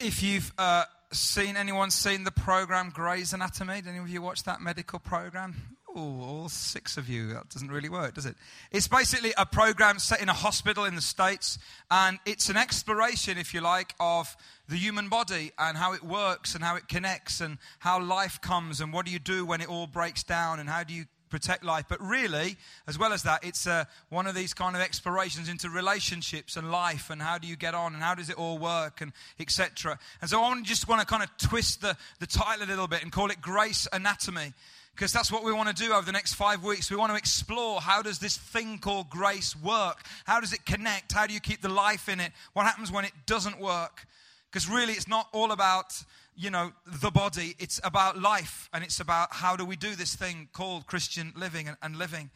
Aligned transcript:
if 0.00 0.22
you've 0.22 0.52
uh, 0.56 0.84
seen 1.12 1.56
anyone 1.56 1.90
seen 1.90 2.24
the 2.24 2.30
program 2.30 2.90
Grey's 2.90 3.32
Anatomy, 3.32 3.82
did 3.82 3.88
any 3.88 3.98
of 3.98 4.08
you 4.08 4.22
watch 4.22 4.44
that 4.44 4.60
medical 4.60 4.98
program? 4.98 5.54
Oh, 5.94 6.20
all 6.22 6.48
six 6.48 6.96
of 6.96 7.08
you. 7.08 7.32
That 7.34 7.48
doesn't 7.48 7.70
really 7.70 7.88
work, 7.88 8.14
does 8.14 8.24
it? 8.24 8.36
It's 8.70 8.88
basically 8.88 9.32
a 9.36 9.44
program 9.44 9.98
set 9.98 10.22
in 10.22 10.28
a 10.28 10.32
hospital 10.32 10.84
in 10.84 10.94
the 10.94 11.00
States, 11.02 11.58
and 11.90 12.18
it's 12.24 12.48
an 12.48 12.56
exploration, 12.56 13.36
if 13.36 13.52
you 13.52 13.60
like, 13.60 13.94
of 13.98 14.36
the 14.68 14.76
human 14.76 15.08
body 15.08 15.50
and 15.58 15.76
how 15.76 15.92
it 15.92 16.02
works 16.02 16.54
and 16.54 16.62
how 16.62 16.76
it 16.76 16.88
connects 16.88 17.40
and 17.40 17.58
how 17.80 18.00
life 18.00 18.40
comes 18.40 18.80
and 18.80 18.92
what 18.92 19.04
do 19.04 19.12
you 19.12 19.18
do 19.18 19.44
when 19.44 19.60
it 19.60 19.68
all 19.68 19.88
breaks 19.88 20.22
down 20.22 20.60
and 20.60 20.68
how 20.68 20.84
do 20.84 20.94
you 20.94 21.06
protect 21.30 21.64
life. 21.64 21.86
But 21.88 22.00
really, 22.00 22.56
as 22.86 22.98
well 22.98 23.12
as 23.12 23.22
that, 23.22 23.44
it's 23.44 23.66
uh, 23.66 23.84
one 24.08 24.26
of 24.26 24.34
these 24.34 24.52
kind 24.52 24.76
of 24.76 24.82
explorations 24.82 25.48
into 25.48 25.70
relationships 25.70 26.56
and 26.56 26.70
life 26.70 27.08
and 27.08 27.22
how 27.22 27.38
do 27.38 27.46
you 27.46 27.56
get 27.56 27.74
on 27.74 27.94
and 27.94 28.02
how 28.02 28.14
does 28.14 28.28
it 28.28 28.36
all 28.36 28.58
work 28.58 29.00
and 29.00 29.12
etc. 29.38 29.98
And 30.20 30.28
so 30.28 30.42
I 30.42 30.60
just 30.62 30.88
want 30.88 31.00
to 31.00 31.06
kind 31.06 31.22
of 31.22 31.30
twist 31.38 31.80
the, 31.80 31.96
the 32.18 32.26
title 32.26 32.66
a 32.66 32.68
little 32.68 32.88
bit 32.88 33.02
and 33.02 33.10
call 33.10 33.30
it 33.30 33.40
Grace 33.40 33.88
Anatomy 33.92 34.52
because 34.94 35.12
that's 35.12 35.32
what 35.32 35.44
we 35.44 35.52
want 35.52 35.74
to 35.74 35.82
do 35.82 35.92
over 35.92 36.04
the 36.04 36.12
next 36.12 36.34
five 36.34 36.62
weeks. 36.62 36.90
We 36.90 36.96
want 36.96 37.10
to 37.12 37.16
explore 37.16 37.80
how 37.80 38.02
does 38.02 38.18
this 38.18 38.36
thing 38.36 38.78
called 38.78 39.08
grace 39.08 39.56
work? 39.56 40.04
How 40.26 40.40
does 40.40 40.52
it 40.52 40.66
connect? 40.66 41.12
How 41.12 41.26
do 41.26 41.32
you 41.32 41.40
keep 41.40 41.62
the 41.62 41.70
life 41.70 42.08
in 42.08 42.20
it? 42.20 42.32
What 42.52 42.66
happens 42.66 42.92
when 42.92 43.06
it 43.06 43.12
doesn't 43.24 43.58
work? 43.58 44.06
Because 44.50 44.68
really, 44.68 44.94
it's 44.94 45.08
not 45.08 45.28
all 45.32 45.52
about 45.52 46.02
you 46.40 46.50
know, 46.50 46.72
the 46.86 47.10
body. 47.10 47.54
It's 47.58 47.80
about 47.84 48.18
life 48.18 48.70
and 48.72 48.82
it's 48.82 48.98
about 48.98 49.28
how 49.30 49.56
do 49.56 49.64
we 49.64 49.76
do 49.76 49.94
this 49.94 50.16
thing 50.16 50.48
called 50.52 50.86
Christian 50.86 51.32
living 51.36 51.68
and, 51.68 51.76
and 51.82 51.96
living. 51.96 52.30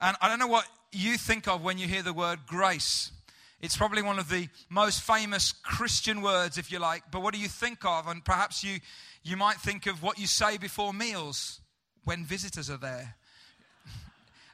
And 0.00 0.16
I 0.20 0.28
don't 0.28 0.40
know 0.40 0.48
what 0.48 0.66
you 0.92 1.16
think 1.16 1.46
of 1.46 1.62
when 1.62 1.78
you 1.78 1.86
hear 1.86 2.02
the 2.02 2.12
word 2.12 2.40
grace. 2.46 3.12
It's 3.60 3.76
probably 3.76 4.02
one 4.02 4.18
of 4.18 4.28
the 4.28 4.48
most 4.68 5.00
famous 5.00 5.52
Christian 5.52 6.22
words, 6.22 6.58
if 6.58 6.72
you 6.72 6.78
like. 6.80 7.04
But 7.10 7.22
what 7.22 7.34
do 7.34 7.40
you 7.40 7.48
think 7.48 7.84
of? 7.84 8.08
And 8.08 8.24
perhaps 8.24 8.64
you, 8.64 8.80
you 9.22 9.36
might 9.36 9.56
think 9.56 9.86
of 9.86 10.02
what 10.02 10.18
you 10.18 10.26
say 10.26 10.58
before 10.58 10.92
meals 10.92 11.60
when 12.04 12.24
visitors 12.24 12.68
are 12.68 12.76
there. 12.76 13.14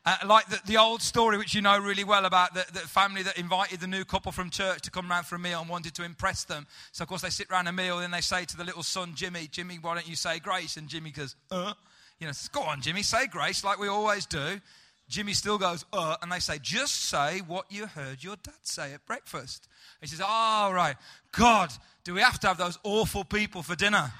Uh, 0.04 0.16
like 0.26 0.46
the, 0.48 0.60
the, 0.66 0.76
old 0.76 1.00
story, 1.00 1.38
which 1.38 1.54
you 1.54 1.62
know 1.62 1.78
really 1.78 2.02
well 2.02 2.24
about 2.24 2.52
the, 2.54 2.66
the, 2.72 2.80
family 2.80 3.22
that 3.22 3.38
invited 3.38 3.78
the 3.78 3.86
new 3.86 4.04
couple 4.04 4.32
from 4.32 4.50
church 4.50 4.82
to 4.82 4.90
come 4.90 5.08
round 5.08 5.24
for 5.24 5.36
a 5.36 5.38
meal 5.38 5.60
and 5.60 5.68
wanted 5.68 5.94
to 5.94 6.02
impress 6.02 6.42
them. 6.42 6.66
So, 6.90 7.02
of 7.02 7.08
course, 7.08 7.22
they 7.22 7.30
sit 7.30 7.48
round 7.52 7.68
a 7.68 7.72
meal 7.72 8.00
and 8.00 8.12
they 8.12 8.20
say 8.20 8.44
to 8.44 8.56
the 8.56 8.64
little 8.64 8.82
son, 8.82 9.12
Jimmy, 9.14 9.46
Jimmy, 9.48 9.78
why 9.80 9.94
don't 9.94 10.08
you 10.08 10.16
say 10.16 10.40
grace? 10.40 10.76
And 10.76 10.88
Jimmy 10.88 11.10
goes, 11.10 11.36
uh. 11.52 11.74
You 12.22 12.28
know, 12.28 12.34
go 12.52 12.62
on, 12.62 12.80
Jimmy, 12.80 13.02
say 13.02 13.26
grace 13.26 13.64
like 13.64 13.80
we 13.80 13.88
always 13.88 14.26
do. 14.26 14.60
Jimmy 15.08 15.32
still 15.32 15.58
goes, 15.58 15.84
uh, 15.92 16.16
and 16.22 16.30
they 16.30 16.38
say, 16.38 16.60
just 16.62 17.06
say 17.06 17.40
what 17.40 17.66
you 17.68 17.86
heard 17.86 18.22
your 18.22 18.36
dad 18.36 18.54
say 18.62 18.94
at 18.94 19.04
breakfast. 19.06 19.66
He 20.00 20.06
says, 20.06 20.20
oh, 20.24 20.70
right. 20.72 20.94
God, 21.32 21.72
do 22.04 22.14
we 22.14 22.20
have 22.20 22.38
to 22.40 22.46
have 22.46 22.58
those 22.58 22.78
awful 22.84 23.24
people 23.24 23.64
for 23.64 23.74
dinner? 23.74 24.12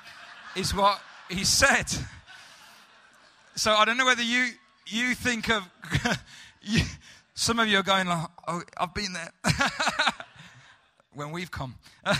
Is 0.57 0.75
what 0.75 1.01
he 1.31 1.45
said. 1.45 1.87
So 3.55 3.73
I 3.73 3.85
don't 3.85 3.97
know 3.97 4.05
whether 4.05 4.23
you 4.23 4.49
you 4.87 5.15
think 5.15 5.51
of, 5.51 5.69
you, 6.63 6.83
some 7.35 7.59
of 7.59 7.69
you 7.69 7.79
are 7.79 7.83
going, 7.83 8.07
like, 8.07 8.27
oh, 8.49 8.63
I've 8.79 8.95
been 8.95 9.13
there. 9.13 9.33
when 11.15 11.31
we've 11.31 11.51
come. 11.51 11.75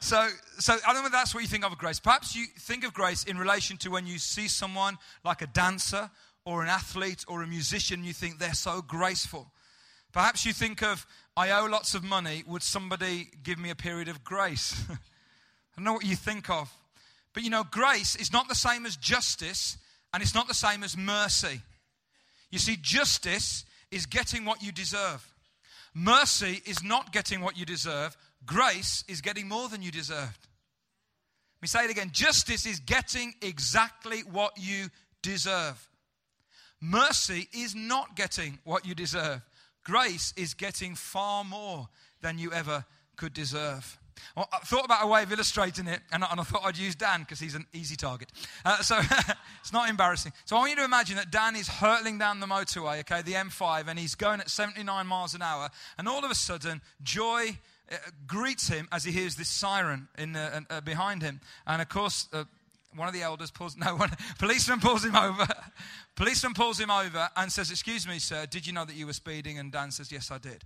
so, 0.00 0.28
so 0.58 0.76
I 0.86 0.92
don't 0.92 1.02
know 1.02 1.06
if 1.06 1.12
that's 1.12 1.34
what 1.34 1.42
you 1.42 1.48
think 1.48 1.64
of 1.64 1.76
grace. 1.78 2.00
Perhaps 2.00 2.36
you 2.36 2.46
think 2.58 2.84
of 2.84 2.94
grace 2.94 3.24
in 3.24 3.36
relation 3.38 3.76
to 3.78 3.90
when 3.90 4.06
you 4.06 4.18
see 4.18 4.48
someone 4.48 4.96
like 5.24 5.42
a 5.42 5.46
dancer 5.46 6.10
or 6.44 6.62
an 6.62 6.68
athlete 6.68 7.24
or 7.28 7.42
a 7.42 7.46
musician, 7.46 8.04
you 8.04 8.12
think 8.12 8.38
they're 8.38 8.54
so 8.54 8.80
graceful. 8.80 9.50
Perhaps 10.12 10.46
you 10.46 10.52
think 10.52 10.82
of, 10.82 11.06
I 11.36 11.50
owe 11.50 11.66
lots 11.66 11.94
of 11.94 12.02
money, 12.02 12.42
would 12.46 12.62
somebody 12.62 13.28
give 13.42 13.58
me 13.58 13.70
a 13.70 13.74
period 13.74 14.08
of 14.08 14.24
grace? 14.24 14.80
I 14.90 14.96
don't 15.76 15.84
know 15.84 15.92
what 15.92 16.04
you 16.04 16.16
think 16.16 16.48
of. 16.48 16.72
But 17.34 17.42
you 17.42 17.50
know, 17.50 17.64
grace 17.64 18.16
is 18.16 18.32
not 18.32 18.48
the 18.48 18.54
same 18.54 18.86
as 18.86 18.96
justice 18.96 19.76
and 20.12 20.22
it's 20.22 20.34
not 20.34 20.48
the 20.48 20.54
same 20.54 20.82
as 20.82 20.96
mercy. 20.96 21.60
You 22.50 22.58
see, 22.58 22.76
justice 22.80 23.64
is 23.90 24.06
getting 24.06 24.44
what 24.44 24.62
you 24.62 24.72
deserve. 24.72 25.26
Mercy 25.94 26.62
is 26.64 26.82
not 26.82 27.12
getting 27.12 27.40
what 27.40 27.56
you 27.58 27.66
deserve. 27.66 28.16
Grace 28.46 29.04
is 29.08 29.20
getting 29.20 29.48
more 29.48 29.68
than 29.68 29.82
you 29.82 29.90
deserved. 29.90 30.48
Let 31.58 31.62
me 31.62 31.68
say 31.68 31.84
it 31.84 31.90
again. 31.90 32.10
Justice 32.12 32.66
is 32.66 32.80
getting 32.80 33.34
exactly 33.42 34.20
what 34.20 34.52
you 34.56 34.88
deserve. 35.22 35.88
Mercy 36.80 37.48
is 37.52 37.74
not 37.74 38.14
getting 38.14 38.58
what 38.64 38.86
you 38.86 38.94
deserve. 38.94 39.42
Grace 39.84 40.32
is 40.36 40.54
getting 40.54 40.94
far 40.94 41.42
more 41.42 41.88
than 42.20 42.38
you 42.38 42.52
ever 42.52 42.84
could 43.16 43.32
deserve. 43.32 43.97
Well, 44.36 44.48
I 44.52 44.58
thought 44.58 44.84
about 44.84 45.04
a 45.04 45.06
way 45.06 45.22
of 45.22 45.32
illustrating 45.32 45.86
it, 45.86 46.00
and 46.12 46.24
I, 46.24 46.28
and 46.30 46.40
I 46.40 46.42
thought 46.44 46.62
I'd 46.64 46.78
use 46.78 46.94
Dan 46.94 47.20
because 47.20 47.40
he's 47.40 47.54
an 47.54 47.66
easy 47.72 47.96
target. 47.96 48.30
Uh, 48.64 48.82
so 48.82 48.98
it's 49.60 49.72
not 49.72 49.88
embarrassing. 49.88 50.32
So 50.44 50.56
I 50.56 50.60
want 50.60 50.70
you 50.70 50.76
to 50.76 50.84
imagine 50.84 51.16
that 51.16 51.30
Dan 51.30 51.56
is 51.56 51.68
hurtling 51.68 52.18
down 52.18 52.40
the 52.40 52.46
motorway, 52.46 53.00
okay, 53.00 53.22
the 53.22 53.32
M5, 53.32 53.88
and 53.88 53.98
he's 53.98 54.14
going 54.14 54.40
at 54.40 54.50
79 54.50 55.06
miles 55.06 55.34
an 55.34 55.42
hour, 55.42 55.70
and 55.98 56.08
all 56.08 56.24
of 56.24 56.30
a 56.30 56.34
sudden, 56.34 56.80
joy 57.02 57.58
uh, 57.90 57.96
greets 58.26 58.68
him 58.68 58.88
as 58.92 59.04
he 59.04 59.12
hears 59.12 59.36
this 59.36 59.48
siren 59.48 60.08
in, 60.18 60.36
uh, 60.36 60.60
uh 60.68 60.80
behind 60.80 61.22
him. 61.22 61.40
And 61.66 61.80
of 61.80 61.88
course, 61.88 62.28
uh, 62.32 62.44
one 62.94 63.08
of 63.08 63.14
the 63.14 63.22
elders 63.22 63.50
pulls, 63.50 63.76
no, 63.78 63.96
one, 63.96 64.10
policeman 64.38 64.80
pulls 64.80 65.04
him 65.04 65.16
over. 65.16 65.46
policeman 66.14 66.54
pulls 66.54 66.78
him 66.78 66.90
over 66.90 67.28
and 67.36 67.50
says, 67.50 67.70
Excuse 67.70 68.06
me, 68.06 68.18
sir, 68.18 68.46
did 68.46 68.66
you 68.66 68.72
know 68.72 68.84
that 68.84 68.96
you 68.96 69.06
were 69.06 69.12
speeding? 69.12 69.58
And 69.58 69.72
Dan 69.72 69.90
says, 69.90 70.12
Yes, 70.12 70.30
I 70.30 70.38
did. 70.38 70.64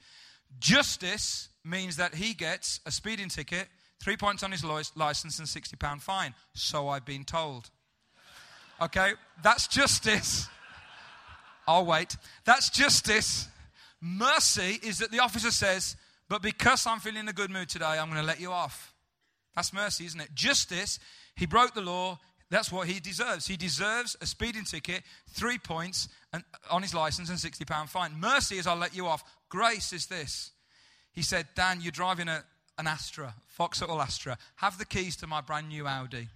Justice 0.58 1.48
means 1.64 1.96
that 1.96 2.14
he 2.14 2.34
gets 2.34 2.80
a 2.86 2.90
speeding 2.90 3.28
ticket, 3.28 3.68
three 4.02 4.16
points 4.16 4.42
on 4.42 4.52
his 4.52 4.64
license, 4.64 5.38
and 5.38 5.48
£60 5.48 6.00
fine. 6.00 6.34
So 6.54 6.88
I've 6.88 7.04
been 7.04 7.24
told. 7.24 7.70
Okay, 8.80 9.12
that's 9.42 9.68
justice. 9.68 10.48
I'll 11.66 11.86
wait. 11.86 12.16
That's 12.44 12.70
justice. 12.70 13.48
Mercy 14.00 14.80
is 14.82 14.98
that 14.98 15.12
the 15.12 15.20
officer 15.20 15.52
says, 15.52 15.96
but 16.28 16.42
because 16.42 16.86
I'm 16.86 16.98
feeling 16.98 17.20
in 17.20 17.28
a 17.28 17.32
good 17.32 17.50
mood 17.50 17.68
today, 17.68 17.84
I'm 17.84 18.08
going 18.08 18.20
to 18.20 18.26
let 18.26 18.40
you 18.40 18.50
off. 18.50 18.92
That's 19.54 19.72
mercy, 19.72 20.06
isn't 20.06 20.20
it? 20.20 20.34
Justice, 20.34 20.98
he 21.36 21.46
broke 21.46 21.74
the 21.74 21.82
law. 21.82 22.18
That's 22.50 22.72
what 22.72 22.88
he 22.88 23.00
deserves. 23.00 23.46
He 23.46 23.56
deserves 23.56 24.16
a 24.20 24.26
speeding 24.26 24.64
ticket, 24.64 25.02
three 25.30 25.58
points 25.58 26.08
on 26.70 26.82
his 26.82 26.94
license, 26.94 27.30
and 27.30 27.38
£60 27.38 27.88
fine. 27.88 28.18
Mercy 28.18 28.58
is 28.58 28.66
I'll 28.66 28.76
let 28.76 28.94
you 28.94 29.06
off. 29.06 29.22
Grace 29.52 29.92
is 29.92 30.06
this 30.06 30.52
he 31.12 31.22
said, 31.22 31.46
Dan, 31.54 31.80
you're 31.82 31.92
driving 31.92 32.28
a, 32.28 32.42
an 32.78 32.86
Astra, 32.86 33.34
Vauxhall 33.56 34.00
Astra. 34.00 34.38
Have 34.56 34.78
the 34.78 34.86
keys 34.86 35.14
to 35.16 35.26
my 35.26 35.42
brand 35.42 35.68
new 35.68 35.86
Audi. 35.86 36.28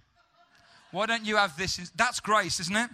Why 0.91 1.07
don't 1.07 1.25
you 1.25 1.35
have 1.37 1.57
this? 1.57 1.91
That's 1.95 2.19
grace, 2.19 2.59
isn't 2.59 2.75
it? 2.75 2.89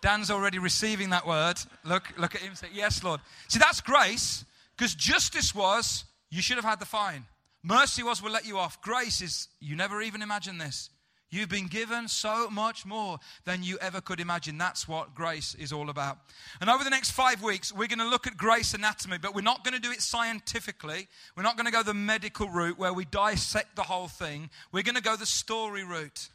Dan's 0.00 0.30
already 0.30 0.58
receiving 0.58 1.10
that 1.10 1.26
word. 1.26 1.56
Look, 1.84 2.12
look 2.16 2.34
at 2.34 2.40
him 2.40 2.54
say, 2.54 2.68
Yes, 2.72 3.04
Lord. 3.04 3.20
See, 3.48 3.58
that's 3.58 3.80
grace 3.80 4.44
because 4.76 4.94
justice 4.94 5.54
was 5.54 6.04
you 6.30 6.40
should 6.40 6.56
have 6.56 6.64
had 6.64 6.80
the 6.80 6.86
fine. 6.86 7.26
Mercy 7.62 8.02
was 8.02 8.22
we'll 8.22 8.32
let 8.32 8.46
you 8.46 8.58
off. 8.58 8.80
Grace 8.80 9.20
is 9.20 9.48
you 9.60 9.76
never 9.76 10.00
even 10.00 10.22
imagined 10.22 10.60
this. 10.60 10.88
You've 11.30 11.48
been 11.48 11.68
given 11.68 12.08
so 12.08 12.50
much 12.50 12.84
more 12.84 13.18
than 13.44 13.62
you 13.62 13.78
ever 13.80 14.00
could 14.00 14.18
imagine. 14.18 14.58
That's 14.58 14.88
what 14.88 15.14
grace 15.14 15.54
is 15.54 15.72
all 15.72 15.88
about. 15.88 16.18
And 16.60 16.68
over 16.68 16.82
the 16.82 16.90
next 16.90 17.12
five 17.12 17.40
weeks, 17.40 17.72
we're 17.72 17.86
going 17.86 18.00
to 18.00 18.08
look 18.08 18.26
at 18.26 18.36
grace 18.36 18.74
anatomy, 18.74 19.18
but 19.18 19.32
we're 19.32 19.42
not 19.42 19.62
going 19.62 19.74
to 19.74 19.80
do 19.80 19.92
it 19.92 20.02
scientifically. 20.02 21.06
We're 21.36 21.44
not 21.44 21.56
going 21.56 21.66
to 21.66 21.72
go 21.72 21.84
the 21.84 21.94
medical 21.94 22.48
route 22.48 22.78
where 22.78 22.92
we 22.92 23.04
dissect 23.04 23.76
the 23.76 23.84
whole 23.84 24.08
thing. 24.08 24.50
We're 24.72 24.82
going 24.82 24.96
to 24.96 25.02
go 25.02 25.14
the 25.14 25.24
story 25.24 25.84
route. 25.84 26.30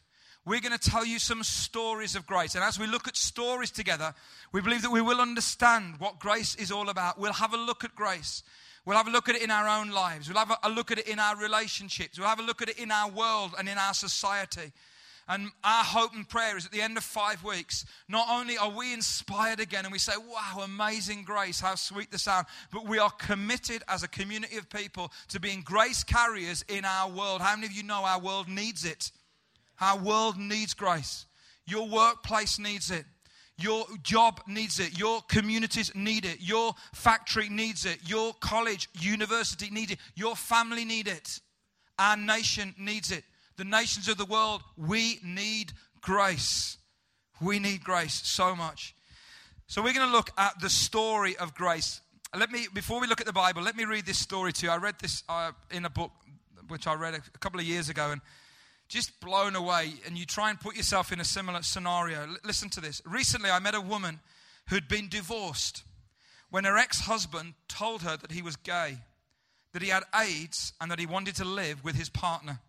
We're 0.45 0.61
going 0.61 0.77
to 0.77 0.89
tell 0.89 1.03
you 1.03 1.19
some 1.19 1.43
stories 1.43 2.15
of 2.15 2.25
grace. 2.25 2.55
And 2.55 2.63
as 2.63 2.79
we 2.79 2.87
look 2.87 3.07
at 3.07 3.17
stories 3.17 3.71
together, 3.71 4.13
we 4.53 4.61
believe 4.61 4.83
that 4.83 4.91
we 4.91 5.01
will 5.01 5.19
understand 5.19 5.95
what 5.99 6.19
grace 6.19 6.55
is 6.55 6.71
all 6.71 6.87
about. 6.87 7.19
We'll 7.19 7.33
have 7.33 7.53
a 7.53 7.57
look 7.57 7.83
at 7.83 7.95
grace. 7.95 8.43
We'll 8.85 8.97
have 8.97 9.07
a 9.07 9.11
look 9.11 9.29
at 9.29 9.35
it 9.35 9.41
in 9.41 9.49
our 9.49 9.67
own 9.67 9.89
lives. 9.89 10.29
We'll 10.29 10.37
have 10.37 10.55
a 10.63 10.69
look 10.69 10.91
at 10.91 10.99
it 10.99 11.07
in 11.07 11.19
our 11.19 11.35
relationships. 11.35 12.19
We'll 12.19 12.27
have 12.27 12.39
a 12.39 12.43
look 12.43 12.61
at 12.61 12.69
it 12.69 12.77
in 12.77 12.91
our 12.91 13.09
world 13.09 13.55
and 13.57 13.67
in 13.67 13.77
our 13.77 13.95
society. 13.95 14.71
And 15.27 15.49
our 15.63 15.83
hope 15.83 16.13
and 16.13 16.29
prayer 16.29 16.55
is 16.55 16.67
at 16.67 16.71
the 16.71 16.83
end 16.83 16.97
of 16.97 17.03
five 17.03 17.43
weeks, 17.43 17.83
not 18.07 18.27
only 18.29 18.59
are 18.59 18.69
we 18.69 18.93
inspired 18.93 19.59
again 19.59 19.83
and 19.83 19.91
we 19.91 19.97
say, 19.97 20.13
wow, 20.17 20.61
amazing 20.63 21.23
grace, 21.23 21.59
how 21.59 21.73
sweet 21.73 22.11
the 22.11 22.19
sound, 22.19 22.45
but 22.71 22.87
we 22.87 22.99
are 22.99 23.09
committed 23.09 23.81
as 23.87 24.03
a 24.03 24.07
community 24.07 24.57
of 24.57 24.69
people 24.69 25.11
to 25.29 25.39
being 25.39 25.61
grace 25.61 26.03
carriers 26.03 26.63
in 26.69 26.85
our 26.85 27.09
world. 27.09 27.41
How 27.41 27.55
many 27.55 27.65
of 27.65 27.71
you 27.71 27.81
know 27.81 28.03
our 28.03 28.19
world 28.19 28.47
needs 28.47 28.85
it? 28.85 29.11
Our 29.81 29.97
world 29.97 30.37
needs 30.37 30.75
grace. 30.75 31.25
Your 31.65 31.87
workplace 31.87 32.59
needs 32.59 32.91
it. 32.91 33.05
Your 33.57 33.85
job 34.03 34.41
needs 34.47 34.79
it. 34.79 34.99
Your 34.99 35.21
communities 35.29 35.91
need 35.95 36.25
it. 36.25 36.41
Your 36.41 36.73
factory 36.93 37.47
needs 37.47 37.85
it. 37.85 37.99
Your 38.05 38.33
college, 38.41 38.89
university 38.99 39.69
needs 39.69 39.93
it. 39.93 39.99
Your 40.15 40.35
family 40.35 40.83
need 40.83 41.07
it. 41.07 41.39
Our 41.97 42.17
nation 42.17 42.75
needs 42.77 43.11
it. 43.11 43.23
The 43.57 43.63
nations 43.63 44.09
of 44.09 44.17
the 44.17 44.25
world, 44.25 44.61
we 44.75 45.19
need 45.23 45.71
grace. 46.01 46.77
We 47.39 47.59
need 47.59 47.83
grace 47.83 48.21
so 48.25 48.55
much. 48.55 48.93
So 49.67 49.81
we're 49.81 49.93
going 49.93 50.07
to 50.07 50.13
look 50.13 50.31
at 50.37 50.59
the 50.59 50.69
story 50.69 51.37
of 51.37 51.55
grace. 51.55 52.01
Let 52.37 52.51
me, 52.51 52.67
before 52.73 52.99
we 52.99 53.07
look 53.07 53.21
at 53.21 53.25
the 53.25 53.33
Bible, 53.33 53.61
let 53.61 53.77
me 53.77 53.85
read 53.85 54.05
this 54.05 54.19
story 54.19 54.51
to 54.51 54.65
you. 54.65 54.71
I 54.71 54.77
read 54.77 54.95
this 55.01 55.23
uh, 55.29 55.53
in 55.71 55.85
a 55.85 55.89
book 55.89 56.11
which 56.67 56.87
I 56.87 56.93
read 56.95 57.13
a, 57.13 57.17
a 57.17 57.37
couple 57.39 57.59
of 57.59 57.65
years 57.65 57.87
ago, 57.87 58.11
and 58.11 58.21
just 58.87 59.19
blown 59.19 59.55
away. 59.55 59.93
And 60.05 60.17
you 60.17 60.25
try 60.25 60.49
and 60.49 60.59
put 60.59 60.75
yourself 60.75 61.11
in 61.11 61.19
a 61.19 61.25
similar 61.25 61.61
scenario. 61.61 62.21
L- 62.21 62.37
listen 62.43 62.69
to 62.71 62.81
this. 62.81 63.01
Recently, 63.05 63.49
I 63.49 63.59
met 63.59 63.75
a 63.75 63.81
woman 63.81 64.19
who'd 64.69 64.87
been 64.87 65.09
divorced 65.09 65.83
when 66.49 66.63
her 66.65 66.77
ex 66.77 67.01
husband 67.01 67.53
told 67.67 68.01
her 68.03 68.17
that 68.17 68.31
he 68.31 68.41
was 68.41 68.55
gay, 68.55 68.97
that 69.73 69.81
he 69.81 69.89
had 69.89 70.03
AIDS, 70.15 70.73
and 70.79 70.89
that 70.91 70.99
he 70.99 71.05
wanted 71.05 71.35
to 71.35 71.45
live 71.45 71.83
with 71.83 71.95
his 71.95 72.09
partner. 72.09 72.59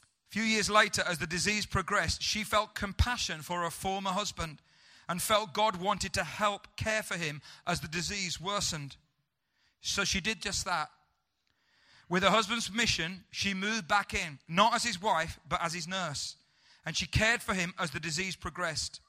A 0.00 0.30
few 0.30 0.42
years 0.42 0.68
later, 0.68 1.02
as 1.06 1.18
the 1.18 1.26
disease 1.26 1.64
progressed, 1.64 2.22
she 2.22 2.44
felt 2.44 2.74
compassion 2.74 3.40
for 3.40 3.62
her 3.62 3.70
former 3.70 4.10
husband 4.10 4.58
and 5.08 5.22
felt 5.22 5.54
God 5.54 5.76
wanted 5.76 6.12
to 6.14 6.24
help 6.24 6.68
care 6.76 7.02
for 7.02 7.16
him 7.16 7.40
as 7.66 7.80
the 7.80 7.88
disease 7.88 8.38
worsened. 8.38 8.96
So 9.80 10.04
she 10.04 10.20
did 10.20 10.42
just 10.42 10.66
that. 10.66 10.90
With 12.08 12.22
her 12.22 12.30
husband's 12.30 12.68
permission, 12.68 13.24
she 13.30 13.52
moved 13.52 13.86
back 13.86 14.14
in, 14.14 14.38
not 14.48 14.74
as 14.74 14.84
his 14.84 15.00
wife, 15.00 15.38
but 15.48 15.62
as 15.62 15.74
his 15.74 15.86
nurse. 15.86 16.36
And 16.86 16.96
she 16.96 17.06
cared 17.06 17.42
for 17.42 17.52
him 17.52 17.74
as 17.78 17.90
the 17.90 18.00
disease 18.00 18.34
progressed. 18.34 19.00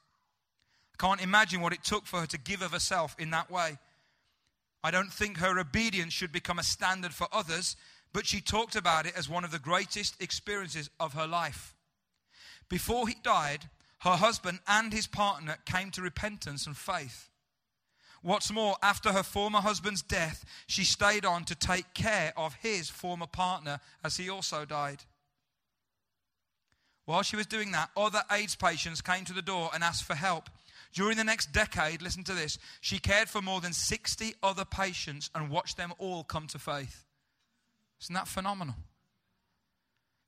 I 0.94 1.02
can't 1.02 1.22
imagine 1.22 1.62
what 1.62 1.72
it 1.72 1.82
took 1.82 2.06
for 2.06 2.20
her 2.20 2.26
to 2.26 2.38
give 2.38 2.60
of 2.60 2.72
herself 2.72 3.16
in 3.18 3.30
that 3.30 3.50
way. 3.50 3.78
I 4.84 4.90
don't 4.90 5.12
think 5.12 5.38
her 5.38 5.58
obedience 5.58 6.12
should 6.12 6.32
become 6.32 6.58
a 6.58 6.62
standard 6.62 7.14
for 7.14 7.26
others, 7.32 7.76
but 8.12 8.26
she 8.26 8.40
talked 8.40 8.76
about 8.76 9.06
it 9.06 9.16
as 9.16 9.28
one 9.28 9.44
of 9.44 9.50
the 9.50 9.58
greatest 9.58 10.20
experiences 10.20 10.90
of 10.98 11.14
her 11.14 11.26
life. 11.26 11.74
Before 12.68 13.08
he 13.08 13.16
died, 13.22 13.70
her 14.00 14.16
husband 14.16 14.60
and 14.66 14.92
his 14.92 15.06
partner 15.06 15.56
came 15.64 15.90
to 15.92 16.02
repentance 16.02 16.66
and 16.66 16.76
faith. 16.76 17.29
What's 18.22 18.52
more, 18.52 18.76
after 18.82 19.12
her 19.12 19.22
former 19.22 19.60
husband's 19.60 20.02
death, 20.02 20.44
she 20.66 20.84
stayed 20.84 21.24
on 21.24 21.44
to 21.44 21.54
take 21.54 21.94
care 21.94 22.34
of 22.36 22.54
his 22.54 22.90
former 22.90 23.26
partner 23.26 23.80
as 24.04 24.18
he 24.18 24.28
also 24.28 24.64
died. 24.66 25.04
While 27.06 27.22
she 27.22 27.36
was 27.36 27.46
doing 27.46 27.72
that, 27.72 27.90
other 27.96 28.22
AIDS 28.30 28.56
patients 28.56 29.00
came 29.00 29.24
to 29.24 29.32
the 29.32 29.42
door 29.42 29.70
and 29.72 29.82
asked 29.82 30.04
for 30.04 30.14
help. 30.14 30.50
During 30.92 31.16
the 31.16 31.24
next 31.24 31.52
decade, 31.52 32.02
listen 32.02 32.22
to 32.24 32.34
this, 32.34 32.58
she 32.80 32.98
cared 32.98 33.28
for 33.28 33.40
more 33.40 33.60
than 33.60 33.72
60 33.72 34.34
other 34.42 34.64
patients 34.64 35.30
and 35.34 35.50
watched 35.50 35.76
them 35.76 35.92
all 35.98 36.22
come 36.22 36.46
to 36.48 36.58
faith. 36.58 37.04
Isn't 38.02 38.14
that 38.14 38.28
phenomenal? 38.28 38.76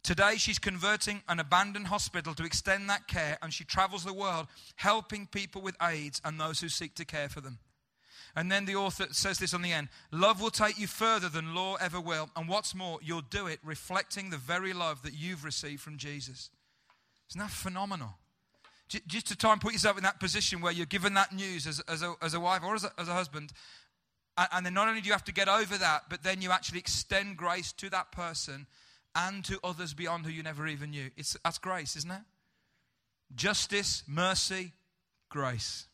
Today, 0.02 0.36
she's 0.36 0.58
converting 0.58 1.22
an 1.28 1.38
abandoned 1.38 1.86
hospital 1.86 2.34
to 2.34 2.44
extend 2.44 2.90
that 2.90 3.06
care, 3.06 3.38
and 3.42 3.52
she 3.52 3.64
travels 3.64 4.04
the 4.04 4.12
world 4.12 4.48
helping 4.76 5.26
people 5.26 5.62
with 5.62 5.76
AIDS 5.80 6.20
and 6.24 6.40
those 6.40 6.60
who 6.60 6.68
seek 6.68 6.94
to 6.96 7.04
care 7.04 7.28
for 7.28 7.40
them. 7.40 7.58
And 8.34 8.50
then 8.50 8.64
the 8.64 8.76
author 8.76 9.06
says 9.10 9.38
this 9.38 9.52
on 9.52 9.62
the 9.62 9.72
end 9.72 9.88
Love 10.10 10.40
will 10.40 10.50
take 10.50 10.78
you 10.78 10.86
further 10.86 11.28
than 11.28 11.54
law 11.54 11.76
ever 11.76 12.00
will. 12.00 12.30
And 12.36 12.48
what's 12.48 12.74
more, 12.74 12.98
you'll 13.02 13.20
do 13.20 13.46
it 13.46 13.60
reflecting 13.62 14.30
the 14.30 14.38
very 14.38 14.72
love 14.72 15.02
that 15.02 15.14
you've 15.14 15.44
received 15.44 15.82
from 15.82 15.98
Jesus. 15.98 16.50
Isn't 17.30 17.40
that 17.40 17.50
phenomenal? 17.50 18.16
Just 19.06 19.28
to 19.28 19.36
try 19.36 19.52
and 19.52 19.60
put 19.60 19.72
yourself 19.72 19.96
in 19.96 20.02
that 20.02 20.20
position 20.20 20.60
where 20.60 20.72
you're 20.72 20.84
given 20.84 21.14
that 21.14 21.32
news 21.32 21.66
as, 21.66 21.80
as, 21.88 22.02
a, 22.02 22.14
as 22.20 22.34
a 22.34 22.40
wife 22.40 22.62
or 22.62 22.74
as 22.74 22.84
a, 22.84 22.92
as 22.98 23.08
a 23.08 23.14
husband, 23.14 23.52
and 24.36 24.66
then 24.66 24.74
not 24.74 24.88
only 24.88 25.00
do 25.00 25.06
you 25.06 25.12
have 25.12 25.24
to 25.24 25.32
get 25.32 25.48
over 25.48 25.78
that, 25.78 26.04
but 26.10 26.22
then 26.22 26.42
you 26.42 26.50
actually 26.50 26.78
extend 26.78 27.38
grace 27.38 27.72
to 27.72 27.88
that 27.90 28.12
person 28.12 28.66
and 29.14 29.44
to 29.44 29.58
others 29.64 29.94
beyond 29.94 30.26
who 30.26 30.32
you 30.32 30.42
never 30.42 30.66
even 30.66 30.90
knew. 30.90 31.10
It's, 31.16 31.36
that's 31.44 31.58
grace, 31.58 31.96
isn't 31.96 32.10
it? 32.10 32.22
Justice, 33.34 34.02
mercy, 34.06 34.72
grace. 35.28 35.86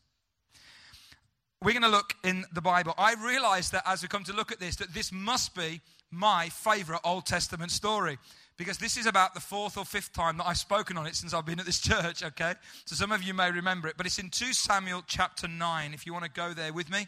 We're 1.61 1.73
going 1.73 1.83
to 1.83 1.89
look 1.89 2.15
in 2.23 2.45
the 2.53 2.61
Bible. 2.61 2.93
I 2.97 3.15
realize 3.15 3.69
that 3.71 3.83
as 3.85 4.01
we 4.01 4.07
come 4.07 4.23
to 4.23 4.33
look 4.33 4.53
at 4.53 4.61
this, 4.61 4.77
that 4.77 4.93
this 4.93 5.11
must 5.11 5.53
be 5.53 5.81
my 6.09 6.47
favorite 6.47 7.01
Old 7.03 7.25
Testament 7.25 7.71
story 7.71 8.17
because 8.55 8.77
this 8.77 8.95
is 8.95 9.05
about 9.05 9.33
the 9.33 9.41
fourth 9.41 9.77
or 9.77 9.83
fifth 9.83 10.13
time 10.13 10.37
that 10.37 10.47
I've 10.47 10.57
spoken 10.57 10.97
on 10.97 11.05
it 11.05 11.17
since 11.17 11.33
I've 11.33 11.45
been 11.45 11.59
at 11.59 11.65
this 11.65 11.79
church, 11.81 12.23
okay? 12.23 12.53
So 12.85 12.95
some 12.95 13.11
of 13.11 13.23
you 13.23 13.33
may 13.33 13.51
remember 13.51 13.89
it, 13.89 13.95
but 13.97 14.05
it's 14.05 14.19
in 14.19 14.29
2 14.29 14.53
Samuel 14.53 15.03
chapter 15.05 15.49
9, 15.49 15.93
if 15.93 16.05
you 16.05 16.13
want 16.13 16.23
to 16.23 16.31
go 16.31 16.53
there 16.53 16.71
with 16.71 16.89
me. 16.89 17.07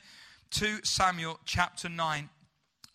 2 0.50 0.80
Samuel 0.84 1.40
chapter 1.46 1.88
9. 1.88 2.30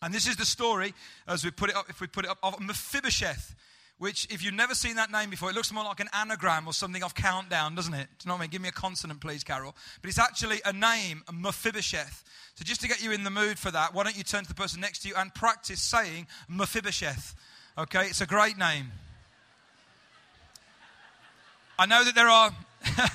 And 0.02 0.12
this 0.12 0.28
is 0.28 0.36
the 0.36 0.44
story, 0.44 0.92
as 1.26 1.42
we 1.42 1.50
put 1.50 1.70
it 1.70 1.76
up, 1.76 1.88
if 1.88 2.02
we 2.02 2.06
put 2.06 2.26
it 2.26 2.30
up, 2.30 2.38
of 2.42 2.60
Mephibosheth, 2.60 3.54
which, 3.98 4.26
if 4.30 4.44
you've 4.44 4.54
never 4.54 4.74
seen 4.74 4.96
that 4.96 5.10
name 5.10 5.30
before, 5.30 5.50
it 5.50 5.54
looks 5.54 5.72
more 5.72 5.84
like 5.84 6.00
an 6.00 6.08
anagram 6.12 6.66
or 6.66 6.72
something 6.72 7.02
off 7.02 7.14
Countdown, 7.14 7.74
doesn't 7.74 7.94
it? 7.94 8.08
Do 8.18 8.24
you 8.24 8.28
know 8.28 8.34
what 8.34 8.40
I 8.40 8.42
mean? 8.42 8.50
Give 8.50 8.60
me 8.60 8.68
a 8.68 8.72
consonant, 8.72 9.20
please, 9.20 9.42
Carol. 9.42 9.74
But 10.02 10.08
it's 10.08 10.18
actually 10.18 10.60
a 10.64 10.72
name, 10.72 11.22
Mephibosheth. 11.32 12.24
So 12.54 12.64
just 12.64 12.80
to 12.82 12.88
get 12.88 13.02
you 13.02 13.12
in 13.12 13.24
the 13.24 13.30
mood 13.30 13.58
for 13.58 13.70
that, 13.70 13.94
why 13.94 14.04
don't 14.04 14.16
you 14.16 14.24
turn 14.24 14.42
to 14.42 14.48
the 14.48 14.54
person 14.54 14.80
next 14.80 15.00
to 15.00 15.08
you 15.08 15.14
and 15.16 15.34
practice 15.34 15.80
saying 15.80 16.26
Mephibosheth? 16.48 17.34
Okay, 17.78 18.06
it's 18.06 18.20
a 18.20 18.26
great 18.26 18.58
name. 18.58 18.92
I 21.78 21.86
know 21.86 22.04
that 22.04 22.14
there 22.14 22.28
are. 22.28 22.50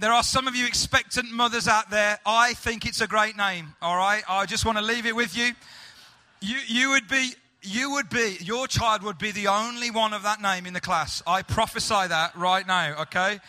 There 0.00 0.12
are 0.12 0.24
some 0.24 0.48
of 0.48 0.56
you 0.56 0.66
expectant 0.66 1.30
mothers 1.30 1.68
out 1.68 1.88
there. 1.88 2.18
I 2.26 2.54
think 2.54 2.84
it's 2.84 3.00
a 3.00 3.06
great 3.06 3.36
name, 3.36 3.74
all 3.80 3.96
right? 3.96 4.24
I 4.28 4.44
just 4.44 4.66
want 4.66 4.76
to 4.76 4.82
leave 4.82 5.06
it 5.06 5.14
with 5.14 5.36
you. 5.36 5.52
You, 6.40 6.58
you 6.66 6.90
would 6.90 7.06
be, 7.06 7.30
you 7.64 7.92
would 7.92 8.08
be, 8.10 8.36
your 8.40 8.66
child 8.66 9.02
would 9.02 9.18
be 9.18 9.32
the 9.32 9.48
only 9.48 9.90
one 9.90 10.12
of 10.12 10.22
that 10.22 10.40
name 10.40 10.66
in 10.66 10.74
the 10.74 10.80
class. 10.80 11.22
I 11.26 11.42
prophesy 11.42 12.08
that 12.08 12.36
right 12.36 12.66
now, 12.66 13.02
okay? 13.02 13.40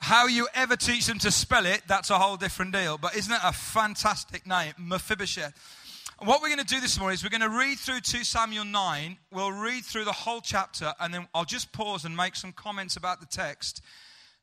How 0.00 0.26
you 0.26 0.48
ever 0.54 0.76
teach 0.76 1.06
them 1.06 1.18
to 1.20 1.30
spell 1.30 1.64
it, 1.64 1.82
that's 1.86 2.10
a 2.10 2.18
whole 2.18 2.36
different 2.36 2.72
deal. 2.72 2.98
But 2.98 3.16
isn't 3.16 3.32
it 3.32 3.40
a 3.42 3.52
fantastic 3.52 4.46
name? 4.46 4.74
Mephibosheth. 4.78 5.54
What 6.18 6.42
we're 6.42 6.48
going 6.48 6.64
to 6.64 6.74
do 6.74 6.80
this 6.80 6.98
morning 6.98 7.14
is 7.14 7.24
we're 7.24 7.30
going 7.30 7.40
to 7.40 7.58
read 7.58 7.78
through 7.78 8.00
2 8.00 8.22
Samuel 8.22 8.64
9. 8.64 9.16
We'll 9.32 9.50
read 9.50 9.84
through 9.84 10.04
the 10.04 10.12
whole 10.12 10.40
chapter, 10.40 10.92
and 11.00 11.12
then 11.12 11.26
I'll 11.34 11.44
just 11.44 11.72
pause 11.72 12.04
and 12.04 12.16
make 12.16 12.36
some 12.36 12.52
comments 12.52 12.96
about 12.96 13.20
the 13.20 13.26
text. 13.26 13.82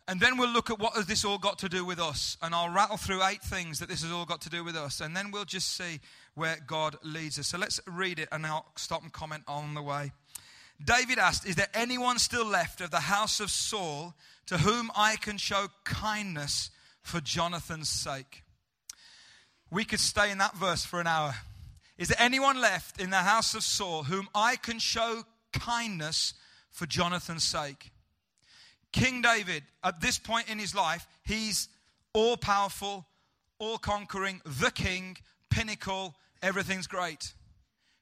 And 0.08 0.20
then 0.20 0.38
we'll 0.38 0.50
look 0.50 0.70
at 0.70 0.80
what 0.80 0.96
has 0.96 1.06
this 1.06 1.24
all 1.24 1.38
got 1.38 1.60
to 1.60 1.70
do 1.70 1.86
with 1.86 2.00
us. 2.00 2.38
And 2.42 2.54
I'll 2.54 2.74
rattle 2.74 2.98
through 2.98 3.24
eight 3.24 3.42
things 3.42 3.80
that 3.80 3.88
this 3.88 4.02
has 4.02 4.12
all 4.12 4.26
got 4.26 4.42
to 4.42 4.50
do 4.50 4.64
with 4.64 4.76
us. 4.76 5.00
And 5.00 5.16
then 5.16 5.32
we'll 5.32 5.46
just 5.46 5.78
see 5.78 6.00
where 6.36 6.58
God 6.66 6.96
leads 7.04 7.38
us. 7.40 7.48
So 7.48 7.58
let's 7.58 7.80
read 7.88 8.20
it 8.20 8.30
and 8.32 8.46
I'll 8.46 8.66
stop 8.76 9.04
and 9.04 9.12
comment 9.12 9.44
on 9.48 9.74
the 9.74 9.82
way. 9.82 10.12
David 10.84 11.20
asked, 11.20 11.46
Is 11.46 11.56
there 11.56 11.70
anyone 11.74 12.18
still 12.20 12.46
left 12.46 12.82
of 12.82 12.92
the 12.92 13.02
house 13.02 13.40
of 13.40 13.52
Saul 13.52 14.14
to 14.48 14.58
whom 14.58 14.92
I 14.96 15.16
can 15.16 15.38
show 15.38 15.68
kindness 15.84 16.72
for 17.02 17.22
Jonathan's 17.22 17.90
sake? 17.90 18.44
We 19.70 19.86
could 19.86 20.00
stay 20.00 20.32
in 20.32 20.40
that 20.40 20.56
verse 20.56 20.84
for 20.84 21.00
an 21.00 21.08
hour. 21.08 21.36
Is 21.98 22.08
there 22.08 22.18
anyone 22.20 22.60
left 22.60 23.00
in 23.00 23.10
the 23.10 23.18
house 23.18 23.54
of 23.54 23.64
Saul 23.64 24.04
whom 24.04 24.28
I 24.34 24.56
can 24.56 24.80
show 24.80 25.24
kindness 25.54 26.34
for 26.72 26.86
Jonathan's 26.86 27.44
sake? 27.44 27.92
King 28.92 29.22
David, 29.22 29.64
at 29.84 30.02
this 30.02 30.18
point 30.18 30.50
in 30.50 30.60
his 30.60 30.76
life, 30.76 31.08
he's 31.24 31.70
all 32.14 32.36
powerful, 32.36 33.06
all 33.60 33.78
conquering, 33.78 34.42
the 34.44 34.72
king, 34.72 35.18
pinnacle, 35.52 36.16
everything's 36.42 36.88
great. 36.88 37.34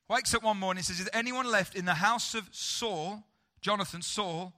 Wakes 0.08 0.34
up 0.34 0.44
one 0.44 0.58
morning 0.58 0.80
and 0.80 0.86
says, 0.86 1.00
Is 1.00 1.06
there 1.06 1.20
anyone 1.20 1.46
left 1.46 1.76
in 1.76 1.86
the 1.86 1.96
house 1.96 2.34
of 2.34 2.48
Saul, 2.52 3.24
Jonathan, 3.62 4.02
Saul, 4.02 4.54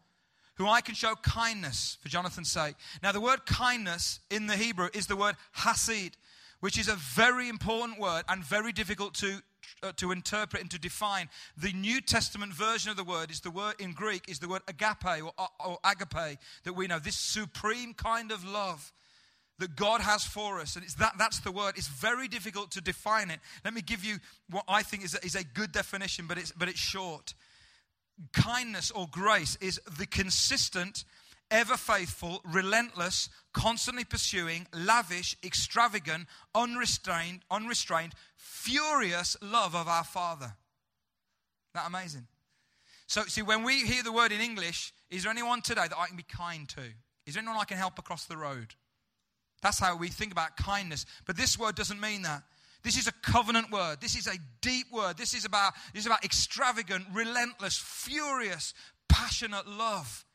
who 0.55 0.67
I 0.67 0.81
can 0.81 0.95
show 0.95 1.15
kindness 1.15 1.97
for 2.01 2.09
Jonathan's 2.09 2.51
sake? 2.51 2.75
Now, 3.01 3.11
the 3.11 3.19
word 3.19 3.45
kindness 3.45 4.19
in 4.29 4.47
the 4.47 4.55
Hebrew 4.55 4.89
is 4.93 5.07
the 5.07 5.15
word 5.15 5.35
hesed, 5.51 6.17
which 6.59 6.77
is 6.77 6.87
a 6.87 6.95
very 6.95 7.49
important 7.49 7.99
word 7.99 8.23
and 8.29 8.43
very 8.43 8.71
difficult 8.71 9.13
to 9.15 9.41
uh, 9.83 9.91
to 9.95 10.11
interpret 10.11 10.61
and 10.61 10.71
to 10.71 10.79
define. 10.79 11.29
The 11.57 11.73
New 11.73 12.01
Testament 12.01 12.53
version 12.53 12.91
of 12.91 12.97
the 12.97 13.03
word 13.03 13.31
is 13.31 13.41
the 13.41 13.51
word 13.51 13.75
in 13.79 13.93
Greek 13.93 14.29
is 14.29 14.39
the 14.39 14.47
word 14.47 14.61
agape 14.67 15.23
or, 15.23 15.33
or 15.65 15.79
agape 15.83 16.37
that 16.63 16.73
we 16.73 16.87
know. 16.87 16.99
This 16.99 17.15
supreme 17.15 17.93
kind 17.93 18.31
of 18.31 18.45
love 18.45 18.91
that 19.61 19.75
God 19.75 20.01
has 20.01 20.23
for 20.23 20.59
us. 20.59 20.75
And 20.75 20.83
it's 20.83 20.95
that, 20.95 21.13
that's 21.17 21.39
the 21.39 21.51
word. 21.51 21.75
It's 21.77 21.87
very 21.87 22.27
difficult 22.27 22.71
to 22.71 22.81
define 22.81 23.29
it. 23.29 23.39
Let 23.63 23.73
me 23.73 23.81
give 23.81 24.03
you 24.03 24.17
what 24.49 24.65
I 24.67 24.81
think 24.81 25.05
is 25.05 25.15
a, 25.15 25.23
is 25.23 25.35
a 25.35 25.43
good 25.43 25.71
definition, 25.71 26.25
but 26.27 26.37
it's, 26.37 26.51
but 26.51 26.67
it's 26.67 26.79
short. 26.79 27.35
Kindness 28.33 28.89
or 28.91 29.07
grace 29.11 29.57
is 29.61 29.79
the 29.99 30.07
consistent, 30.07 31.05
ever 31.51 31.77
faithful, 31.77 32.41
relentless, 32.43 33.29
constantly 33.53 34.03
pursuing, 34.03 34.65
lavish, 34.73 35.37
extravagant, 35.43 36.27
unrestrained, 36.55 37.41
unrestrained, 37.51 38.13
furious 38.35 39.37
love 39.43 39.75
of 39.75 39.87
our 39.87 40.03
Father. 40.03 40.45
Isn't 40.45 41.73
That 41.75 41.87
amazing. 41.87 42.27
So, 43.05 43.23
see, 43.25 43.43
when 43.43 43.63
we 43.63 43.85
hear 43.85 44.01
the 44.01 44.11
word 44.11 44.31
in 44.31 44.41
English, 44.41 44.91
is 45.11 45.23
there 45.23 45.31
anyone 45.31 45.61
today 45.61 45.87
that 45.87 45.97
I 45.97 46.07
can 46.07 46.17
be 46.17 46.23
kind 46.23 46.67
to? 46.69 46.81
Is 47.27 47.35
there 47.35 47.43
anyone 47.43 47.59
I 47.59 47.65
can 47.65 47.77
help 47.77 47.99
across 47.99 48.25
the 48.25 48.37
road? 48.37 48.73
That's 49.61 49.79
how 49.79 49.95
we 49.95 50.09
think 50.09 50.31
about 50.31 50.57
kindness. 50.57 51.05
But 51.25 51.37
this 51.37 51.57
word 51.57 51.75
doesn't 51.75 51.99
mean 51.99 52.23
that. 52.23 52.43
This 52.83 52.97
is 52.97 53.07
a 53.07 53.11
covenant 53.11 53.71
word. 53.71 54.01
This 54.01 54.15
is 54.15 54.27
a 54.27 54.37
deep 54.61 54.91
word. 54.91 55.17
This 55.17 55.33
is 55.33 55.45
about, 55.45 55.73
this 55.93 56.01
is 56.01 56.07
about 56.07 56.25
extravagant, 56.25 57.05
relentless, 57.13 57.77
furious, 57.77 58.73
passionate 59.07 59.67
love. 59.67 60.25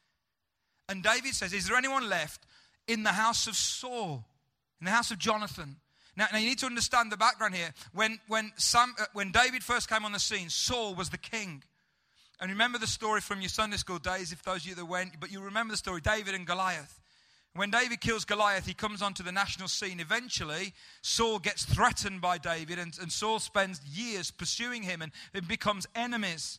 And 0.89 1.03
David 1.03 1.35
says, 1.35 1.53
Is 1.53 1.67
there 1.67 1.77
anyone 1.77 2.09
left 2.09 2.47
in 2.87 3.03
the 3.03 3.13
house 3.13 3.49
of 3.49 3.57
Saul, 3.57 4.25
in 4.81 4.85
the 4.85 4.93
house 4.93 5.11
of 5.11 5.19
Jonathan? 5.19 5.77
Now, 6.17 6.29
now 6.33 6.39
you 6.39 6.49
need 6.49 6.61
to 6.61 6.67
understand 6.67 7.11
the 7.11 7.17
background 7.17 7.55
here. 7.55 7.75
When, 7.93 8.21
when, 8.29 8.53
Sam, 8.57 8.95
uh, 8.99 9.05
when 9.13 9.33
David 9.33 9.65
first 9.65 9.89
came 9.89 10.05
on 10.05 10.13
the 10.13 10.21
scene, 10.21 10.49
Saul 10.49 10.95
was 10.95 11.11
the 11.11 11.19
king. 11.19 11.63
And 12.41 12.51
remember 12.51 12.79
the 12.79 12.87
story 12.87 13.21
from 13.21 13.41
your 13.41 13.49
Sunday 13.49 13.77
school 13.77 13.99
days, 13.99 14.33
if 14.33 14.43
those 14.43 14.63
of 14.63 14.67
you 14.67 14.75
that 14.77 14.85
went, 14.85 15.19
but 15.21 15.33
you 15.33 15.41
remember 15.41 15.73
the 15.73 15.79
story 15.79 16.01
David 16.01 16.35
and 16.35 16.47
Goliath. 16.47 17.01
When 17.57 17.71
David 17.71 18.01
kills 18.01 18.27
Goliath, 18.27 18.67
he 18.67 18.75
comes 18.75 19.01
onto 19.01 19.23
the 19.23 19.33
national 19.33 19.69
scene. 19.69 19.99
Eventually, 19.99 20.75
Saul 21.01 21.39
gets 21.39 21.65
threatened 21.65 22.21
by 22.21 22.37
David, 22.37 22.79
and, 22.79 22.97
and 23.01 23.11
Saul 23.11 23.39
spends 23.39 23.81
years 23.83 24.31
pursuing 24.31 24.83
him 24.83 25.01
and 25.01 25.11
it 25.33 25.49
becomes 25.49 25.87
enemies. 25.95 26.59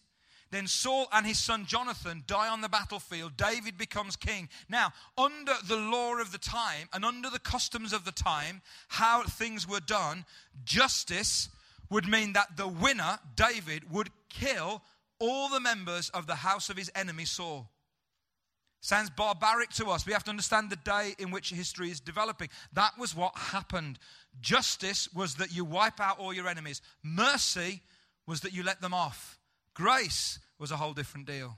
Then 0.50 0.66
Saul 0.66 1.08
and 1.12 1.26
his 1.26 1.38
son 1.38 1.66
Jonathan 1.66 2.24
die 2.26 2.48
on 2.48 2.62
the 2.62 2.70
battlefield. 2.70 3.38
David 3.38 3.78
becomes 3.78 4.16
king. 4.16 4.50
Now, 4.70 4.94
under 5.18 5.54
the 5.68 5.76
law 5.76 6.16
of 6.16 6.32
the 6.32 6.38
time 6.38 6.88
and 6.94 7.04
under 7.04 7.30
the 7.30 7.40
customs 7.40 7.94
of 7.94 8.06
the 8.06 8.12
time, 8.12 8.62
how 8.88 9.24
things 9.24 9.68
were 9.68 9.82
done, 9.82 10.26
justice 10.64 11.50
would 11.90 12.08
mean 12.08 12.34
that 12.34 12.58
the 12.58 12.68
winner, 12.68 13.20
David, 13.36 13.92
would 13.92 14.10
kill 14.30 14.82
all 15.20 15.50
the 15.50 15.60
members 15.60 16.10
of 16.10 16.28
the 16.28 16.36
house 16.36 16.70
of 16.70 16.78
his 16.78 16.92
enemy, 16.96 17.26
Saul. 17.26 17.70
Sounds 18.80 19.10
barbaric 19.10 19.72
to 19.72 19.88
us. 19.88 20.06
We 20.06 20.14
have 20.14 20.24
to 20.26 20.30
understand 20.30 20.70
the 20.70 20.76
day 20.78 21.16
in 21.18 21.32
which 21.32 21.50
history 21.50 21.90
is 21.90 22.00
developing. 22.00 22.50
That 22.74 22.92
was 22.98 23.16
what 23.16 23.36
happened. 23.36 24.00
Justice 24.40 25.10
was 25.14 25.36
that 25.36 25.54
you 25.54 25.66
wipe 25.66 26.00
out 26.00 26.20
all 26.20 26.34
your 26.34 26.48
enemies, 26.48 26.82
mercy 27.04 27.82
was 28.26 28.42
that 28.42 28.54
you 28.54 28.64
let 28.64 28.82
them 28.82 28.94
off. 28.94 29.40
Grace 29.74 30.40
was 30.60 30.72
a 30.72 30.78
whole 30.78 30.94
different 30.94 31.28
deal. 31.28 31.56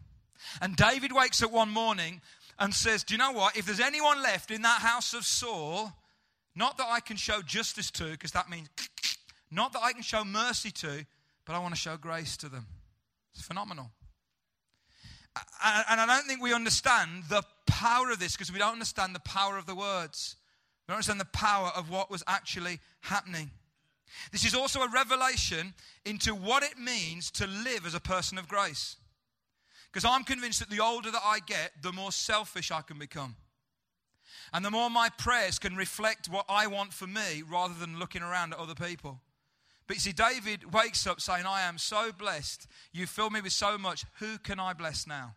And 0.61 0.75
David 0.75 1.11
wakes 1.11 1.43
up 1.43 1.51
one 1.51 1.69
morning 1.69 2.21
and 2.57 2.73
says, 2.73 3.03
Do 3.03 3.13
you 3.13 3.17
know 3.17 3.31
what? 3.31 3.57
If 3.57 3.65
there's 3.65 3.79
anyone 3.79 4.21
left 4.21 4.51
in 4.51 4.61
that 4.61 4.81
house 4.81 5.13
of 5.13 5.25
Saul, 5.25 5.91
not 6.55 6.77
that 6.77 6.87
I 6.89 6.99
can 6.99 7.17
show 7.17 7.41
justice 7.41 7.91
to, 7.91 8.11
because 8.11 8.31
that 8.31 8.49
means 8.49 8.69
not 9.51 9.73
that 9.73 9.81
I 9.83 9.93
can 9.93 10.03
show 10.03 10.23
mercy 10.23 10.71
to, 10.71 11.05
but 11.45 11.55
I 11.55 11.59
want 11.59 11.73
to 11.73 11.79
show 11.79 11.97
grace 11.97 12.37
to 12.37 12.49
them. 12.49 12.65
It's 13.33 13.43
phenomenal. 13.43 13.91
And 15.63 15.99
I 15.99 16.05
don't 16.05 16.25
think 16.25 16.41
we 16.41 16.53
understand 16.53 17.23
the 17.29 17.43
power 17.65 18.11
of 18.11 18.19
this 18.19 18.33
because 18.33 18.51
we 18.51 18.59
don't 18.59 18.73
understand 18.73 19.13
the 19.13 19.19
power 19.19 19.57
of 19.57 19.65
the 19.65 19.75
words. 19.75 20.35
We 20.87 20.91
don't 20.91 20.97
understand 20.97 21.19
the 21.19 21.25
power 21.25 21.71
of 21.75 21.89
what 21.89 22.09
was 22.09 22.23
actually 22.27 22.79
happening. 23.01 23.51
This 24.31 24.45
is 24.45 24.55
also 24.55 24.81
a 24.81 24.89
revelation 24.89 25.73
into 26.05 26.33
what 26.33 26.63
it 26.63 26.77
means 26.77 27.29
to 27.31 27.47
live 27.47 27.85
as 27.85 27.93
a 27.93 27.99
person 27.99 28.37
of 28.37 28.47
grace. 28.47 28.95
Because 29.91 30.05
I'm 30.05 30.23
convinced 30.23 30.59
that 30.59 30.69
the 30.69 30.83
older 30.83 31.11
that 31.11 31.21
I 31.23 31.39
get, 31.45 31.71
the 31.81 31.91
more 31.91 32.11
selfish 32.11 32.71
I 32.71 32.81
can 32.81 32.97
become. 32.97 33.35
And 34.53 34.63
the 34.63 34.71
more 34.71 34.89
my 34.89 35.09
prayers 35.09 35.59
can 35.59 35.75
reflect 35.75 36.29
what 36.29 36.45
I 36.47 36.67
want 36.67 36.93
for 36.93 37.07
me 37.07 37.43
rather 37.47 37.73
than 37.73 37.99
looking 37.99 38.21
around 38.21 38.53
at 38.53 38.59
other 38.59 38.75
people. 38.75 39.21
But 39.87 39.97
you 39.97 40.01
see, 40.01 40.11
David 40.11 40.71
wakes 40.71 41.07
up 41.07 41.19
saying, 41.19 41.45
I 41.45 41.61
am 41.61 41.77
so 41.79 42.11
blessed. 42.11 42.67
You 42.93 43.07
fill 43.07 43.31
me 43.31 43.41
with 43.41 43.53
so 43.53 43.77
much. 43.77 44.05
Who 44.19 44.37
can 44.37 44.59
I 44.59 44.73
bless 44.73 45.07
now? 45.07 45.35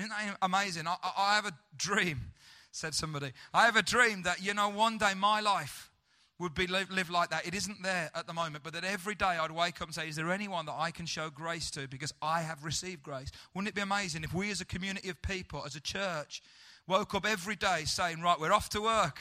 Isn't 0.00 0.10
that 0.10 0.36
amazing? 0.40 0.86
I, 0.86 0.96
I 1.16 1.34
have 1.34 1.46
a 1.46 1.52
dream, 1.76 2.32
said 2.72 2.94
somebody. 2.94 3.32
I 3.52 3.66
have 3.66 3.76
a 3.76 3.82
dream 3.82 4.22
that, 4.22 4.42
you 4.42 4.54
know, 4.54 4.70
one 4.70 4.96
day 4.96 5.12
my 5.14 5.40
life 5.40 5.90
would 6.38 6.54
be 6.54 6.66
live, 6.66 6.90
live, 6.90 7.10
like 7.10 7.28
that. 7.28 7.46
It 7.46 7.54
isn't 7.54 7.82
there 7.82 8.10
at 8.14 8.26
the 8.26 8.32
moment, 8.32 8.64
but 8.64 8.72
that 8.72 8.82
every 8.82 9.14
day 9.14 9.26
I'd 9.26 9.50
wake 9.50 9.82
up 9.82 9.88
and 9.88 9.94
say, 9.94 10.08
Is 10.08 10.16
there 10.16 10.32
anyone 10.32 10.64
that 10.66 10.74
I 10.76 10.90
can 10.90 11.04
show 11.04 11.28
grace 11.28 11.70
to 11.72 11.86
because 11.86 12.14
I 12.22 12.40
have 12.40 12.64
received 12.64 13.02
grace? 13.02 13.30
Wouldn't 13.54 13.68
it 13.68 13.74
be 13.74 13.82
amazing 13.82 14.24
if 14.24 14.32
we 14.32 14.50
as 14.50 14.62
a 14.62 14.64
community 14.64 15.10
of 15.10 15.20
people, 15.20 15.62
as 15.66 15.76
a 15.76 15.80
church, 15.80 16.42
woke 16.88 17.14
up 17.14 17.26
every 17.26 17.56
day 17.56 17.82
saying, 17.84 18.22
Right, 18.22 18.40
we're 18.40 18.54
off 18.54 18.70
to 18.70 18.80
work. 18.80 19.20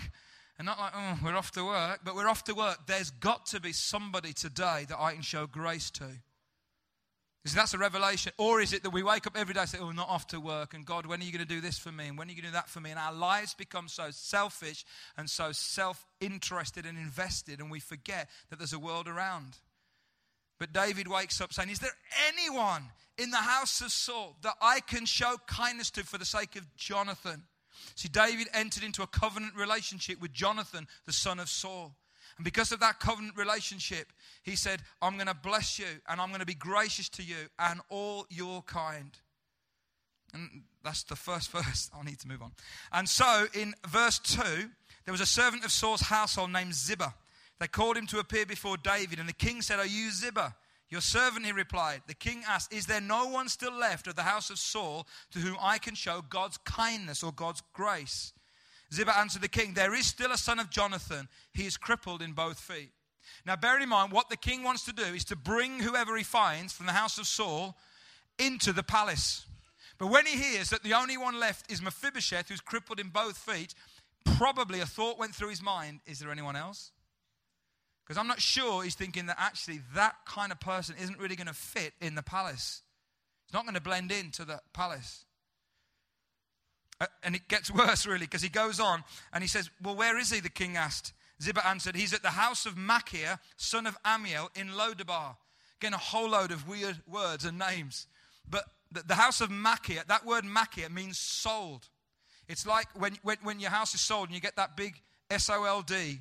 And 0.57 0.65
not 0.65 0.77
like, 0.77 0.91
oh, 0.93 1.19
we're 1.23 1.37
off 1.37 1.51
to 1.51 1.63
work, 1.63 2.01
but 2.03 2.15
we're 2.15 2.27
off 2.27 2.43
to 2.45 2.53
work. 2.53 2.79
There's 2.85 3.11
got 3.11 3.45
to 3.47 3.61
be 3.61 3.71
somebody 3.71 4.33
today 4.33 4.85
that 4.89 4.99
I 4.99 5.13
can 5.13 5.21
show 5.21 5.47
grace 5.47 5.89
to. 5.91 6.09
Is 7.45 7.53
that's 7.53 7.73
a 7.73 7.77
revelation? 7.77 8.33
Or 8.37 8.59
is 8.59 8.73
it 8.73 8.83
that 8.83 8.89
we 8.89 9.01
wake 9.01 9.25
up 9.25 9.37
every 9.37 9.53
day 9.53 9.61
and 9.61 9.69
say, 9.69 9.77
Oh, 9.79 9.91
not 9.91 10.09
off 10.09 10.27
to 10.27 10.39
work, 10.39 10.73
and 10.73 10.85
God, 10.85 11.05
when 11.05 11.21
are 11.21 11.23
you 11.23 11.31
going 11.31 11.45
to 11.45 11.47
do 11.47 11.61
this 11.61 11.79
for 11.79 11.91
me? 11.91 12.07
And 12.07 12.17
when 12.17 12.27
are 12.27 12.31
you 12.31 12.35
going 12.35 12.45
to 12.45 12.49
do 12.49 12.53
that 12.53 12.69
for 12.69 12.81
me? 12.81 12.89
And 12.89 12.99
our 12.99 13.13
lives 13.13 13.53
become 13.53 13.87
so 13.87 14.09
selfish 14.11 14.83
and 15.17 15.29
so 15.29 15.53
self 15.53 16.05
interested 16.19 16.85
and 16.85 16.97
invested, 16.97 17.59
and 17.59 17.71
we 17.71 17.79
forget 17.79 18.29
that 18.49 18.59
there's 18.59 18.73
a 18.73 18.79
world 18.79 19.07
around. 19.07 19.57
But 20.59 20.73
David 20.73 21.07
wakes 21.07 21.39
up 21.39 21.53
saying, 21.53 21.69
Is 21.69 21.79
there 21.79 21.95
anyone 22.27 22.83
in 23.17 23.31
the 23.31 23.37
house 23.37 23.79
of 23.79 23.91
Saul 23.91 24.35
that 24.41 24.55
I 24.61 24.81
can 24.81 25.05
show 25.05 25.37
kindness 25.47 25.91
to 25.91 26.03
for 26.03 26.17
the 26.17 26.25
sake 26.25 26.57
of 26.57 26.75
Jonathan? 26.75 27.43
See, 27.95 28.09
David 28.09 28.47
entered 28.53 28.83
into 28.83 29.01
a 29.01 29.07
covenant 29.07 29.55
relationship 29.55 30.19
with 30.19 30.33
Jonathan, 30.33 30.87
the 31.05 31.13
son 31.13 31.39
of 31.39 31.47
Saul. 31.47 31.95
And 32.39 32.45
because 32.45 32.71
of 32.71 32.79
that 32.79 33.01
covenant 33.01 33.35
relationship, 33.35 34.13
he 34.43 34.55
said, 34.55 34.79
I'm 35.01 35.15
going 35.15 35.27
to 35.27 35.33
bless 35.33 35.77
you 35.77 35.87
and 36.07 36.21
I'm 36.21 36.29
going 36.29 36.39
to 36.39 36.45
be 36.45 36.53
gracious 36.53 37.09
to 37.09 37.21
you 37.21 37.35
and 37.59 37.81
all 37.89 38.25
your 38.29 38.61
kind. 38.61 39.11
And 40.33 40.63
that's 40.81 41.03
the 41.03 41.17
first 41.17 41.51
verse. 41.51 41.91
I 41.93 42.01
need 42.05 42.17
to 42.19 42.29
move 42.29 42.41
on. 42.41 42.53
And 42.93 43.09
so 43.09 43.47
in 43.53 43.73
verse 43.85 44.19
2, 44.19 44.41
there 45.03 45.11
was 45.11 45.19
a 45.19 45.25
servant 45.25 45.65
of 45.65 45.71
Saul's 45.73 45.99
household 45.99 46.53
named 46.53 46.73
Ziba. 46.73 47.13
They 47.59 47.67
called 47.67 47.97
him 47.97 48.07
to 48.07 48.19
appear 48.19 48.45
before 48.45 48.77
David, 48.77 49.19
and 49.19 49.27
the 49.27 49.33
king 49.33 49.61
said, 49.61 49.79
Are 49.79 49.85
you 49.85 50.09
Ziba? 50.09 50.55
Your 50.87 51.01
servant, 51.01 51.45
he 51.45 51.51
replied. 51.51 52.03
The 52.07 52.13
king 52.13 52.43
asked, 52.47 52.71
Is 52.71 52.85
there 52.85 53.01
no 53.01 53.27
one 53.27 53.49
still 53.49 53.73
left 53.73 54.07
of 54.07 54.15
the 54.15 54.23
house 54.23 54.49
of 54.49 54.59
Saul 54.59 55.05
to 55.31 55.39
whom 55.39 55.57
I 55.61 55.77
can 55.77 55.93
show 55.93 56.21
God's 56.21 56.57
kindness 56.59 57.21
or 57.21 57.33
God's 57.33 57.61
grace? 57.73 58.31
Ziba 58.93 59.17
answered 59.17 59.41
the 59.41 59.47
king, 59.47 59.73
There 59.73 59.93
is 59.93 60.07
still 60.07 60.31
a 60.31 60.37
son 60.37 60.59
of 60.59 60.69
Jonathan. 60.69 61.27
He 61.53 61.65
is 61.65 61.77
crippled 61.77 62.21
in 62.21 62.33
both 62.33 62.59
feet. 62.59 62.91
Now, 63.45 63.55
bear 63.55 63.79
in 63.79 63.89
mind, 63.89 64.11
what 64.11 64.29
the 64.29 64.37
king 64.37 64.63
wants 64.63 64.83
to 64.85 64.93
do 64.93 65.03
is 65.03 65.23
to 65.25 65.35
bring 65.35 65.79
whoever 65.79 66.17
he 66.17 66.23
finds 66.23 66.73
from 66.73 66.87
the 66.87 66.93
house 66.93 67.17
of 67.17 67.27
Saul 67.27 67.77
into 68.37 68.73
the 68.73 68.83
palace. 68.83 69.45
But 69.97 70.07
when 70.07 70.25
he 70.25 70.37
hears 70.37 70.69
that 70.69 70.83
the 70.83 70.93
only 70.93 71.17
one 71.17 71.39
left 71.39 71.71
is 71.71 71.81
Mephibosheth, 71.81 72.49
who's 72.49 72.61
crippled 72.61 72.99
in 72.99 73.09
both 73.09 73.37
feet, 73.37 73.75
probably 74.37 74.79
a 74.79 74.85
thought 74.85 75.19
went 75.19 75.35
through 75.35 75.49
his 75.49 75.61
mind 75.61 75.99
Is 76.05 76.19
there 76.19 76.31
anyone 76.31 76.55
else? 76.55 76.91
Because 78.05 78.19
I'm 78.19 78.27
not 78.27 78.41
sure 78.41 78.81
he's 78.81 78.95
thinking 78.95 79.27
that 79.27 79.37
actually 79.37 79.81
that 79.93 80.15
kind 80.25 80.51
of 80.51 80.59
person 80.59 80.95
isn't 80.99 81.19
really 81.19 81.35
going 81.35 81.47
to 81.47 81.53
fit 81.53 81.93
in 82.01 82.15
the 82.15 82.23
palace. 82.23 82.81
He's 83.45 83.53
not 83.53 83.65
going 83.65 83.75
to 83.75 83.81
blend 83.81 84.11
into 84.11 84.45
the 84.45 84.61
palace. 84.73 85.25
Uh, 87.01 87.07
and 87.23 87.35
it 87.35 87.47
gets 87.47 87.71
worse, 87.73 88.05
really, 88.05 88.25
because 88.25 88.41
he 88.41 88.49
goes 88.49 88.79
on 88.79 89.03
and 89.33 89.43
he 89.43 89.47
says, 89.47 89.69
Well, 89.81 89.95
where 89.95 90.17
is 90.17 90.31
he? 90.31 90.39
The 90.39 90.49
king 90.49 90.77
asked. 90.77 91.13
Ziba 91.41 91.65
answered, 91.65 91.95
He's 91.95 92.13
at 92.13 92.21
the 92.21 92.29
house 92.29 92.65
of 92.65 92.77
Machir, 92.77 93.39
son 93.57 93.87
of 93.87 94.01
Ammiel, 94.03 94.49
in 94.57 94.69
Lodabar. 94.69 95.35
Again, 95.79 95.93
a 95.93 95.97
whole 95.97 96.29
load 96.29 96.51
of 96.51 96.67
weird 96.67 96.97
words 97.07 97.45
and 97.45 97.57
names. 97.57 98.07
But 98.49 98.65
the, 98.91 99.15
house 99.15 99.39
of 99.39 99.49
Machir, 99.49 100.03
that 100.07 100.25
word 100.25 100.43
Machir 100.43 100.89
means 100.89 101.17
sold. 101.17 101.87
It's 102.47 102.65
like 102.65 102.87
when, 102.99 103.17
when, 103.23 103.37
when 103.43 103.59
your 103.59 103.69
house 103.69 103.93
is 103.93 104.01
sold 104.01 104.27
and 104.27 104.35
you 104.35 104.41
get 104.41 104.55
that 104.57 104.75
big 104.75 104.99
S 105.29 105.49
O 105.49 105.63
L 105.63 105.81
D 105.81 106.19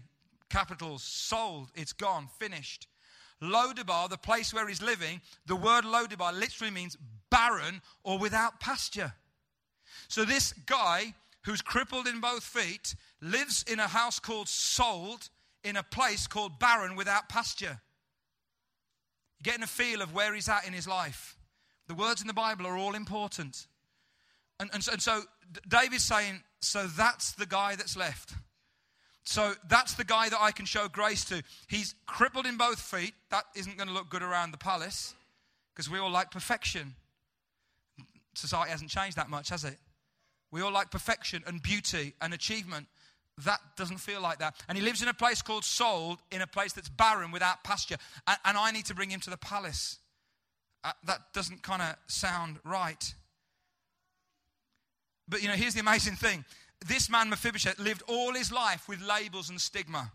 capitals, 0.51 1.03
sold, 1.03 1.71
it's 1.75 1.93
gone, 1.93 2.29
finished. 2.39 2.87
Lodabar, 3.43 4.09
the 4.09 4.19
place 4.19 4.53
where 4.53 4.69
he's 4.69 4.83
living, 4.83 5.21
the 5.47 5.57
word 5.57 5.85
Lodabar 5.85 6.39
literally 6.39 6.73
means 6.73 6.97
barren 7.31 7.81
or 8.05 8.19
without 8.19 8.61
pasture. 8.61 9.13
So 10.09 10.25
this 10.25 10.53
guy 10.53 11.15
who's 11.45 11.62
crippled 11.62 12.07
in 12.07 12.21
both 12.21 12.43
feet 12.43 12.95
lives 13.23 13.65
in 13.71 13.79
a 13.79 13.87
house 13.87 14.19
called 14.19 14.49
sold 14.49 15.29
in 15.65 15.77
a 15.77 15.83
place 15.83 16.27
called 16.27 16.59
barren 16.59 16.97
without 16.97 17.29
pasture. 17.29 17.81
You're 19.38 19.53
getting 19.53 19.62
a 19.62 19.69
feel 19.69 20.03
of 20.03 20.15
where 20.15 20.35
he's 20.35 20.49
at 20.49 20.67
in 20.67 20.73
his 20.73 20.88
life. 20.88 21.37
The 21.87 21.95
words 21.95 22.21
in 22.21 22.27
the 22.27 22.35
Bible 22.35 22.67
are 22.67 22.77
all 22.77 22.95
important. 22.95 23.67
And, 24.61 24.71
and, 24.73 24.83
so, 24.83 24.93
and 24.93 25.03
so 25.03 25.23
David's 25.69 26.05
saying, 26.05 26.43
so 26.61 26.87
that's 26.87 27.33
the 27.33 27.47
guy 27.47 27.77
that's 27.77 27.97
left. 27.97 28.35
So 29.25 29.55
that's 29.69 29.95
the 29.95 30.05
guy 30.05 30.29
that 30.31 30.41
I 30.41 30.53
can 30.53 30.65
show 30.65 30.88
grace 30.88 31.25
to. 31.27 31.43
He's 31.69 31.95
crippled 32.07 32.47
in 32.47 32.57
both 32.57 32.81
feet. 32.81 33.12
That 33.31 33.45
isn't 33.55 33.77
going 33.77 33.88
to 33.88 33.95
look 33.95 34.09
good 34.09 34.23
around 34.23 34.53
the 34.53 34.59
palace 34.59 35.15
because 35.75 35.91
we 35.91 35.99
all 35.99 36.11
like 36.11 36.31
perfection. 36.31 36.95
Society 38.35 38.71
hasn't 38.71 38.91
changed 38.91 39.17
that 39.17 39.29
much, 39.29 39.50
has 39.50 39.65
it? 39.65 39.77
We 40.50 40.62
all 40.62 40.73
like 40.73 40.90
perfection 40.90 41.43
and 41.47 41.62
beauty 41.62 42.14
and 42.21 42.33
achievement. 42.33 42.87
That 43.45 43.61
doesn't 43.76 43.99
feel 43.99 44.21
like 44.21 44.38
that. 44.38 44.57
And 44.69 44.76
he 44.76 44.83
lives 44.83 45.02
in 45.02 45.09
a 45.09 45.14
place 45.14 45.43
called 45.43 45.64
Sold, 45.64 46.21
in 46.33 46.40
a 46.40 46.47
place 46.47 46.73
that's 46.73 46.88
barren 46.88 47.31
without 47.31 47.62
pasture. 47.62 47.97
And, 48.26 48.38
and 48.45 48.57
I 48.57 48.71
need 48.73 48.87
to 48.87 48.95
bring 48.95 49.11
him 49.11 49.21
to 49.21 49.31
the 49.31 49.37
palace. 49.37 49.99
Uh, 50.83 50.93
that 51.05 51.33
doesn't 51.33 51.62
kind 51.62 51.83
of 51.83 51.97
sound 52.07 52.59
right. 52.64 53.14
But 55.28 55.43
you 55.43 55.49
know, 55.49 55.55
here's 55.55 55.75
the 55.75 55.81
amazing 55.81 56.17
thing 56.17 56.45
this 56.87 57.11
man, 57.11 57.28
Mephibosheth, 57.28 57.78
lived 57.78 58.02
all 58.07 58.35
his 58.35 58.52
life 58.52 58.88
with 58.88 59.02
labels 59.02 59.50
and 59.50 59.61
stigma. 59.61 60.12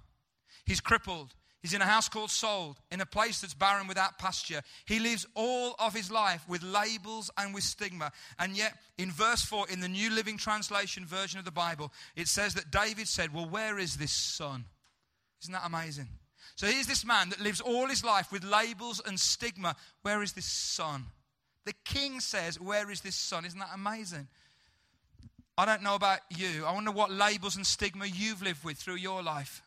He's 0.66 0.80
crippled. 0.80 1.34
He's 1.64 1.74
in 1.74 1.82
a 1.82 1.86
house 1.86 2.10
called 2.10 2.30
Sold, 2.30 2.76
in 2.92 3.00
a 3.00 3.06
place 3.06 3.40
that's 3.40 3.54
barren 3.54 3.88
without 3.88 4.20
pasture. 4.20 4.62
He 4.84 5.00
lives 5.00 5.26
all 5.34 5.76
of 5.80 5.96
his 5.96 6.12
life 6.12 6.44
with 6.48 6.62
labels 6.62 7.32
and 7.38 7.54
with 7.54 7.64
stigma. 7.64 8.12
And 8.38 8.58
yet, 8.58 8.74
in 8.98 9.10
verse 9.10 9.44
4, 9.44 9.70
in 9.70 9.80
the 9.80 9.88
New 9.88 10.12
Living 10.12 10.38
Translation 10.38 11.06
version 11.06 11.40
of 11.40 11.46
the 11.46 11.52
Bible, 11.52 11.94
it 12.18 12.28
says 12.28 12.54
that 12.56 12.70
David 12.70 13.08
said, 13.08 13.34
Well, 13.34 13.48
where 13.48 13.80
is 13.80 13.96
this 13.96 14.12
son? 14.12 14.66
Isn't 15.42 15.54
that 15.54 15.66
amazing? 15.66 16.10
So 16.58 16.68
here's 16.68 16.86
this 16.86 17.06
man 17.06 17.30
that 17.30 17.40
lives 17.40 17.62
all 17.62 17.88
his 17.88 18.04
life 18.04 18.30
with 18.30 18.44
labels 18.44 19.02
and 19.06 19.18
stigma. 19.18 19.78
Where 20.02 20.22
is 20.22 20.34
this 20.34 20.46
son? 20.46 21.06
The 21.64 21.74
king 21.86 22.20
says, 22.20 22.60
Where 22.60 22.92
is 22.92 23.00
this 23.00 23.16
son? 23.16 23.46
Isn't 23.46 23.60
that 23.60 23.72
amazing? 23.74 24.28
I 25.58 25.66
don't 25.66 25.82
know 25.82 25.96
about 25.96 26.20
you. 26.30 26.66
I 26.66 26.74
wonder 26.74 26.92
what 26.92 27.10
labels 27.10 27.56
and 27.56 27.66
stigma 27.66 28.06
you've 28.06 28.42
lived 28.42 28.66
with 28.66 28.78
through 28.78 28.96
your 28.96 29.24
life. 29.24 29.64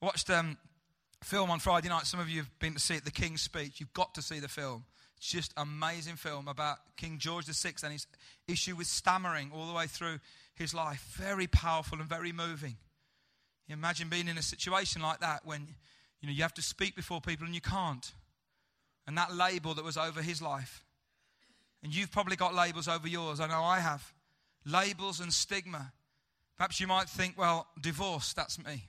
Watched 0.00 0.30
um, 0.30 0.56
film 1.22 1.50
on 1.50 1.58
Friday 1.58 1.88
night. 1.88 2.06
Some 2.06 2.20
of 2.20 2.28
you 2.30 2.38
have 2.38 2.58
been 2.58 2.72
to 2.74 2.80
see 2.80 2.94
it, 2.94 3.04
The 3.04 3.10
King's 3.10 3.42
Speech. 3.42 3.80
You've 3.80 3.92
got 3.92 4.14
to 4.14 4.22
see 4.22 4.40
the 4.40 4.48
film. 4.48 4.84
It's 5.18 5.28
just 5.28 5.52
amazing 5.58 6.16
film 6.16 6.48
about 6.48 6.78
King 6.96 7.18
George 7.18 7.44
VI 7.44 7.74
and 7.82 7.92
his 7.92 8.06
issue 8.48 8.74
with 8.76 8.86
stammering 8.86 9.50
all 9.54 9.66
the 9.66 9.74
way 9.74 9.86
through 9.86 10.18
his 10.54 10.72
life. 10.72 11.02
Very 11.18 11.46
powerful 11.46 11.98
and 11.98 12.08
very 12.08 12.32
moving. 12.32 12.76
You 13.66 13.74
imagine 13.74 14.08
being 14.08 14.28
in 14.28 14.38
a 14.38 14.42
situation 14.42 15.02
like 15.02 15.20
that 15.20 15.44
when 15.44 15.68
you 16.20 16.28
know 16.28 16.32
you 16.32 16.42
have 16.42 16.54
to 16.54 16.62
speak 16.62 16.96
before 16.96 17.20
people 17.20 17.44
and 17.44 17.54
you 17.54 17.60
can't. 17.60 18.12
And 19.06 19.18
that 19.18 19.34
label 19.34 19.74
that 19.74 19.84
was 19.84 19.98
over 19.98 20.22
his 20.22 20.40
life. 20.40 20.84
And 21.82 21.94
you've 21.94 22.10
probably 22.10 22.36
got 22.36 22.54
labels 22.54 22.88
over 22.88 23.06
yours. 23.06 23.40
I 23.40 23.46
know 23.46 23.62
I 23.62 23.80
have. 23.80 24.14
Labels 24.64 25.20
and 25.20 25.32
stigma. 25.32 25.92
Perhaps 26.56 26.80
you 26.80 26.86
might 26.86 27.08
think, 27.08 27.36
well, 27.38 27.66
divorce, 27.80 28.32
that's 28.32 28.58
me. 28.58 28.84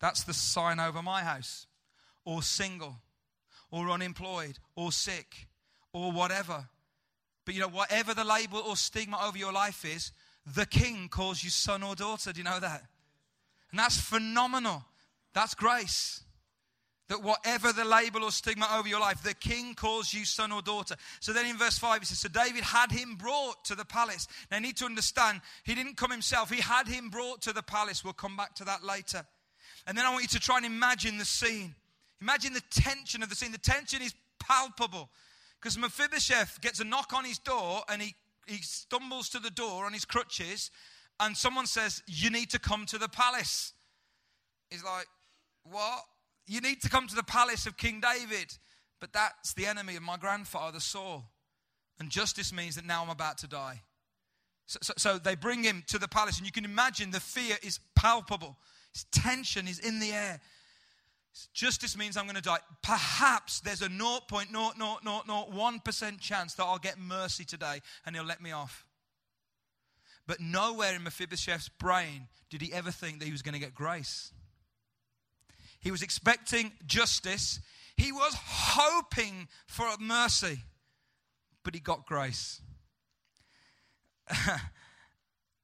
That's 0.00 0.24
the 0.24 0.34
sign 0.34 0.80
over 0.80 1.02
my 1.02 1.22
house. 1.22 1.66
Or 2.24 2.42
single. 2.42 2.96
Or 3.70 3.90
unemployed. 3.90 4.58
Or 4.76 4.92
sick 4.92 5.48
or 5.92 6.12
whatever. 6.12 6.68
But 7.44 7.54
you 7.54 7.60
know, 7.60 7.68
whatever 7.68 8.14
the 8.14 8.24
label 8.24 8.58
or 8.60 8.76
stigma 8.76 9.18
over 9.26 9.38
your 9.38 9.52
life 9.52 9.84
is, 9.84 10.12
the 10.54 10.66
king 10.66 11.08
calls 11.08 11.42
you 11.42 11.50
son 11.50 11.82
or 11.82 11.94
daughter. 11.94 12.32
Do 12.32 12.38
you 12.38 12.44
know 12.44 12.60
that? 12.60 12.84
And 13.70 13.78
that's 13.78 14.00
phenomenal. 14.00 14.84
That's 15.34 15.54
grace. 15.54 16.22
That 17.08 17.22
whatever 17.22 17.72
the 17.72 17.86
label 17.86 18.22
or 18.22 18.30
stigma 18.30 18.68
over 18.76 18.86
your 18.86 19.00
life, 19.00 19.22
the 19.22 19.34
king 19.34 19.74
calls 19.74 20.12
you 20.12 20.26
son 20.26 20.52
or 20.52 20.60
daughter. 20.60 20.94
So 21.20 21.32
then 21.32 21.46
in 21.46 21.56
verse 21.56 21.78
5, 21.78 22.00
he 22.00 22.04
says, 22.04 22.18
So 22.18 22.28
David 22.28 22.64
had 22.64 22.92
him 22.92 23.14
brought 23.14 23.64
to 23.66 23.74
the 23.74 23.84
palace. 23.84 24.28
Now 24.50 24.58
you 24.58 24.64
need 24.64 24.76
to 24.78 24.84
understand, 24.84 25.40
he 25.64 25.74
didn't 25.74 25.96
come 25.96 26.10
himself, 26.10 26.50
he 26.50 26.60
had 26.60 26.86
him 26.86 27.08
brought 27.08 27.40
to 27.42 27.54
the 27.54 27.62
palace. 27.62 28.04
We'll 28.04 28.12
come 28.12 28.36
back 28.36 28.54
to 28.56 28.64
that 28.64 28.84
later. 28.84 29.24
And 29.88 29.96
then 29.96 30.04
I 30.04 30.10
want 30.10 30.22
you 30.22 30.28
to 30.28 30.38
try 30.38 30.58
and 30.58 30.66
imagine 30.66 31.16
the 31.16 31.24
scene. 31.24 31.74
Imagine 32.20 32.52
the 32.52 32.62
tension 32.70 33.22
of 33.22 33.30
the 33.30 33.34
scene. 33.34 33.52
The 33.52 33.58
tension 33.58 34.02
is 34.02 34.14
palpable. 34.38 35.08
Because 35.58 35.78
Mephibosheth 35.78 36.60
gets 36.60 36.78
a 36.78 36.84
knock 36.84 37.14
on 37.14 37.24
his 37.24 37.38
door 37.38 37.80
and 37.88 38.02
he, 38.02 38.14
he 38.46 38.58
stumbles 38.58 39.30
to 39.30 39.38
the 39.38 39.50
door 39.50 39.86
on 39.86 39.94
his 39.94 40.04
crutches, 40.04 40.70
and 41.18 41.36
someone 41.36 41.66
says, 41.66 42.02
You 42.06 42.30
need 42.30 42.50
to 42.50 42.58
come 42.58 42.84
to 42.86 42.98
the 42.98 43.08
palace. 43.08 43.72
He's 44.70 44.84
like, 44.84 45.06
What? 45.64 46.02
You 46.46 46.60
need 46.60 46.82
to 46.82 46.90
come 46.90 47.08
to 47.08 47.16
the 47.16 47.22
palace 47.22 47.66
of 47.66 47.78
King 47.78 48.00
David. 48.00 48.56
But 49.00 49.12
that's 49.12 49.54
the 49.54 49.66
enemy 49.66 49.96
of 49.96 50.02
my 50.02 50.16
grandfather, 50.18 50.80
Saul. 50.80 51.24
And 51.98 52.10
justice 52.10 52.52
means 52.52 52.76
that 52.76 52.84
now 52.84 53.02
I'm 53.02 53.10
about 53.10 53.38
to 53.38 53.46
die. 53.46 53.82
So, 54.66 54.78
so, 54.82 54.92
so, 54.96 55.18
they 55.18 55.34
bring 55.34 55.62
him 55.62 55.82
to 55.86 55.98
the 55.98 56.08
palace, 56.08 56.36
and 56.36 56.46
you 56.46 56.52
can 56.52 56.64
imagine 56.66 57.10
the 57.10 57.20
fear 57.20 57.56
is 57.62 57.80
palpable. 57.96 58.58
His 58.92 59.04
tension 59.04 59.68
is 59.68 59.78
in 59.78 60.00
the 60.00 60.12
air. 60.12 60.40
Justice 61.52 61.96
means 61.96 62.16
I'm 62.16 62.24
going 62.24 62.34
to 62.36 62.42
die. 62.42 62.58
Perhaps 62.82 63.60
there's 63.60 63.82
a 63.82 63.88
0.00001% 63.88 66.20
chance 66.20 66.54
that 66.54 66.64
I'll 66.64 66.78
get 66.78 66.98
mercy 66.98 67.44
today 67.44 67.80
and 68.04 68.16
he'll 68.16 68.24
let 68.24 68.42
me 68.42 68.52
off. 68.52 68.86
But 70.26 70.40
nowhere 70.40 70.94
in 70.94 71.04
Mephibosheth's 71.04 71.68
brain 71.68 72.28
did 72.50 72.60
he 72.60 72.72
ever 72.72 72.90
think 72.90 73.20
that 73.20 73.26
he 73.26 73.32
was 73.32 73.42
going 73.42 73.54
to 73.54 73.60
get 73.60 73.74
grace. 73.74 74.32
He 75.80 75.90
was 75.90 76.02
expecting 76.02 76.72
justice, 76.86 77.60
he 77.96 78.12
was 78.12 78.34
hoping 78.36 79.48
for 79.66 79.86
mercy, 80.00 80.64
but 81.62 81.74
he 81.74 81.80
got 81.80 82.04
grace. 82.04 82.60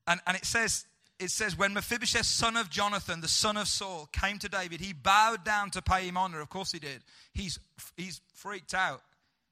and, 0.07 0.21
and 0.27 0.37
it 0.37 0.45
says 0.45 0.87
it 1.19 1.31
says, 1.31 1.57
when 1.57 1.75
Mephibosheth, 1.75 2.27
son 2.27 2.57
of 2.57 2.71
Jonathan, 2.71 3.21
the 3.21 3.29
son 3.29 3.57
of 3.57 3.69
Saul, 3.69 4.09
came 4.13 4.39
to 4.41 4.49
David, 4.49 4.81
he 4.81 4.93
bowed 4.93 5.45
down 5.45 5.71
to 5.71 5.83
pay 5.83 6.09
him 6.09 6.17
honor. 6.17 6.41
Of 6.41 6.49
course 6.49 6.73
he 6.73 6.79
did. 6.79 7.03
He's, 7.33 7.59
he's 7.97 8.21
freaked 8.35 8.75
out, 8.75 9.03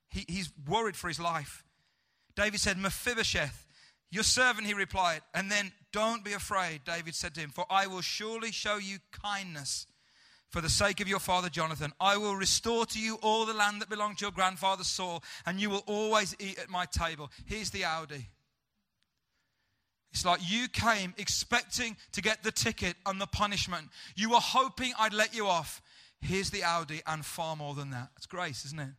he, 0.09 0.25
he's 0.29 0.51
worried 0.69 0.97
for 0.97 1.09
his 1.09 1.21
life. 1.21 1.65
David 2.35 2.61
said, 2.61 2.79
Mephibosheth, 2.79 3.67
your 4.11 4.25
servant, 4.25 4.67
he 4.67 4.75
replied. 4.75 5.21
And 5.35 5.51
then, 5.51 5.73
don't 5.93 6.25
be 6.25 6.33
afraid, 6.33 6.81
David 6.85 7.15
said 7.15 7.35
to 7.35 7.41
him, 7.41 7.51
for 7.51 7.67
I 7.71 7.87
will 7.87 8.01
surely 8.01 8.53
show 8.53 8.79
you 8.79 8.99
kindness 9.23 9.87
for 10.51 10.61
the 10.61 10.69
sake 10.69 11.01
of 11.01 11.09
your 11.09 11.19
father 11.19 11.49
Jonathan. 11.49 11.93
I 11.99 12.19
will 12.19 12.37
restore 12.37 12.85
to 12.87 12.99
you 12.99 13.19
all 13.23 13.47
the 13.47 13.55
land 13.55 13.81
that 13.81 13.89
belonged 13.89 14.19
to 14.19 14.27
your 14.27 14.33
grandfather 14.33 14.85
Saul, 14.85 15.23
and 15.47 15.59
you 15.61 15.71
will 15.71 15.83
always 15.87 16.37
eat 16.39 16.59
at 16.59 16.69
my 16.69 16.87
table. 16.87 17.31
Here's 17.47 17.71
the 17.71 17.85
Audi. 17.85 18.29
It's 20.13 20.25
like 20.25 20.41
you 20.43 20.69
came 20.69 21.15
expecting 21.17 21.97
to 22.13 22.21
get 22.21 22.43
the 22.43 22.53
ticket 22.53 22.97
and 23.07 23.21
the 23.21 23.27
punishment. 23.27 23.89
You 24.15 24.31
were 24.31 24.41
hoping 24.41 24.93
I'd 24.99 25.15
let 25.15 25.35
you 25.35 25.47
off. 25.47 25.81
Here's 26.21 26.51
the 26.51 26.63
Audi 26.63 27.01
and 27.07 27.25
far 27.25 27.57
more 27.57 27.75
than 27.75 27.91
that. 27.91 28.11
It's 28.17 28.27
grace, 28.27 28.65
isn't 28.67 28.79
it? 28.79 28.91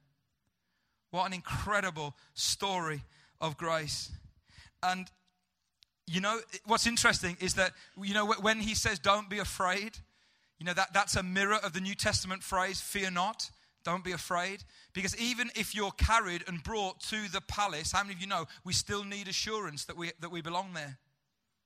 What 1.12 1.28
an 1.28 1.34
incredible 1.34 2.16
story 2.34 3.04
of 3.40 3.58
grace. 3.58 4.12
And 4.82 5.10
you 6.08 6.20
know, 6.20 6.40
what's 6.66 6.88
interesting 6.88 7.38
is 7.40 7.54
that, 7.54 7.72
you 8.02 8.14
know, 8.14 8.26
when 8.42 8.60
he 8.60 8.76
says, 8.76 9.00
don't 9.00 9.30
be 9.30 9.40
afraid, 9.40 9.98
you 10.60 10.66
know, 10.66 10.74
that, 10.74 10.94
that's 10.94 11.16
a 11.16 11.24
mirror 11.24 11.58
of 11.64 11.74
the 11.74 11.80
New 11.80 11.96
Testament 11.96 12.44
phrase, 12.44 12.82
fear 12.82 13.10
not. 13.10 13.50
Don't 13.84 14.04
be 14.04 14.14
afraid. 14.14 14.64
Because 14.94 15.18
even 15.18 15.50
if 15.56 15.76
you're 15.76 15.92
carried 15.92 16.44
and 16.48 16.64
brought 16.64 17.02
to 17.02 17.30
the 17.30 17.42
palace, 17.42 17.92
how 17.92 18.04
many 18.04 18.14
of 18.14 18.22
you 18.22 18.28
know 18.28 18.46
we 18.64 18.72
still 18.72 19.04
need 19.04 19.28
assurance 19.28 19.86
that 19.86 19.98
we, 19.98 20.12
that 20.22 20.32
we 20.32 20.42
belong 20.42 20.70
there? 20.74 20.98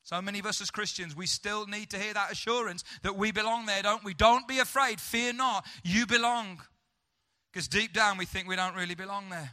So 0.08 0.22
many 0.22 0.40
of 0.40 0.46
us 0.46 0.62
as 0.62 0.72
Christians, 0.72 1.18
we 1.18 1.26
still 1.26 1.68
need 1.68 1.90
to 1.90 2.00
hear 2.00 2.14
that 2.14 2.32
assurance 2.32 2.86
that 3.02 3.18
we 3.18 3.34
belong 3.34 3.66
there, 3.66 3.84
don't 3.84 4.06
we? 4.06 4.14
Don't 4.14 4.48
be 4.48 4.60
afraid. 4.60 5.02
Fear 5.02 5.34
not. 5.34 5.66
You 5.84 6.06
belong. 6.06 6.62
Because 7.52 7.68
deep 7.68 7.92
down 7.92 8.18
we 8.18 8.24
think 8.24 8.48
we 8.48 8.56
don't 8.56 8.74
really 8.74 8.96
belong 8.96 9.28
there. 9.30 9.52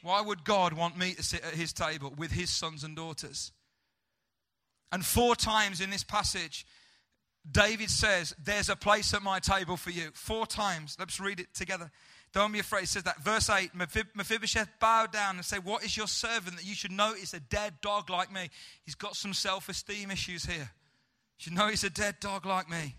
Why 0.00 0.22
would 0.22 0.44
God 0.44 0.72
want 0.72 0.96
me 0.96 1.12
to 1.12 1.22
sit 1.22 1.44
at 1.44 1.52
his 1.52 1.74
table 1.74 2.14
with 2.16 2.32
his 2.32 2.48
sons 2.48 2.84
and 2.84 2.96
daughters? 2.96 3.52
And 4.92 5.04
four 5.04 5.36
times 5.36 5.82
in 5.82 5.90
this 5.90 6.04
passage, 6.04 6.64
David 7.52 7.90
says, 7.90 8.34
There's 8.42 8.70
a 8.70 8.76
place 8.76 9.12
at 9.12 9.22
my 9.22 9.40
table 9.40 9.76
for 9.76 9.90
you. 9.90 10.08
Four 10.14 10.46
times. 10.46 10.96
Let's 10.98 11.20
read 11.20 11.38
it 11.38 11.52
together. 11.52 11.90
Don't 12.32 12.52
be 12.52 12.60
afraid. 12.60 12.84
It 12.84 12.88
says 12.88 13.02
that. 13.04 13.22
Verse 13.22 13.50
8 13.50 13.74
Mephibosheth 13.74 14.68
bowed 14.78 15.12
down 15.12 15.36
and 15.36 15.44
said, 15.44 15.64
What 15.64 15.84
is 15.84 15.96
your 15.96 16.06
servant 16.06 16.56
that 16.56 16.64
you 16.64 16.74
should 16.74 16.92
notice 16.92 17.34
a 17.34 17.40
dead 17.40 17.74
dog 17.80 18.08
like 18.08 18.32
me? 18.32 18.50
He's 18.84 18.94
got 18.94 19.16
some 19.16 19.34
self 19.34 19.68
esteem 19.68 20.10
issues 20.10 20.44
here. 20.44 20.70
You 21.38 21.44
should 21.44 21.54
know 21.54 21.68
he's 21.68 21.84
a 21.84 21.90
dead 21.90 22.16
dog 22.20 22.46
like 22.46 22.70
me. 22.70 22.94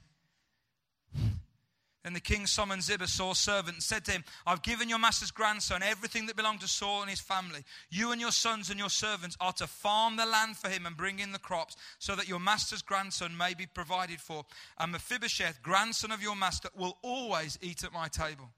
And 2.03 2.15
the 2.15 2.19
king 2.19 2.47
summoned 2.47 2.81
Ziba, 2.81 3.07
Saul's 3.07 3.37
servant, 3.37 3.75
and 3.75 3.83
said 3.83 4.05
to 4.05 4.11
him, 4.11 4.23
I've 4.47 4.63
given 4.63 4.89
your 4.89 4.97
master's 4.97 5.29
grandson 5.29 5.83
everything 5.83 6.25
that 6.25 6.35
belonged 6.35 6.61
to 6.61 6.67
Saul 6.67 7.01
and 7.01 7.09
his 7.09 7.21
family. 7.21 7.63
You 7.91 8.11
and 8.11 8.19
your 8.19 8.31
sons 8.31 8.71
and 8.71 8.79
your 8.79 8.89
servants 8.89 9.37
are 9.39 9.53
to 9.53 9.67
farm 9.67 10.15
the 10.15 10.25
land 10.25 10.57
for 10.57 10.67
him 10.67 10.87
and 10.87 10.97
bring 10.97 11.19
in 11.19 11.31
the 11.31 11.37
crops, 11.37 11.75
so 11.99 12.15
that 12.15 12.27
your 12.27 12.39
master's 12.39 12.81
grandson 12.81 13.37
may 13.37 13.53
be 13.53 13.67
provided 13.67 14.19
for. 14.19 14.45
And 14.79 14.91
Mephibosheth, 14.91 15.61
grandson 15.61 16.11
of 16.11 16.23
your 16.23 16.35
master, 16.35 16.69
will 16.75 16.97
always 17.03 17.59
eat 17.61 17.83
at 17.83 17.93
my 17.93 18.07
table. 18.07 18.49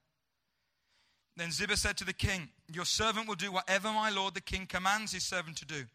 Then 1.35 1.51
Ziba 1.51 1.77
said 1.77 1.97
to 1.97 2.05
the 2.05 2.13
king, 2.13 2.49
Your 2.71 2.85
servant 2.85 3.27
will 3.27 3.35
do 3.35 3.51
whatever 3.51 3.89
my 3.89 4.09
lord 4.09 4.33
the 4.35 4.41
king 4.41 4.65
commands 4.65 5.13
his 5.13 5.23
servant 5.23 5.57
to 5.57 5.65
do. 5.65 5.85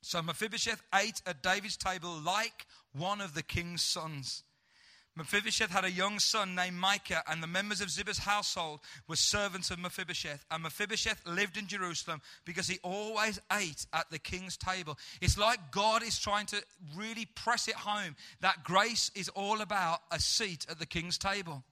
So 0.00 0.22
Mephibosheth 0.22 0.82
ate 0.94 1.20
at 1.26 1.42
David's 1.42 1.76
table 1.76 2.18
like 2.24 2.66
one 2.92 3.20
of 3.20 3.34
the 3.34 3.42
king's 3.42 3.82
sons. 3.82 4.44
Mephibosheth 5.18 5.70
had 5.70 5.84
a 5.84 5.90
young 5.90 6.20
son 6.20 6.54
named 6.54 6.76
Micah, 6.76 7.24
and 7.26 7.42
the 7.42 7.48
members 7.48 7.80
of 7.80 7.90
Ziba's 7.90 8.18
household 8.18 8.78
were 9.08 9.16
servants 9.16 9.68
of 9.72 9.80
Mephibosheth. 9.80 10.44
And 10.48 10.62
Mephibosheth 10.62 11.26
lived 11.26 11.56
in 11.56 11.66
Jerusalem 11.66 12.22
because 12.44 12.68
he 12.68 12.78
always 12.84 13.40
ate 13.52 13.84
at 13.92 14.08
the 14.12 14.20
king's 14.20 14.56
table. 14.56 14.96
It's 15.20 15.36
like 15.36 15.72
God 15.72 16.04
is 16.04 16.20
trying 16.20 16.46
to 16.46 16.62
really 16.96 17.24
press 17.24 17.66
it 17.66 17.74
home 17.74 18.14
that 18.42 18.62
grace 18.62 19.10
is 19.16 19.28
all 19.30 19.60
about 19.60 20.02
a 20.12 20.20
seat 20.20 20.66
at 20.70 20.78
the 20.78 20.86
king's 20.86 21.18
table. 21.18 21.64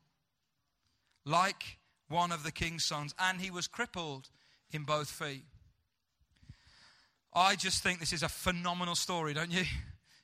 Like 1.25 1.79
one 2.09 2.33
of 2.33 2.43
the 2.43 2.53
king's 2.53 2.85
sons, 2.85 3.15
and 3.19 3.41
he 3.41 3.51
was 3.51 3.67
crippled 3.67 4.29
in 4.71 4.85
both 4.85 5.11
feet. 5.11 5.45
I 7.35 7.55
just 7.55 7.83
think 7.83 8.01
this 8.01 8.13
is 8.13 8.23
a 8.23 8.29
phenomenal 8.29 8.95
story, 8.95 9.35
don't 9.35 9.51
you? 9.51 9.65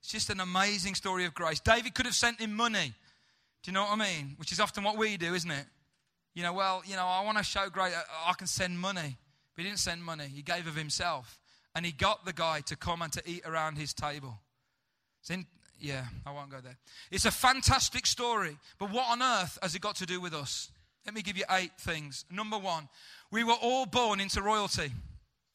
It's 0.01 0.11
just 0.11 0.31
an 0.31 0.41
amazing 0.41 0.97
story 0.97 1.27
of 1.27 1.33
grace. 1.33 1.61
David 1.61 1.95
could 1.95 2.07
have 2.07 2.17
sent 2.17 2.41
him 2.41 2.53
money. 2.53 2.93
Do 3.63 3.71
you 3.71 3.73
know 3.73 3.83
what 3.83 3.93
I 3.93 3.97
mean? 3.97 4.35
Which 4.37 4.51
is 4.51 4.59
often 4.59 4.83
what 4.83 4.99
we 4.99 5.17
do, 5.17 5.33
isn't 5.33 5.51
it? 5.53 5.65
You 6.35 6.43
know, 6.43 6.53
well, 6.53 6.83
you 6.85 6.97
know, 6.97 7.07
I 7.07 7.23
want 7.25 7.39
to 7.39 7.45
show 7.45 7.69
great, 7.69 7.93
I 8.27 8.33
can 8.33 8.49
send 8.49 8.77
money. 8.81 9.17
But 9.55 9.63
he 9.63 9.69
didn't 9.69 9.79
send 9.79 10.03
money, 10.03 10.25
he 10.25 10.43
gave 10.43 10.67
of 10.67 10.75
himself. 10.75 11.39
And 11.77 11.87
he 11.87 11.93
got 11.93 12.25
the 12.25 12.33
guy 12.33 12.63
to 12.67 12.75
come 12.75 13.01
and 13.01 13.13
to 13.13 13.23
eat 13.25 13.43
around 13.47 13.77
his 13.77 13.95
table. 13.95 14.41
So 15.21 15.37
Yeah, 15.79 16.07
I 16.27 16.33
won't 16.33 16.51
go 16.51 16.61
there. 16.61 16.79
It's 17.13 17.25
a 17.25 17.31
fantastic 17.31 18.07
story, 18.07 18.57
but 18.81 18.91
what 18.91 19.09
on 19.09 19.23
earth 19.23 19.57
has 19.63 19.77
it 19.77 19.83
got 19.83 19.95
to 19.97 20.07
do 20.07 20.21
with 20.21 20.35
us? 20.35 20.71
Let 21.05 21.15
me 21.15 21.23
give 21.23 21.37
you 21.37 21.45
eight 21.51 21.73
things. 21.79 22.25
Number 22.31 22.59
one, 22.59 22.89
we 23.31 23.45
were 23.45 23.57
all 23.61 23.87
born 23.87 24.21
into 24.21 24.43
royalty. 24.43 24.93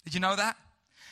Did 0.04 0.14
you 0.14 0.20
know 0.20 0.36
that? 0.36 0.58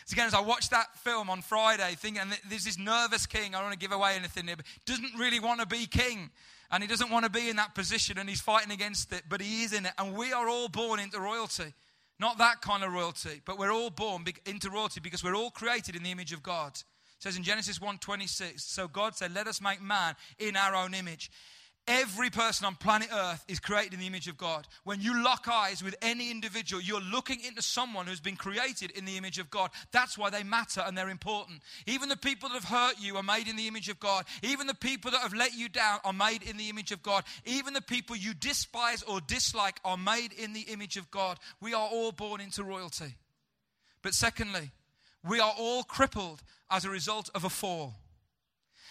So 0.05 0.13
again, 0.13 0.27
as 0.27 0.33
I 0.33 0.41
watched 0.41 0.71
that 0.71 0.95
film 0.99 1.29
on 1.29 1.41
Friday, 1.41 1.95
thinking, 1.97 2.21
and 2.21 2.39
there's 2.49 2.65
this 2.65 2.77
nervous 2.77 3.25
king, 3.25 3.55
I 3.55 3.57
don't 3.57 3.67
want 3.67 3.73
to 3.73 3.79
give 3.79 3.91
away 3.91 4.15
anything 4.15 4.45
here, 4.45 4.55
but 4.55 4.65
doesn't 4.85 5.15
really 5.17 5.39
want 5.39 5.61
to 5.61 5.65
be 5.65 5.87
king. 5.87 6.29
And 6.71 6.83
he 6.83 6.87
doesn't 6.87 7.09
want 7.09 7.25
to 7.25 7.31
be 7.31 7.49
in 7.49 7.55
that 7.55 7.73
position 7.73 8.17
and 8.17 8.27
he's 8.27 8.41
fighting 8.41 8.71
against 8.71 9.11
it, 9.13 9.23
but 9.29 9.41
he 9.41 9.63
is 9.63 9.73
in 9.73 9.85
it. 9.85 9.93
And 9.97 10.15
we 10.15 10.33
are 10.33 10.47
all 10.47 10.67
born 10.67 10.99
into 10.99 11.19
royalty. 11.19 11.73
Not 12.19 12.37
that 12.37 12.61
kind 12.61 12.83
of 12.83 12.91
royalty, 12.91 13.41
but 13.45 13.57
we're 13.57 13.71
all 13.71 13.89
born 13.89 14.25
into 14.45 14.69
royalty 14.69 14.99
because 14.99 15.23
we're 15.23 15.35
all 15.35 15.51
created 15.51 15.95
in 15.95 16.03
the 16.03 16.11
image 16.11 16.33
of 16.33 16.41
God. 16.41 16.73
It 16.75 16.83
says 17.23 17.37
in 17.37 17.43
Genesis 17.43 17.79
1:26, 17.79 18.63
so 18.63 18.87
God 18.87 19.15
said, 19.15 19.33
"Let 19.33 19.47
us 19.47 19.59
make 19.59 19.81
man 19.81 20.15
in 20.37 20.55
our 20.55 20.75
own 20.75 20.93
image." 20.93 21.31
Every 21.87 22.31
person 22.31 22.65
on 22.65 22.75
planet 22.75 23.09
Earth 23.13 23.45
is 23.47 23.59
created 23.59 23.93
in 23.93 23.99
the 23.99 24.07
image 24.07 24.27
of 24.27 24.37
God. 24.37 24.67
When 24.85 25.01
you 25.01 25.23
lock 25.23 25.47
eyes 25.47 25.83
with 25.83 25.95
any 26.01 26.31
individual, 26.31 26.81
you're 26.81 26.99
looking 26.99 27.39
into 27.41 27.61
someone 27.61 28.07
who's 28.07 28.19
been 28.19 28.35
created 28.35 28.89
in 28.91 29.05
the 29.05 29.17
image 29.17 29.37
of 29.37 29.51
God. 29.51 29.69
That's 29.91 30.17
why 30.17 30.31
they 30.31 30.41
matter 30.41 30.81
and 30.83 30.97
they're 30.97 31.09
important. 31.09 31.61
Even 31.85 32.09
the 32.09 32.17
people 32.17 32.49
that 32.49 32.55
have 32.55 32.69
hurt 32.69 32.95
you 32.99 33.17
are 33.17 33.23
made 33.23 33.47
in 33.47 33.55
the 33.55 33.67
image 33.67 33.87
of 33.87 33.99
God. 33.99 34.25
Even 34.41 34.65
the 34.65 34.73
people 34.73 35.11
that 35.11 35.21
have 35.21 35.35
let 35.35 35.53
you 35.53 35.69
down 35.69 35.99
are 36.03 36.13
made 36.13 36.41
in 36.41 36.57
the 36.57 36.69
image 36.69 36.91
of 36.91 37.03
God. 37.03 37.23
Even 37.45 37.73
the 37.73 37.81
people 37.81 38.15
you 38.15 38.33
despise 38.33 39.03
or 39.03 39.21
dislike 39.21 39.79
are 39.85 39.97
made 39.97 40.33
in 40.33 40.53
the 40.53 40.61
image 40.61 40.97
of 40.97 41.11
God. 41.11 41.37
We 41.61 41.75
are 41.75 41.87
all 41.87 42.11
born 42.11 42.41
into 42.41 42.63
royalty. 42.63 43.15
But 44.01 44.15
secondly, 44.15 44.71
we 45.23 45.39
are 45.39 45.53
all 45.55 45.83
crippled 45.83 46.41
as 46.71 46.83
a 46.83 46.89
result 46.89 47.29
of 47.35 47.43
a 47.43 47.49
fall. 47.49 47.93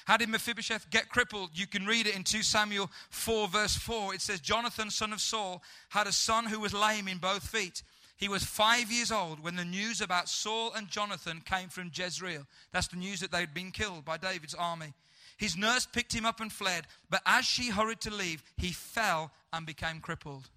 How 0.04 0.16
did 0.16 0.28
Mephibosheth 0.28 0.90
get 0.90 1.08
crippled? 1.08 1.50
You 1.54 1.66
can 1.66 1.86
read 1.86 2.06
it 2.06 2.14
in 2.14 2.24
2 2.24 2.42
Samuel 2.42 2.90
4, 3.10 3.48
verse 3.48 3.74
4. 3.76 4.14
It 4.14 4.20
says, 4.20 4.40
Jonathan, 4.40 4.90
son 4.90 5.12
of 5.12 5.20
Saul, 5.20 5.62
had 5.88 6.06
a 6.06 6.12
son 6.12 6.46
who 6.46 6.60
was 6.60 6.74
lame 6.74 7.08
in 7.08 7.18
both 7.18 7.46
feet. 7.46 7.82
He 8.16 8.28
was 8.28 8.44
five 8.44 8.92
years 8.92 9.10
old 9.10 9.42
when 9.42 9.56
the 9.56 9.64
news 9.64 10.00
about 10.00 10.28
Saul 10.28 10.72
and 10.74 10.88
Jonathan 10.88 11.42
came 11.44 11.68
from 11.68 11.90
Jezreel. 11.92 12.46
That's 12.72 12.88
the 12.88 12.96
news 12.96 13.20
that 13.20 13.32
they'd 13.32 13.54
been 13.54 13.70
killed 13.70 14.04
by 14.04 14.18
David's 14.18 14.54
army. 14.54 14.92
His 15.36 15.56
nurse 15.56 15.86
picked 15.86 16.14
him 16.14 16.24
up 16.24 16.40
and 16.40 16.52
fled, 16.52 16.86
but 17.10 17.22
as 17.26 17.44
she 17.44 17.70
hurried 17.70 18.00
to 18.02 18.14
leave, 18.14 18.42
he 18.56 18.70
fell 18.70 19.32
and 19.52 19.66
became 19.66 20.00
crippled. 20.00 20.48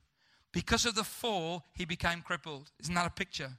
Because 0.52 0.86
of 0.86 0.96
the 0.96 1.04
fall, 1.04 1.66
he 1.74 1.86
became 1.86 2.22
crippled. 2.22 2.72
Isn't 2.82 2.96
that 2.96 3.08
a 3.08 3.12
picture? 3.12 3.54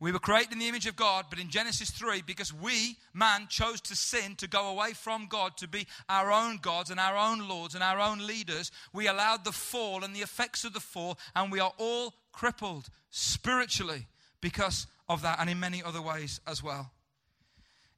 We 0.00 0.12
were 0.12 0.18
created 0.18 0.54
in 0.54 0.58
the 0.58 0.68
image 0.68 0.86
of 0.86 0.96
God, 0.96 1.26
but 1.28 1.38
in 1.38 1.50
Genesis 1.50 1.90
3, 1.90 2.22
because 2.22 2.54
we, 2.54 2.96
man, 3.12 3.48
chose 3.50 3.82
to 3.82 3.94
sin, 3.94 4.34
to 4.36 4.48
go 4.48 4.68
away 4.68 4.94
from 4.94 5.26
God, 5.26 5.58
to 5.58 5.68
be 5.68 5.86
our 6.08 6.32
own 6.32 6.56
gods 6.56 6.90
and 6.90 6.98
our 6.98 7.18
own 7.18 7.46
lords 7.46 7.74
and 7.74 7.84
our 7.84 8.00
own 8.00 8.26
leaders, 8.26 8.72
we 8.94 9.08
allowed 9.08 9.44
the 9.44 9.52
fall 9.52 10.02
and 10.02 10.16
the 10.16 10.22
effects 10.22 10.64
of 10.64 10.72
the 10.72 10.80
fall, 10.80 11.18
and 11.36 11.52
we 11.52 11.60
are 11.60 11.74
all 11.76 12.14
crippled 12.32 12.88
spiritually 13.10 14.06
because 14.40 14.86
of 15.06 15.20
that, 15.20 15.38
and 15.38 15.50
in 15.50 15.60
many 15.60 15.82
other 15.82 16.00
ways 16.00 16.40
as 16.46 16.62
well. 16.62 16.92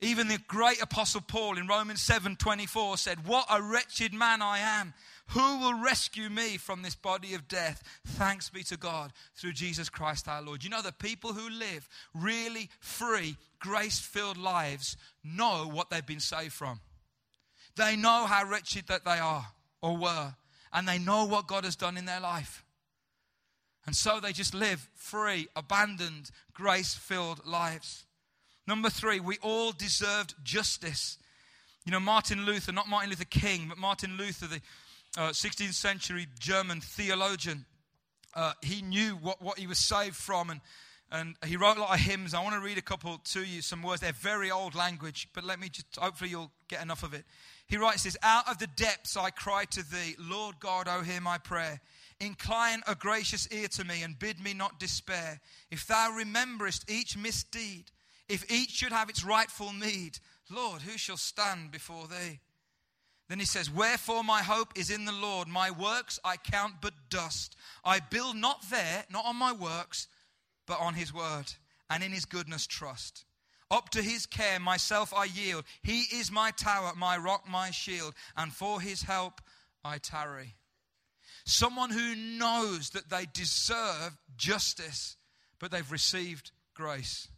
Even 0.01 0.27
the 0.27 0.39
great 0.49 0.83
apostle 0.83 1.21
Paul 1.21 1.57
in 1.57 1.69
Romans 1.69 2.03
7 2.03 2.35
24 2.35 2.97
said, 2.97 3.29
What 3.29 3.47
a 3.49 3.63
wretched 3.63 4.13
man 4.13 4.43
I 4.43 4.59
am. 4.59 4.93
Who 5.33 5.61
will 5.61 5.83
rescue 5.83 6.29
me 6.29 6.59
from 6.59 6.83
this 6.83 6.95
body 6.95 7.33
of 7.33 7.49
death? 7.49 7.83
Thanks 8.07 8.51
be 8.51 8.63
to 8.65 8.77
God 8.77 9.13
through 9.35 9.53
Jesus 9.53 9.89
Christ 9.89 10.29
our 10.29 10.43
Lord. 10.43 10.63
You 10.63 10.69
know, 10.69 10.83
the 10.83 10.93
people 10.93 11.33
who 11.33 11.49
live 11.49 11.89
really 12.15 12.69
free, 12.81 13.37
grace 13.59 13.99
filled 13.99 14.37
lives 14.37 14.97
know 15.25 15.69
what 15.71 15.89
they've 15.89 16.05
been 16.05 16.21
saved 16.21 16.53
from. 16.53 16.81
They 17.77 17.97
know 17.97 18.27
how 18.27 18.47
wretched 18.47 18.89
that 18.89 19.07
they 19.07 19.19
are 19.19 19.47
or 19.81 19.97
were, 19.97 20.35
and 20.71 20.87
they 20.87 20.99
know 20.99 21.25
what 21.25 21.47
God 21.47 21.65
has 21.65 21.77
done 21.77 21.97
in 21.97 22.05
their 22.05 22.21
life. 22.21 22.63
And 23.87 23.97
so 23.97 24.21
they 24.21 24.33
just 24.33 24.55
live 24.55 24.87
free, 24.95 25.49
abandoned, 25.57 26.31
grace 26.53 26.95
filled 26.95 27.47
lives. 27.47 28.05
Number 28.67 28.91
three, 28.91 29.19
we 29.19 29.39
all 29.41 29.73
deserved 29.73 30.35
justice. 30.45 31.17
You 31.87 31.93
know, 31.93 32.01
Martin 32.01 32.45
Luther, 32.45 32.71
not 32.71 32.89
Martin 32.89 33.11
Luther 33.11 33.25
King, 33.25 33.67
but 33.69 33.79
Martin 33.79 34.17
Luther, 34.17 34.47
the 34.47 34.61
uh, 35.17 35.31
16th 35.31 35.75
century 35.75 36.27
German 36.39 36.81
theologian. 36.81 37.67
Uh, 38.35 38.53
he 38.63 38.83
knew 38.83 39.17
what, 39.17 39.43
what 39.43 39.59
he 39.59 39.67
was 39.67 39.79
saved 39.79 40.17
from, 40.17 40.51
and, 40.51 40.61
and 41.11 41.37
he 41.45 41.57
wrote 41.57 41.77
a 41.77 41.81
lot 41.81 41.93
of 41.95 42.01
hymns. 42.01 42.33
I 42.33 42.43
want 42.43 42.55
to 42.55 42.61
read 42.61 42.79
a 42.79 42.83
couple 42.83 43.19
to 43.19 43.45
you, 43.45 43.61
some 43.61 43.83
words. 43.83 44.01
They're 44.01 44.13
very 44.13 44.51
old 44.51 44.75
language, 44.75 45.29
but 45.35 45.45
let 45.45 45.61
me 45.61 45.69
just, 45.69 45.87
hopefully, 45.97 46.31
you'll 46.31 46.53
get 46.69 46.83
enough 46.83 47.03
of 47.03 47.13
it. 47.13 47.25
He 47.67 47.77
writes 47.77 48.05
this 48.05 48.17
Out 48.23 48.49
of 48.51 48.59
the 48.59 48.67
depths 48.67 49.17
I 49.17 49.31
cry 49.31 49.65
to 49.67 49.83
thee, 49.83 50.17
Lord 50.19 50.59
God, 50.61 50.89
O 50.89 51.03
hear 51.03 51.21
my 51.21 51.39
prayer. 51.39 51.81
Incline 52.21 52.83
a 52.87 52.95
gracious 52.95 53.49
ear 53.51 53.69
to 53.69 53.85
me 53.85 54.03
and 54.03 54.19
bid 54.19 54.41
me 54.41 54.55
not 54.55 54.79
despair. 54.79 55.41
If 55.71 55.87
thou 55.87 56.13
rememberest 56.17 56.89
each 56.89 57.19
misdeed, 57.19 57.91
if 58.29 58.51
each 58.51 58.71
should 58.71 58.93
have 58.93 59.11
its 59.11 59.25
rightful 59.25 59.73
meed, 59.73 60.19
Lord, 60.49 60.83
who 60.83 60.97
shall 60.97 61.17
stand 61.17 61.71
before 61.71 62.07
thee? 62.07 62.41
Then 63.33 63.39
he 63.39 63.47
says, 63.47 63.71
Wherefore 63.71 64.23
my 64.23 64.43
hope 64.43 64.75
is 64.77 64.91
in 64.91 65.07
the 65.07 65.11
Lord. 65.11 65.49
My 65.49 65.71
works 65.71 66.21
I 66.23 66.37
count 66.37 66.75
but 66.83 66.93
dust. 67.09 67.57
I 67.83 67.99
build 67.99 68.37
not 68.37 68.61
there, 68.71 69.07
not 69.11 69.25
on 69.25 69.37
my 69.37 69.55
works, 69.55 70.07
but 70.67 70.79
on 70.79 70.93
his 70.93 71.15
word, 71.15 71.47
and 71.89 72.03
in 72.03 72.13
his 72.13 72.27
goodness 72.27 72.67
trust. 72.67 73.25
Up 73.71 73.89
to 73.93 74.03
his 74.03 74.27
care 74.27 74.61
myself 74.61 75.15
I 75.15 75.25
yield. 75.25 75.65
He 75.83 76.01
is 76.15 76.31
my 76.31 76.51
tower, 76.51 76.93
my 76.95 77.17
rock, 77.17 77.49
my 77.49 77.71
shield, 77.71 78.13
and 78.37 78.53
for 78.53 78.83
his 78.83 79.01
help 79.01 79.41
I 79.83 79.97
tarry. 79.97 80.57
Someone 81.47 81.89
who 81.89 82.15
knows 82.15 82.91
that 82.91 83.09
they 83.09 83.27
deserve 83.33 84.19
justice, 84.37 85.17
but 85.59 85.71
they've 85.71 85.91
received 85.91 86.51
grace. 86.75 87.29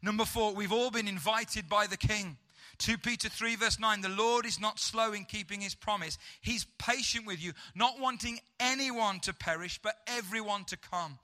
Number 0.00 0.24
four, 0.24 0.54
we've 0.54 0.72
all 0.72 0.90
been 0.90 1.06
invited 1.06 1.68
by 1.68 1.86
the 1.86 1.98
king. 1.98 2.38
2 2.78 2.98
Peter 2.98 3.28
3, 3.28 3.56
verse 3.56 3.78
9 3.78 4.00
The 4.00 4.08
Lord 4.08 4.46
is 4.46 4.60
not 4.60 4.78
slow 4.78 5.12
in 5.12 5.24
keeping 5.24 5.60
his 5.60 5.74
promise. 5.74 6.18
He's 6.40 6.66
patient 6.78 7.26
with 7.26 7.42
you, 7.42 7.52
not 7.74 8.00
wanting 8.00 8.38
anyone 8.60 9.20
to 9.20 9.32
perish, 9.32 9.80
but 9.82 9.96
everyone 10.06 10.64
to 10.66 10.76
come. 10.76 11.18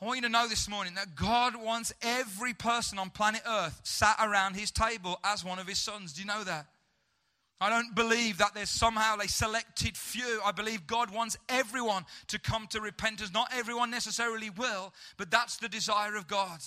I 0.00 0.04
want 0.04 0.18
you 0.18 0.22
to 0.22 0.28
know 0.28 0.46
this 0.46 0.68
morning 0.68 0.94
that 0.94 1.16
God 1.16 1.56
wants 1.56 1.92
every 2.02 2.54
person 2.54 3.00
on 3.00 3.10
planet 3.10 3.42
Earth 3.48 3.80
sat 3.82 4.16
around 4.20 4.54
his 4.54 4.70
table 4.70 5.18
as 5.24 5.44
one 5.44 5.58
of 5.58 5.66
his 5.66 5.78
sons. 5.78 6.12
Do 6.12 6.20
you 6.20 6.26
know 6.28 6.44
that? 6.44 6.66
I 7.60 7.70
don't 7.70 7.96
believe 7.96 8.38
that 8.38 8.54
there's 8.54 8.70
somehow 8.70 9.16
a 9.16 9.26
selected 9.26 9.96
few. 9.96 10.40
I 10.44 10.52
believe 10.52 10.86
God 10.86 11.10
wants 11.10 11.36
everyone 11.48 12.06
to 12.28 12.38
come 12.38 12.68
to 12.68 12.80
repentance. 12.80 13.32
Not 13.32 13.52
everyone 13.52 13.90
necessarily 13.90 14.50
will, 14.50 14.94
but 15.16 15.32
that's 15.32 15.56
the 15.56 15.68
desire 15.68 16.14
of 16.14 16.28
God. 16.28 16.60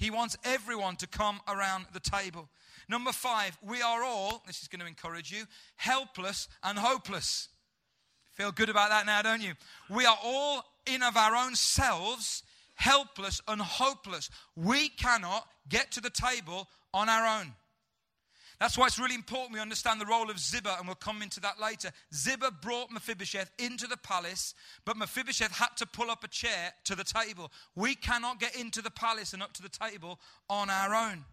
He 0.00 0.10
wants 0.10 0.34
everyone 0.44 0.96
to 0.96 1.06
come 1.06 1.40
around 1.46 1.84
the 1.92 2.00
table. 2.00 2.48
Number 2.88 3.12
five, 3.12 3.58
we 3.62 3.82
are 3.82 4.02
all, 4.02 4.42
this 4.46 4.62
is 4.62 4.68
going 4.68 4.80
to 4.80 4.86
encourage 4.86 5.30
you, 5.30 5.44
helpless 5.76 6.48
and 6.64 6.78
hopeless. 6.78 7.48
Feel 8.32 8.50
good 8.50 8.70
about 8.70 8.88
that 8.88 9.04
now, 9.04 9.20
don't 9.20 9.42
you? 9.42 9.52
We 9.90 10.06
are 10.06 10.16
all 10.24 10.64
in 10.86 11.02
of 11.02 11.18
our 11.18 11.36
own 11.36 11.54
selves, 11.54 12.42
helpless 12.76 13.42
and 13.46 13.60
hopeless. 13.60 14.30
We 14.56 14.88
cannot 14.88 15.46
get 15.68 15.92
to 15.92 16.00
the 16.00 16.08
table 16.08 16.66
on 16.94 17.10
our 17.10 17.38
own. 17.38 17.52
That's 18.60 18.76
why 18.76 18.86
it's 18.86 18.98
really 18.98 19.14
important 19.14 19.54
we 19.54 19.60
understand 19.60 20.02
the 20.02 20.06
role 20.06 20.30
of 20.30 20.38
Ziba, 20.38 20.76
and 20.78 20.86
we'll 20.86 20.94
come 20.94 21.22
into 21.22 21.40
that 21.40 21.58
later. 21.58 21.90
Ziba 22.14 22.50
brought 22.50 22.90
Mephibosheth 22.90 23.50
into 23.58 23.86
the 23.86 23.96
palace, 23.96 24.54
but 24.84 24.98
Mephibosheth 24.98 25.52
had 25.52 25.74
to 25.78 25.86
pull 25.86 26.10
up 26.10 26.24
a 26.24 26.28
chair 26.28 26.74
to 26.84 26.94
the 26.94 27.02
table. 27.02 27.50
We 27.74 27.94
cannot 27.94 28.38
get 28.38 28.54
into 28.54 28.82
the 28.82 28.90
palace 28.90 29.32
and 29.32 29.42
up 29.42 29.54
to 29.54 29.62
the 29.62 29.70
table 29.70 30.20
on 30.50 30.68
our 30.68 30.94
own. 30.94 31.24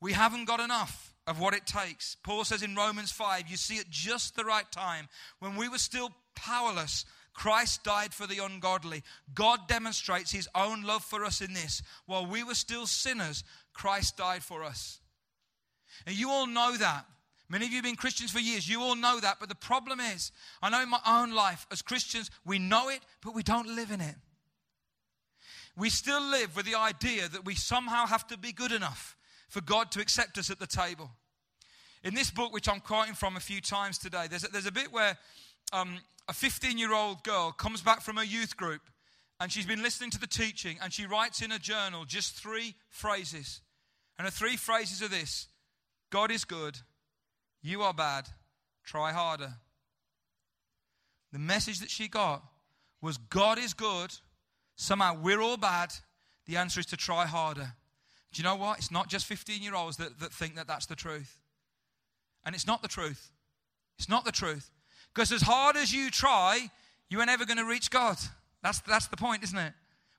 We 0.00 0.12
haven't 0.12 0.44
got 0.44 0.60
enough 0.60 1.14
of 1.26 1.40
what 1.40 1.52
it 1.52 1.66
takes. 1.66 2.16
Paul 2.22 2.44
says 2.44 2.62
in 2.62 2.76
Romans 2.76 3.10
5, 3.10 3.48
you 3.48 3.56
see, 3.56 3.80
at 3.80 3.90
just 3.90 4.36
the 4.36 4.44
right 4.44 4.70
time, 4.70 5.08
when 5.40 5.56
we 5.56 5.68
were 5.68 5.78
still 5.78 6.12
powerless, 6.36 7.06
Christ 7.34 7.82
died 7.82 8.14
for 8.14 8.28
the 8.28 8.38
ungodly. 8.38 9.02
God 9.34 9.66
demonstrates 9.66 10.30
his 10.30 10.48
own 10.54 10.84
love 10.84 11.02
for 11.02 11.24
us 11.24 11.40
in 11.40 11.54
this. 11.54 11.82
While 12.06 12.26
we 12.26 12.44
were 12.44 12.54
still 12.54 12.86
sinners, 12.86 13.42
Christ 13.72 14.16
died 14.16 14.44
for 14.44 14.62
us. 14.62 15.00
And 16.06 16.16
you 16.16 16.30
all 16.30 16.46
know 16.46 16.76
that. 16.76 17.04
Many 17.50 17.64
of 17.64 17.70
you 17.70 17.76
have 17.78 17.84
been 17.84 17.96
Christians 17.96 18.30
for 18.30 18.40
years. 18.40 18.68
You 18.68 18.82
all 18.82 18.94
know 18.94 19.20
that. 19.20 19.38
But 19.40 19.48
the 19.48 19.54
problem 19.54 20.00
is, 20.00 20.32
I 20.62 20.68
know 20.68 20.82
in 20.82 20.90
my 20.90 21.00
own 21.06 21.32
life, 21.32 21.66
as 21.72 21.80
Christians, 21.80 22.30
we 22.44 22.58
know 22.58 22.88
it, 22.88 23.00
but 23.22 23.34
we 23.34 23.42
don't 23.42 23.74
live 23.74 23.90
in 23.90 24.00
it. 24.00 24.14
We 25.76 25.90
still 25.90 26.20
live 26.20 26.56
with 26.56 26.66
the 26.66 26.74
idea 26.74 27.28
that 27.28 27.44
we 27.44 27.54
somehow 27.54 28.06
have 28.06 28.26
to 28.28 28.36
be 28.36 28.52
good 28.52 28.72
enough 28.72 29.16
for 29.48 29.60
God 29.60 29.90
to 29.92 30.00
accept 30.00 30.36
us 30.36 30.50
at 30.50 30.58
the 30.58 30.66
table. 30.66 31.10
In 32.04 32.14
this 32.14 32.30
book, 32.30 32.52
which 32.52 32.68
I'm 32.68 32.80
quoting 32.80 33.14
from 33.14 33.36
a 33.36 33.40
few 33.40 33.60
times 33.60 33.96
today, 33.96 34.26
there's 34.28 34.44
a, 34.44 34.48
there's 34.48 34.66
a 34.66 34.72
bit 34.72 34.92
where 34.92 35.16
um, 35.72 35.98
a 36.28 36.32
15 36.32 36.78
year 36.78 36.92
old 36.92 37.22
girl 37.24 37.52
comes 37.52 37.80
back 37.80 38.02
from 38.02 38.18
a 38.18 38.24
youth 38.24 38.56
group 38.56 38.82
and 39.40 39.50
she's 39.50 39.66
been 39.66 39.82
listening 39.82 40.10
to 40.10 40.20
the 40.20 40.26
teaching 40.26 40.78
and 40.82 40.92
she 40.92 41.06
writes 41.06 41.42
in 41.42 41.52
a 41.52 41.58
journal 41.58 42.04
just 42.04 42.34
three 42.34 42.74
phrases. 42.90 43.60
And 44.18 44.26
the 44.26 44.32
three 44.32 44.56
phrases 44.56 45.02
are 45.02 45.08
this 45.08 45.48
God 46.10 46.30
is 46.30 46.44
good, 46.44 46.78
You 47.62 47.82
are 47.82 47.94
bad. 47.94 48.28
Try 48.84 49.12
harder. 49.12 49.54
The 51.32 51.38
message 51.38 51.80
that 51.80 51.90
she 51.90 52.08
got 52.08 52.42
was 53.02 53.18
God 53.18 53.58
is 53.58 53.74
good. 53.74 54.14
Somehow 54.76 55.18
we're 55.20 55.42
all 55.42 55.58
bad. 55.58 55.92
The 56.46 56.56
answer 56.56 56.80
is 56.80 56.86
to 56.86 56.96
try 56.96 57.26
harder. 57.26 57.72
Do 58.32 58.40
you 58.40 58.44
know 58.44 58.56
what? 58.56 58.78
It's 58.78 58.90
not 58.90 59.08
just 59.08 59.26
15 59.26 59.62
year 59.62 59.74
olds 59.74 59.98
that, 59.98 60.18
that 60.20 60.32
think 60.32 60.56
that 60.56 60.66
that's 60.66 60.86
the 60.86 60.96
truth. 60.96 61.38
And 62.44 62.54
it's 62.54 62.66
not 62.66 62.80
the 62.80 62.88
truth. 62.88 63.30
It's 63.98 64.08
not 64.08 64.24
the 64.24 64.32
truth. 64.32 64.70
Because 65.12 65.32
as 65.32 65.42
hard 65.42 65.76
as 65.76 65.92
you 65.92 66.10
try, 66.10 66.70
you 67.10 67.20
are 67.20 67.26
never 67.26 67.44
going 67.44 67.58
to 67.58 67.64
reach 67.64 67.90
God. 67.90 68.16
That's, 68.62 68.80
that's 68.80 69.08
the 69.08 69.16
point, 69.16 69.42
isn't 69.42 69.58
it? 69.58 69.72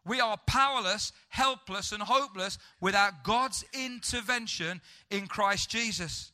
We 0.10 0.20
are 0.20 0.38
powerless, 0.48 1.12
helpless, 1.28 1.92
and 1.92 2.02
hopeless 2.02 2.58
without 2.82 3.24
God's 3.24 3.64
intervention 3.74 4.82
in 5.12 5.28
Christ 5.28 5.70
Jesus. 5.70 6.32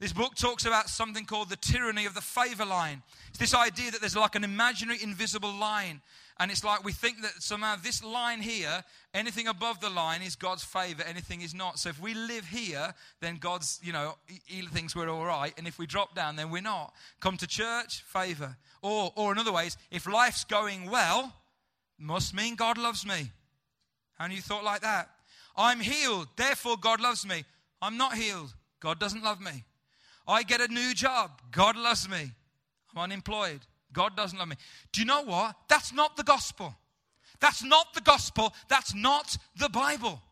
This 0.00 0.12
book 0.12 0.34
talks 0.34 0.64
about 0.64 0.88
something 0.88 1.24
called 1.24 1.50
the 1.50 1.56
tyranny 1.56 2.04
of 2.04 2.14
the 2.14 2.20
favor 2.20 2.64
line. 2.64 3.04
It's 3.28 3.38
this 3.38 3.54
idea 3.54 3.92
that 3.92 4.00
there's 4.00 4.16
like 4.16 4.34
an 4.34 4.42
imaginary, 4.42 4.98
invisible 5.00 5.52
line. 5.52 6.00
And 6.40 6.50
it's 6.50 6.64
like 6.64 6.82
we 6.82 6.90
think 6.90 7.22
that 7.22 7.40
somehow 7.40 7.76
this 7.76 8.02
line 8.02 8.40
here, 8.40 8.82
anything 9.14 9.46
above 9.46 9.78
the 9.78 9.90
line 9.90 10.22
is 10.22 10.34
God's 10.34 10.64
favor, 10.64 11.04
anything 11.06 11.42
is 11.42 11.54
not. 11.54 11.78
So 11.78 11.90
if 11.90 12.00
we 12.00 12.14
live 12.14 12.46
here, 12.46 12.92
then 13.20 13.36
God's, 13.36 13.78
you 13.84 13.92
know, 13.92 14.16
he 14.46 14.62
thinks 14.62 14.96
we're 14.96 15.10
all 15.10 15.24
right. 15.24 15.54
And 15.56 15.68
if 15.68 15.78
we 15.78 15.86
drop 15.86 16.16
down, 16.16 16.34
then 16.34 16.50
we're 16.50 16.60
not. 16.60 16.92
Come 17.20 17.36
to 17.36 17.46
church, 17.46 18.02
favor. 18.02 18.56
Or, 18.82 19.12
or 19.14 19.30
in 19.30 19.38
other 19.38 19.52
ways, 19.52 19.76
if 19.92 20.08
life's 20.08 20.42
going 20.42 20.90
well, 20.90 21.32
must 22.00 22.34
mean 22.34 22.56
God 22.56 22.78
loves 22.78 23.06
me. 23.06 23.30
Haven't 24.18 24.34
you 24.34 24.42
thought 24.42 24.64
like 24.64 24.80
that? 24.80 25.10
I'm 25.56 25.80
healed, 25.80 26.28
therefore 26.36 26.76
God 26.80 27.00
loves 27.00 27.26
me. 27.26 27.44
I'm 27.82 27.96
not 27.96 28.14
healed. 28.14 28.54
God 28.80 28.98
doesn't 28.98 29.22
love 29.22 29.40
me. 29.40 29.64
I 30.26 30.42
get 30.42 30.60
a 30.60 30.68
new 30.68 30.94
job. 30.94 31.30
God 31.50 31.76
loves 31.76 32.08
me. 32.08 32.32
I'm 32.94 33.02
unemployed. 33.02 33.60
God 33.92 34.16
doesn't 34.16 34.38
love 34.38 34.48
me. 34.48 34.56
Do 34.92 35.00
you 35.00 35.06
know 35.06 35.22
what? 35.22 35.54
That's 35.68 35.92
not 35.92 36.16
the 36.16 36.22
gospel. 36.22 36.74
That's 37.40 37.64
not 37.64 37.94
the 37.94 38.00
gospel. 38.00 38.54
That's 38.68 38.94
not 38.94 39.36
the 39.56 39.68
Bible. 39.68 40.22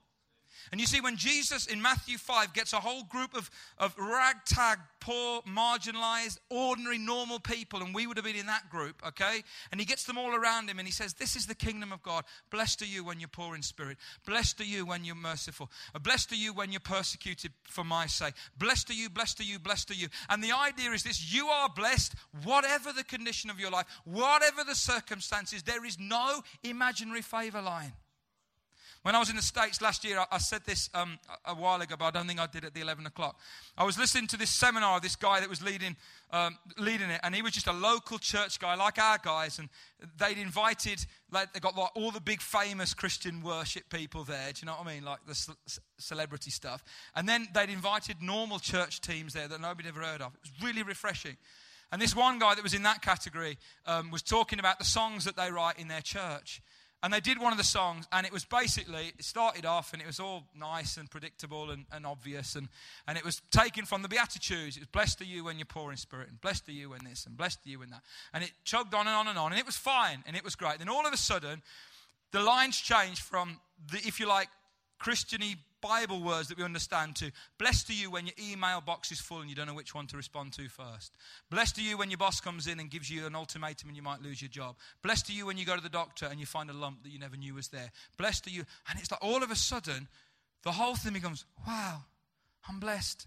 And 0.71 0.81
you 0.81 0.87
see, 0.87 1.01
when 1.01 1.17
Jesus 1.17 1.67
in 1.67 1.81
Matthew 1.81 2.19
5 2.19 2.53
gets 2.53 2.73
a 2.73 2.81
whole 2.81 3.05
group 3.05 3.37
of, 3.37 3.51
of 3.79 3.95
ragtag, 3.99 4.79
poor, 5.01 5.43
marginalized, 5.43 6.39
ordinary, 6.51 6.99
normal 6.99 7.41
people, 7.41 7.83
and 7.83 7.95
we 7.95 8.07
would 8.07 8.17
have 8.17 8.25
been 8.25 8.37
in 8.37 8.47
that 8.47 8.69
group, 8.71 9.01
okay? 9.07 9.43
And 9.71 9.81
he 9.81 9.87
gets 9.87 10.05
them 10.05 10.19
all 10.19 10.35
around 10.35 10.69
him 10.69 10.79
and 10.79 10.87
he 10.87 10.93
says, 10.93 11.15
This 11.15 11.37
is 11.37 11.47
the 11.47 11.55
kingdom 11.55 11.93
of 11.93 12.03
God. 12.03 12.25
Blessed 12.51 12.83
are 12.83 12.87
you 12.87 13.05
when 13.05 13.21
you're 13.21 13.29
poor 13.29 13.55
in 13.55 13.63
spirit. 13.63 13.99
Blessed 14.27 14.61
are 14.61 14.65
you 14.65 14.85
when 14.87 15.05
you're 15.05 15.15
merciful. 15.15 15.71
Uh, 15.95 15.99
blessed 15.99 16.33
are 16.33 16.37
you 16.37 16.53
when 16.53 16.73
you're 16.73 16.81
persecuted 16.81 17.53
for 17.65 17.85
my 17.85 18.07
sake. 18.07 18.35
Blessed 18.59 18.91
are 18.91 18.95
you, 18.95 19.09
blessed 19.09 19.41
are 19.41 19.45
you, 19.45 19.59
blessed 19.59 19.91
are 19.91 19.95
you. 19.95 20.09
And 20.29 20.43
the 20.43 20.53
idea 20.53 20.91
is 20.91 21.03
this 21.03 21.33
you 21.33 21.47
are 21.47 21.69
blessed, 21.75 22.15
whatever 22.45 22.93
the 22.93 23.05
condition 23.05 23.51
of 23.51 23.61
your 23.61 23.71
life, 23.71 23.87
whatever 24.05 24.65
the 24.65 24.75
circumstances, 24.75 25.63
there 25.63 25.85
is 25.85 25.99
no 25.99 26.43
imaginary 26.63 27.23
favor 27.23 27.63
line. 27.63 27.93
When 29.03 29.15
I 29.15 29.21
was 29.21 29.31
in 29.31 29.37
the 29.37 29.43
States 29.43 29.81
last 29.81 30.05
year, 30.05 30.19
I, 30.19 30.27
I 30.33 30.39
said 30.39 30.63
this 30.67 30.91
um, 30.93 31.19
a, 31.47 31.53
a, 31.53 31.55
while 31.55 31.81
ago, 31.81 31.95
but 31.99 32.07
I 32.07 32.11
don't 32.11 32.27
think 32.27 32.41
I 32.41 32.47
did 32.47 32.65
at 32.65 32.75
the 32.75 32.81
11 32.81 33.07
o'clock. 33.07 33.39
I 33.77 33.85
was 33.85 33.97
listening 33.97 34.27
to 34.29 34.37
this 34.37 34.51
seminar 34.51 34.97
of 34.97 35.03
this 35.03 35.15
guy 35.15 35.41
that 35.41 35.49
was 35.49 35.63
leading, 35.63 35.97
um, 36.33 36.59
leading 36.77 37.11
it, 37.11 37.21
and 37.23 37.35
he 37.35 37.43
was 37.43 37.53
just 37.53 37.69
a 37.69 37.73
local 37.73 38.19
church 38.19 38.59
guy 38.59 38.75
like 38.75 38.99
our 38.99 39.19
guys, 39.19 39.59
and 39.59 39.69
they'd 40.19 40.39
invited, 40.39 41.05
like, 41.31 41.53
they 41.53 41.61
got 41.61 41.77
like, 41.77 41.95
all 41.95 42.11
the 42.11 42.21
big 42.21 42.41
famous 42.41 42.93
Christian 42.93 43.43
worship 43.43 43.89
people 43.89 44.25
there, 44.25 44.53
do 44.53 44.61
you 44.61 44.67
know 44.67 44.73
what 44.73 44.87
I 44.87 44.95
mean? 44.95 45.05
Like 45.05 45.25
the 45.27 45.35
ce- 45.35 45.81
celebrity 45.99 46.51
stuff. 46.51 46.83
And 47.15 47.29
then 47.29 47.49
they'd 47.55 47.71
invited 47.71 48.21
normal 48.21 48.59
church 48.59 49.01
teams 49.01 49.33
there 49.33 49.47
that 49.47 49.61
nobody 49.61 49.89
ever 49.89 50.01
heard 50.01 50.23
of. 50.23 50.35
It 50.35 50.41
was 50.43 50.63
really 50.63 50.83
refreshing. 50.83 51.37
And 51.91 52.03
this 52.03 52.15
one 52.15 52.39
guy 52.39 52.55
that 52.55 52.63
was 52.63 52.75
in 52.75 52.83
that 52.83 53.01
category 53.01 53.59
um, 53.87 54.11
was 54.11 54.23
talking 54.23 54.59
about 54.59 54.79
the 54.79 54.85
songs 54.85 55.25
that 55.25 55.37
they 55.37 55.51
write 55.51 55.79
in 55.79 55.89
their 55.89 56.03
church. 56.03 56.61
And 57.01 57.13
they 57.13 57.21
did 57.21 57.39
one 57.39 57.53
of 57.53 57.59
the 57.59 57.65
songs, 57.65 58.07
and 58.11 58.27
it 58.27 58.33
was 58.33 58.45
basically, 58.45 59.13
it 59.17 59.25
started 59.25 59.65
off 59.65 59.93
and 59.93 60.03
it 60.03 60.07
was 60.07 60.19
all 60.19 60.49
nice 60.53 60.97
and 60.97 61.09
predictable 61.09 61.71
and, 61.71 61.85
and 61.93 62.05
obvious. 62.05 62.57
And, 62.57 62.69
and 63.07 63.17
it 63.17 63.25
was 63.25 63.41
taken 63.53 63.85
from 63.85 64.03
the 64.03 64.09
Beatitudes. 64.09 64.77
It 64.77 64.81
was 64.81 64.89
blessed 64.89 65.21
are 65.21 65.25
you 65.25 65.45
when 65.45 65.59
you're 65.59 65.67
poor 65.67 65.93
in 65.93 65.97
spirit, 65.97 66.29
and 66.29 66.41
blessed 66.41 66.69
are 66.69 66.73
you 66.73 66.91
when 66.91 67.05
this, 67.05 67.25
and 67.25 67.37
blessed 67.37 67.61
are 67.67 67.69
you 67.69 67.79
when 67.79 67.91
that. 67.91 68.03
And 68.35 68.43
it 68.43 68.51
chugged 68.65 68.95
on 68.95 69.07
and 69.07 69.15
on 69.15 69.29
and 69.29 69.39
on, 69.39 69.53
and 69.53 69.61
it 69.61 69.67
was 69.67 69.77
fine, 69.77 70.25
and 70.27 70.35
it 70.35 70.43
was 70.43 70.57
great. 70.57 70.79
Then 70.79 70.89
all 70.89 71.07
of 71.07 71.13
a 71.13 71.17
sudden, 71.17 71.63
the 72.33 72.41
lines 72.41 72.77
changed 72.77 73.23
from 73.23 73.61
the, 73.93 73.99
if 73.99 74.19
you 74.19 74.27
like, 74.27 74.49
Christiany 75.01 75.55
Bible 75.81 76.23
words 76.23 76.49
that 76.49 76.59
we 76.59 76.65
understand 76.65 77.17
to 77.17 77.31
blessed 77.59 77.91
are 77.91 77.95
you 77.95 78.11
when 78.11 78.27
your 78.27 78.35
email 78.51 78.81
box 78.81 79.13
is 79.13 79.21
full 79.21 79.41
and 79.41 79.49
you 79.49 79.57
don't 79.57 79.67
know 79.67 79.75
which 79.75 79.95
one 79.95 80.07
to 80.09 80.17
respond 80.17 80.53
to 80.55 80.69
first. 80.69 81.17
Blessed 81.51 81.79
are 81.79 81.83
you 81.83 81.99
when 81.99 82.11
your 82.11 82.19
boss 82.19 82.41
comes 82.41 82.67
in 82.67 82.81
and 82.81 82.91
gives 82.91 83.11
you 83.11 83.27
an 83.27 83.35
ultimatum 83.35 83.89
and 83.89 83.97
you 83.97 84.03
might 84.03 84.23
lose 84.23 84.43
your 84.43 84.49
job. 84.49 84.77
Blessed 85.03 85.31
are 85.31 85.35
you 85.35 85.47
when 85.47 85.59
you 85.59 85.65
go 85.65 85.77
to 85.77 85.83
the 85.83 85.89
doctor 85.89 86.27
and 86.27 86.41
you 86.41 86.47
find 86.47 86.71
a 86.71 86.73
lump 86.73 87.03
that 87.03 87.11
you 87.11 87.19
never 87.19 87.37
knew 87.37 87.55
was 87.55 87.69
there. 87.69 87.91
Blessed 88.17 88.47
are 88.49 88.51
you. 88.51 88.65
And 88.89 88.99
it's 88.99 89.11
like 89.11 89.23
all 89.23 89.43
of 89.43 89.51
a 89.51 89.57
sudden, 89.57 90.09
the 90.63 90.73
whole 90.73 90.97
thing 90.97 91.13
becomes 91.13 91.45
wow, 91.67 92.03
I'm 92.69 92.81
blessed. 92.81 93.27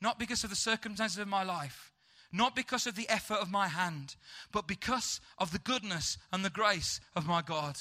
Not 0.00 0.18
because 0.18 0.44
of 0.44 0.50
the 0.50 0.56
circumstances 0.56 1.18
of 1.18 1.28
my 1.28 1.42
life, 1.42 1.92
not 2.32 2.54
because 2.54 2.86
of 2.86 2.94
the 2.94 3.08
effort 3.08 3.38
of 3.38 3.50
my 3.50 3.68
hand, 3.68 4.16
but 4.52 4.68
because 4.68 5.20
of 5.38 5.50
the 5.50 5.58
goodness 5.58 6.18
and 6.32 6.44
the 6.44 6.50
grace 6.50 7.00
of 7.16 7.26
my 7.26 7.42
God. 7.42 7.76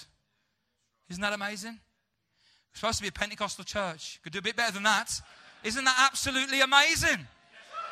Isn't 1.09 1.21
that 1.21 1.33
amazing? 1.33 1.79
We're 2.73 2.79
supposed 2.79 2.97
to 2.97 3.03
be 3.03 3.09
a 3.09 3.11
Pentecostal 3.11 3.63
church. 3.63 4.19
Could 4.23 4.33
do 4.33 4.39
a 4.39 4.41
bit 4.41 4.55
better 4.55 4.73
than 4.73 4.83
that. 4.83 5.21
Isn't 5.63 5.85
that 5.85 6.09
absolutely 6.11 6.61
amazing? 6.61 7.27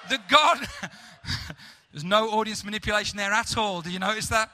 The 0.10 0.20
God. 0.30 0.68
There's 1.92 2.04
no 2.04 2.30
audience 2.30 2.64
manipulation 2.64 3.18
there 3.18 3.32
at 3.32 3.58
all. 3.58 3.82
Do 3.82 3.90
you 3.90 4.00
notice 4.00 4.28
that? 4.28 4.52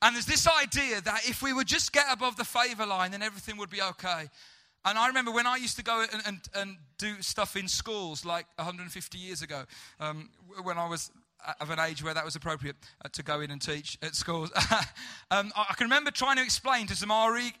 And 0.00 0.14
there's 0.14 0.26
this 0.26 0.46
idea 0.46 1.00
that 1.00 1.26
if 1.26 1.42
we 1.42 1.54
would 1.54 1.66
just 1.66 1.92
get 1.92 2.04
above 2.10 2.36
the 2.36 2.44
favor 2.44 2.84
line, 2.84 3.10
then 3.10 3.22
everything 3.22 3.56
would 3.56 3.70
be 3.70 3.80
okay. 3.80 4.28
And 4.84 4.98
I 4.98 5.06
remember 5.06 5.30
when 5.30 5.46
I 5.46 5.56
used 5.56 5.76
to 5.76 5.82
go 5.82 6.04
and, 6.12 6.22
and, 6.26 6.40
and 6.54 6.76
do 6.98 7.22
stuff 7.22 7.56
in 7.56 7.68
schools 7.68 8.24
like 8.24 8.46
150 8.56 9.16
years 9.16 9.40
ago, 9.40 9.64
um, 10.00 10.28
when 10.62 10.76
I 10.76 10.86
was 10.86 11.10
of 11.60 11.70
an 11.70 11.78
age 11.78 12.02
where 12.02 12.14
that 12.14 12.24
was 12.24 12.36
appropriate 12.36 12.76
uh, 13.04 13.08
to 13.12 13.22
go 13.22 13.40
in 13.40 13.50
and 13.50 13.60
teach 13.60 13.98
at 14.02 14.14
schools. 14.14 14.50
um, 15.30 15.52
I 15.56 15.74
can 15.74 15.84
remember 15.84 16.10
trying 16.10 16.36
to 16.36 16.42
explain 16.42 16.86
to 16.86 16.96
some 16.96 17.10
RE 17.10 17.52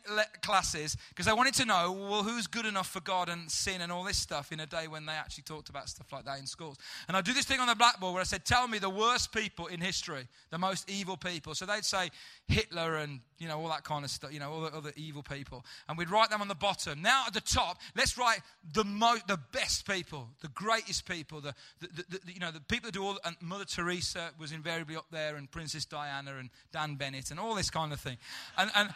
classes 0.42 0.96
because 1.08 1.26
they 1.26 1.32
wanted 1.32 1.54
to 1.54 1.64
know, 1.64 1.92
well, 1.92 2.22
who's 2.22 2.46
good 2.46 2.66
enough 2.66 2.88
for 2.88 3.00
God 3.00 3.28
and 3.28 3.50
sin 3.50 3.80
and 3.80 3.90
all 3.92 4.04
this 4.04 4.18
stuff 4.18 4.52
in 4.52 4.60
a 4.60 4.66
day 4.66 4.88
when 4.88 5.06
they 5.06 5.12
actually 5.12 5.44
talked 5.44 5.68
about 5.68 5.88
stuff 5.88 6.12
like 6.12 6.24
that 6.24 6.38
in 6.38 6.46
schools. 6.46 6.78
And 7.08 7.16
I'd 7.16 7.24
do 7.24 7.32
this 7.32 7.44
thing 7.44 7.60
on 7.60 7.66
the 7.66 7.74
blackboard 7.74 8.14
where 8.14 8.20
I 8.20 8.24
said, 8.24 8.44
tell 8.44 8.68
me 8.68 8.78
the 8.78 8.90
worst 8.90 9.32
people 9.32 9.66
in 9.66 9.80
history, 9.80 10.28
the 10.50 10.58
most 10.58 10.88
evil 10.90 11.16
people. 11.16 11.54
So 11.54 11.66
they'd 11.66 11.84
say 11.84 12.10
Hitler 12.48 12.96
and, 12.96 13.20
you 13.38 13.48
know, 13.48 13.58
all 13.58 13.68
that 13.68 13.84
kind 13.84 14.04
of 14.04 14.10
stuff, 14.10 14.32
you 14.32 14.40
know, 14.40 14.50
all 14.50 14.62
the 14.62 14.74
other 14.74 14.92
evil 14.96 15.22
people. 15.22 15.64
And 15.88 15.98
we'd 15.98 16.10
write 16.10 16.30
them 16.30 16.40
on 16.40 16.48
the 16.48 16.54
bottom. 16.54 17.02
Now 17.02 17.24
at 17.26 17.34
the 17.34 17.40
top, 17.40 17.78
let's 17.96 18.16
write 18.16 18.40
the, 18.72 18.84
mo- 18.84 19.18
the 19.26 19.38
best 19.52 19.86
people, 19.86 20.28
the 20.40 20.48
greatest 20.48 21.06
people, 21.06 21.40
the, 21.40 21.54
the, 21.80 21.88
the, 21.88 22.20
the 22.24 22.32
you 22.32 22.40
know, 22.40 22.50
the 22.50 22.60
people 22.60 22.88
that 22.88 22.94
do 22.94 23.04
all, 23.04 23.18
and 23.24 23.36
Mother 23.40 23.64
Teresa 23.74 24.30
was 24.38 24.52
invariably 24.52 24.96
up 24.96 25.06
there, 25.10 25.36
and 25.36 25.50
Princess 25.50 25.84
Diana, 25.84 26.36
and 26.38 26.50
Dan 26.72 26.94
Bennett, 26.94 27.30
and 27.30 27.40
all 27.40 27.54
this 27.54 27.70
kind 27.70 27.92
of 27.92 28.00
thing. 28.00 28.16
And, 28.56 28.70
and, 28.74 28.90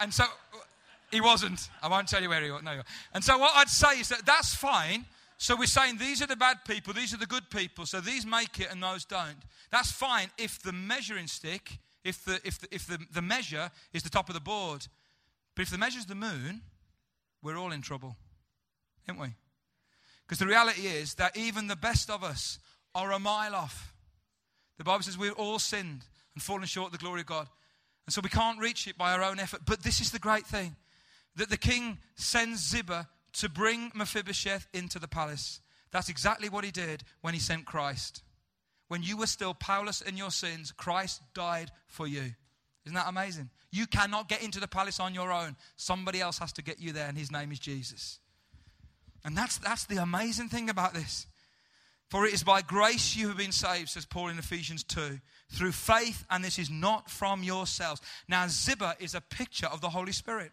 and 0.00 0.14
so 0.14 0.24
he 1.10 1.20
wasn't. 1.20 1.68
I 1.82 1.88
won't 1.88 2.08
tell 2.08 2.22
you 2.22 2.30
where 2.30 2.42
he 2.42 2.50
was. 2.50 2.62
No. 2.62 2.80
And 3.12 3.22
so 3.22 3.36
what 3.38 3.52
I'd 3.54 3.68
say 3.68 4.00
is 4.00 4.08
that 4.08 4.24
that's 4.24 4.54
fine. 4.54 5.04
So 5.38 5.54
we're 5.54 5.66
saying 5.66 5.98
these 5.98 6.22
are 6.22 6.26
the 6.26 6.36
bad 6.36 6.64
people, 6.66 6.94
these 6.94 7.12
are 7.12 7.18
the 7.18 7.26
good 7.26 7.50
people. 7.50 7.84
So 7.84 8.00
these 8.00 8.24
make 8.24 8.58
it 8.58 8.68
and 8.70 8.82
those 8.82 9.04
don't. 9.04 9.36
That's 9.70 9.92
fine 9.92 10.30
if 10.38 10.62
the 10.62 10.72
measuring 10.72 11.26
stick, 11.26 11.78
if 12.04 12.24
the 12.24 12.40
if 12.42 12.58
the, 12.58 12.68
if 12.74 12.86
the, 12.86 12.98
the 13.12 13.22
measure 13.22 13.70
is 13.92 14.02
the 14.02 14.08
top 14.08 14.28
of 14.28 14.34
the 14.34 14.40
board. 14.40 14.86
But 15.54 15.62
if 15.62 15.70
the 15.70 15.78
measure 15.78 15.98
is 15.98 16.06
the 16.06 16.14
moon, 16.14 16.62
we're 17.42 17.58
all 17.58 17.72
in 17.72 17.82
trouble, 17.82 18.16
aren't 19.06 19.20
we? 19.20 19.28
Because 20.26 20.38
the 20.38 20.46
reality 20.46 20.86
is 20.86 21.14
that 21.14 21.36
even 21.36 21.66
the 21.66 21.76
best 21.76 22.10
of 22.10 22.24
us 22.24 22.58
are 22.94 23.12
a 23.12 23.18
mile 23.18 23.54
off. 23.54 23.92
The 24.78 24.84
Bible 24.84 25.02
says 25.02 25.18
we've 25.18 25.32
all 25.32 25.58
sinned 25.58 26.04
and 26.34 26.42
fallen 26.42 26.66
short 26.66 26.88
of 26.88 26.92
the 26.92 27.04
glory 27.04 27.20
of 27.20 27.26
God. 27.26 27.48
And 28.06 28.12
so 28.12 28.20
we 28.22 28.28
can't 28.28 28.58
reach 28.58 28.86
it 28.86 28.96
by 28.96 29.12
our 29.12 29.22
own 29.22 29.40
effort. 29.40 29.62
But 29.66 29.82
this 29.82 30.00
is 30.00 30.10
the 30.10 30.18
great 30.18 30.46
thing 30.46 30.76
that 31.36 31.50
the 31.50 31.56
king 31.56 31.98
sends 32.14 32.66
Ziba 32.70 33.08
to 33.34 33.48
bring 33.48 33.92
Mephibosheth 33.94 34.66
into 34.72 34.98
the 34.98 35.08
palace. 35.08 35.60
That's 35.90 36.08
exactly 36.08 36.48
what 36.48 36.64
he 36.64 36.70
did 36.70 37.02
when 37.20 37.34
he 37.34 37.40
sent 37.40 37.66
Christ. 37.66 38.22
When 38.88 39.02
you 39.02 39.16
were 39.16 39.26
still 39.26 39.54
powerless 39.54 40.00
in 40.00 40.16
your 40.16 40.30
sins, 40.30 40.72
Christ 40.72 41.20
died 41.34 41.70
for 41.88 42.06
you. 42.06 42.34
Isn't 42.84 42.94
that 42.94 43.08
amazing? 43.08 43.50
You 43.72 43.86
cannot 43.86 44.28
get 44.28 44.42
into 44.42 44.60
the 44.60 44.68
palace 44.68 45.00
on 45.00 45.12
your 45.12 45.32
own. 45.32 45.56
Somebody 45.76 46.20
else 46.20 46.38
has 46.38 46.52
to 46.54 46.62
get 46.62 46.80
you 46.80 46.92
there, 46.92 47.08
and 47.08 47.18
his 47.18 47.32
name 47.32 47.50
is 47.50 47.58
Jesus. 47.58 48.20
And 49.24 49.36
that's, 49.36 49.58
that's 49.58 49.86
the 49.86 49.96
amazing 49.96 50.48
thing 50.48 50.70
about 50.70 50.94
this. 50.94 51.26
For 52.08 52.24
it 52.24 52.34
is 52.34 52.44
by 52.44 52.62
grace 52.62 53.16
you 53.16 53.28
have 53.28 53.36
been 53.36 53.52
saved, 53.52 53.88
says 53.88 54.06
Paul 54.06 54.28
in 54.28 54.38
Ephesians 54.38 54.84
2, 54.84 55.18
through 55.50 55.72
faith, 55.72 56.24
and 56.30 56.44
this 56.44 56.58
is 56.58 56.70
not 56.70 57.10
from 57.10 57.42
yourselves. 57.42 58.00
Now, 58.28 58.46
Ziba 58.48 58.94
is 59.00 59.14
a 59.14 59.20
picture 59.20 59.66
of 59.66 59.80
the 59.80 59.90
Holy 59.90 60.12
Spirit. 60.12 60.52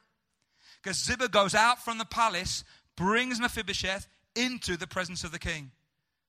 Because 0.82 0.98
Ziba 1.04 1.30
goes 1.30 1.54
out 1.54 1.84
from 1.84 2.00
the 2.00 2.06
palace, 2.06 2.63
brings 2.96 3.39
Mephibosheth 3.39 4.08
into 4.36 4.78
the 4.78 4.88
presence 4.88 5.24
of 5.24 5.32
the 5.32 5.39
king. 5.39 5.72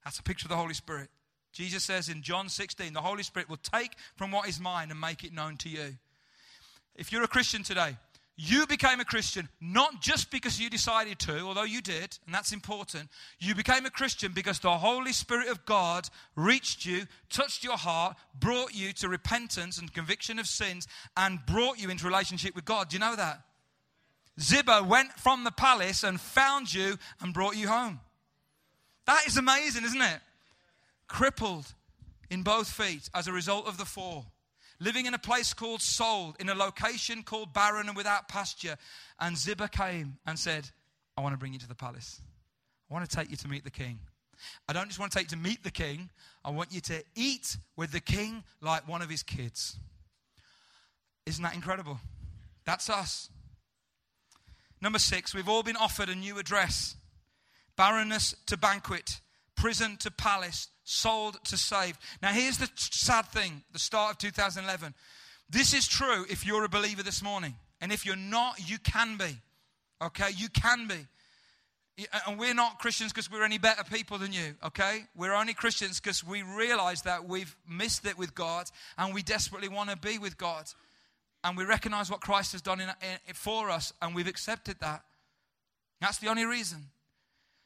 That's 0.05 0.19
a 0.19 0.23
picture 0.23 0.45
of 0.45 0.51
the 0.51 0.57
Holy 0.57 0.75
Spirit. 0.75 1.09
Jesus 1.53 1.85
says 1.85 2.09
in 2.09 2.23
John 2.23 2.49
16, 2.49 2.93
the 2.93 3.01
Holy 3.01 3.23
Spirit 3.23 3.49
will 3.49 3.57
take 3.57 3.93
from 4.17 4.31
what 4.31 4.49
is 4.49 4.61
mine 4.61 4.91
and 4.91 5.01
make 5.01 5.25
it 5.25 5.33
known 5.33 5.57
to 5.59 5.69
you. 5.69 5.97
If 6.97 7.13
you're 7.13 7.23
a 7.23 7.29
Christian 7.29 7.63
today, 7.63 7.97
you 8.37 8.66
became 8.66 8.99
a 8.99 9.05
Christian 9.05 9.49
not 9.61 10.01
just 10.01 10.31
because 10.31 10.61
you 10.61 10.68
decided 10.68 11.20
to, 11.20 11.38
although 11.40 11.62
you 11.62 11.81
did, 11.81 12.18
and 12.27 12.35
that's 12.35 12.53
important. 12.53 13.09
You 13.38 13.55
became 13.55 13.87
a 13.87 13.90
Christian 13.90 14.33
because 14.33 14.59
the 14.59 14.77
Holy 14.77 15.12
Spirit 15.12 15.49
of 15.49 15.64
God 15.64 16.09
reached 16.35 16.85
you, 16.85 17.07
touched 17.31 17.62
your 17.62 17.77
heart, 17.77 18.16
brought 18.35 18.75
you 18.75 18.92
to 18.94 19.09
repentance 19.09 19.79
and 19.79 19.92
conviction 19.92 20.40
of 20.40 20.47
sins, 20.47 20.88
and 21.16 21.38
brought 21.47 21.79
you 21.79 21.90
into 21.90 22.07
relationship 22.07 22.57
with 22.57 22.64
God. 22.64 22.88
Do 22.88 22.97
you 22.97 23.01
know 23.01 23.14
that? 23.14 23.40
Ziba 24.40 24.83
went 24.83 25.12
from 25.12 25.44
the 25.44 25.53
palace 25.53 26.03
and 26.03 26.20
found 26.20 26.75
you 26.75 26.99
and 27.20 27.33
brought 27.33 27.57
you 27.57 27.68
home. 27.68 28.01
That 29.07 29.27
is 29.29 29.37
amazing, 29.37 29.85
isn't 29.85 30.03
it? 30.03 30.20
Crippled 31.07 31.73
in 32.31 32.42
both 32.42 32.68
feet 32.68 33.09
as 33.14 33.29
a 33.29 33.33
result 33.33 33.68
of 33.68 33.77
the 33.77 33.85
fall 33.85 34.27
living 34.81 35.07
in 35.07 35.15
a 35.15 35.19
place 35.19 35.55
called 35.55 35.83
Sold, 35.83 36.37
in 36.41 36.49
a 36.49 36.55
location 36.55 37.23
called 37.23 37.53
barren 37.53 37.89
and 37.89 37.97
without 37.97 38.29
pasture. 38.29 38.77
And 39.21 39.37
Ziba 39.37 39.69
came 39.69 40.19
and 40.27 40.39
said, 40.39 40.71
I 41.17 41.21
want 41.21 41.33
to 41.33 41.39
bring 41.39 41.53
you 41.53 41.59
to 41.61 41.69
the 41.69 41.75
palace. 41.75 42.21
I 42.91 42.95
want 42.95 43.09
to 43.09 43.17
take 43.17 43.31
you 43.31 43.37
to 43.37 43.49
meet 43.49 43.65
the 43.65 43.71
king. 43.71 44.01
I 44.69 44.73
don't 44.73 44.89
just 44.89 44.99
want 44.99 45.13
to 45.13 45.19
take 45.19 45.31
you 45.31 45.37
to 45.37 45.43
meet 45.43 45.63
the 45.63 45.71
king, 45.71 46.11
I 46.45 46.51
want 46.51 46.73
you 46.73 46.81
to 46.83 47.03
eat 47.15 47.57
with 47.77 47.93
the 47.93 48.01
king 48.01 48.45
like 48.61 48.87
one 48.89 49.01
of 49.01 49.09
his 49.09 49.23
kids. 49.23 49.79
Isn't 51.27 51.43
that 51.43 51.55
incredible? 51.55 52.01
That's 52.65 52.91
us. 52.91 53.31
Number 54.81 54.99
six, 54.99 55.35
we've 55.35 55.49
all 55.49 55.63
been 55.63 55.77
offered 55.77 56.09
a 56.09 56.15
new 56.15 56.39
address 56.39 56.97
barrenness 57.77 58.37
to 58.47 58.57
banquet, 58.57 59.21
prison 59.57 59.97
to 59.97 60.11
palace, 60.11 60.69
sold 60.85 61.42
to 61.44 61.57
saved. 61.57 61.99
Now, 62.23 62.33
here's 62.33 62.59
the 62.59 62.70
sad 62.77 63.27
thing 63.27 63.62
the 63.73 63.79
start 63.79 64.12
of 64.12 64.18
2011. 64.18 64.94
This 65.51 65.75
is 65.75 65.87
true 65.87 66.25
if 66.31 66.47
you're 66.47 66.64
a 66.64 66.68
believer 66.68 67.03
this 67.03 67.23
morning. 67.23 67.55
And 67.81 67.92
if 67.92 68.07
you're 68.07 68.16
not, 68.16 68.68
you 68.68 68.79
can 68.79 69.16
be. 69.16 69.37
Okay? 70.03 70.31
You 70.37 70.49
can 70.49 70.87
be. 70.87 71.07
And 72.27 72.38
we're 72.38 72.55
not 72.55 72.79
Christians 72.79 73.12
because 73.12 73.31
we're 73.31 73.44
any 73.44 73.59
better 73.59 73.85
people 73.85 74.18
than 74.18 74.33
you, 74.33 74.57
okay? 74.64 75.03
We're 75.14 75.35
only 75.35 75.55
Christians 75.55 76.01
because 76.01 76.25
we 76.25 76.42
realize 76.42 77.03
that 77.03 77.29
we've 77.29 77.55
missed 77.68 78.05
it 78.05 78.18
with 78.18 78.35
God 78.35 78.66
and 78.99 79.14
we 79.14 79.23
desperately 79.23 79.68
want 79.68 79.90
to 79.90 79.97
be 79.97 80.18
with 80.18 80.37
God. 80.37 80.64
And 81.44 81.57
we 81.57 81.64
recognize 81.64 82.11
what 82.11 82.20
Christ 82.20 82.51
has 82.51 82.62
done 82.62 82.81
in, 82.81 82.88
in, 82.88 83.35
for 83.35 83.70
us 83.70 83.92
and 84.03 84.12
we've 84.12 84.27
accepted 84.27 84.81
that. 84.81 85.05
That's 86.01 86.18
the 86.18 86.29
only 86.29 86.44
reason. 86.44 86.87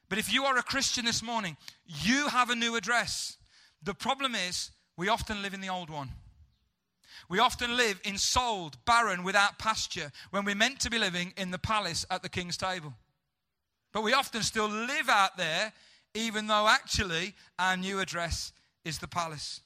But 0.09 0.17
if 0.17 0.33
you 0.33 0.43
are 0.45 0.57
a 0.57 0.63
Christian 0.63 1.05
this 1.05 1.21
morning, 1.21 1.55
you 1.85 2.27
have 2.27 2.49
a 2.49 2.55
new 2.55 2.75
address. 2.75 3.37
The 3.83 3.93
problem 3.93 4.33
is, 4.35 4.71
we 4.97 5.07
often 5.07 5.41
live 5.41 5.53
in 5.53 5.61
the 5.61 5.69
old 5.69 5.89
one. 5.89 6.09
We 7.29 7.39
often 7.39 7.77
live 7.77 8.01
in 8.03 8.17
sold, 8.17 8.83
barren, 8.85 9.23
without 9.23 9.59
pasture, 9.59 10.11
when 10.31 10.45
we're 10.45 10.55
meant 10.55 10.79
to 10.81 10.89
be 10.89 10.97
living 10.97 11.33
in 11.37 11.51
the 11.51 11.59
palace 11.59 12.05
at 12.09 12.23
the 12.23 12.29
king's 12.29 12.57
table. 12.57 12.93
But 13.93 14.03
we 14.03 14.13
often 14.13 14.41
still 14.41 14.67
live 14.67 15.09
out 15.09 15.37
there, 15.37 15.73
even 16.15 16.47
though 16.47 16.67
actually 16.67 17.35
our 17.59 17.77
new 17.77 17.99
address 17.99 18.51
is 18.83 18.97
the 18.97 19.07
palace. 19.07 19.61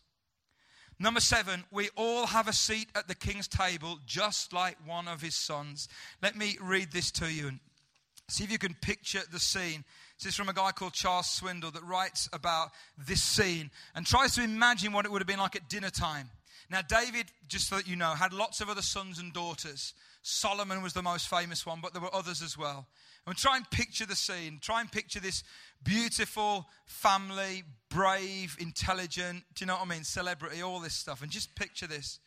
Number 1.00 1.22
seven, 1.22 1.64
we 1.72 1.90
all 1.96 2.28
have 2.28 2.48
a 2.48 2.54
seat 2.54 2.90
at 2.96 3.08
the 3.08 3.16
king's 3.16 3.48
table, 3.48 4.00
just 4.06 4.54
like 4.54 4.78
one 4.86 5.08
of 5.08 5.22
his 5.22 5.36
sons. 5.36 5.88
Let 6.22 6.36
me 6.36 6.58
read 6.62 6.92
this 6.92 7.12
to 7.12 7.32
you 7.32 7.48
and 7.48 7.60
see 8.30 8.44
if 8.44 8.52
you 8.52 8.60
can 8.60 8.76
picture 8.76 9.22
the 9.32 9.40
scene. 9.40 9.84
This 10.24 10.36
is 10.36 10.38
from 10.38 10.48
a 10.48 10.54
guy 10.54 10.72
called 10.72 10.94
Charles 10.94 11.26
Swindoll 11.26 11.74
that 11.74 11.84
writes 11.84 12.30
about 12.32 12.72
this 12.98 13.22
scene 13.22 13.70
and 13.94 14.06
tries 14.06 14.36
to 14.36 14.42
imagine 14.42 14.94
what 14.94 15.04
it 15.04 15.12
would 15.12 15.20
have 15.20 15.28
been 15.28 15.38
like 15.38 15.58
at 15.58 15.68
dinner 15.68 15.90
time. 15.90 16.30
Now, 16.70 16.80
David, 16.82 17.26
just 17.50 17.68
so 17.68 17.76
that 17.76 17.90
you 17.90 17.98
know, 17.98 18.12
had 18.12 18.32
lots 18.32 18.62
of 18.62 18.70
other 18.70 18.82
sons 18.82 19.20
and 19.20 19.34
daughters. 19.34 19.94
Solomon 20.22 20.82
was 20.82 20.94
the 20.94 21.02
most 21.02 21.28
famous 21.28 21.66
one, 21.66 21.82
but 21.82 21.92
there 21.92 22.02
were 22.02 22.16
others 22.16 22.42
as 22.42 22.58
well. 22.58 22.88
And 23.28 23.36
try 23.36 23.58
and 23.58 23.70
picture 23.70 24.06
the 24.06 24.16
scene. 24.16 24.60
Try 24.62 24.80
and 24.80 24.90
picture 24.90 25.20
this 25.20 25.44
beautiful 25.84 26.68
family, 26.86 27.64
brave, 27.90 28.56
intelligent, 28.62 29.44
do 29.56 29.64
you 29.64 29.68
know 29.68 29.74
what 29.74 29.88
I 29.88 29.90
mean? 29.90 30.06
Celebrity, 30.06 30.62
all 30.62 30.80
this 30.80 30.94
stuff. 30.94 31.22
And 31.22 31.30
just 31.30 31.54
picture 31.54 31.86
this. 31.86 32.20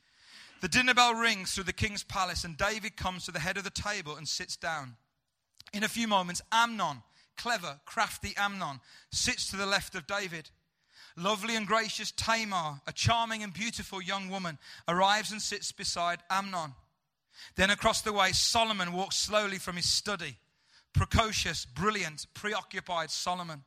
The 0.61 0.69
dinner 0.69 0.93
bell 0.93 1.15
rings 1.15 1.55
through 1.55 1.65
the 1.65 1.73
king's 1.73 2.05
palace, 2.05 2.45
and 2.45 2.59
David 2.59 2.99
comes 2.99 3.25
to 3.25 3.33
the 3.33 3.41
head 3.41 3.57
of 3.57 3.65
the 3.65 3.71
table 3.71 4.17
and 4.17 4.29
sits 4.29 4.55
down. 4.55 4.97
In 5.73 5.83
a 5.83 5.89
few 5.89 6.07
moments, 6.07 6.43
Amnon, 6.53 7.03
clever, 7.37 7.81
crafty 7.85 8.35
Amnon 8.37 8.81
sits 9.11 9.51
to 9.51 9.57
the 9.57 9.67
left 9.67 9.95
of 9.95 10.07
David. 10.07 10.51
Lovely 11.17 11.57
and 11.57 11.67
gracious 11.67 12.13
Tamar, 12.13 12.81
a 12.87 12.93
charming 12.93 13.43
and 13.43 13.53
beautiful 13.53 14.03
young 14.03 14.29
woman, 14.29 14.59
arrives 14.87 15.33
and 15.33 15.41
sits 15.41 15.73
beside 15.73 16.19
Amnon. 16.29 16.75
Then 17.57 17.71
across 17.71 18.03
the 18.03 18.13
way, 18.13 18.33
Solomon 18.33 18.93
walks 18.93 19.17
slowly 19.17 19.59
from 19.59 19.77
his 19.77 19.91
study. 19.91 20.37
Precocious, 20.93 21.65
brilliant, 21.65 22.27
preoccupied 22.35 23.11
Solomon. 23.11 23.65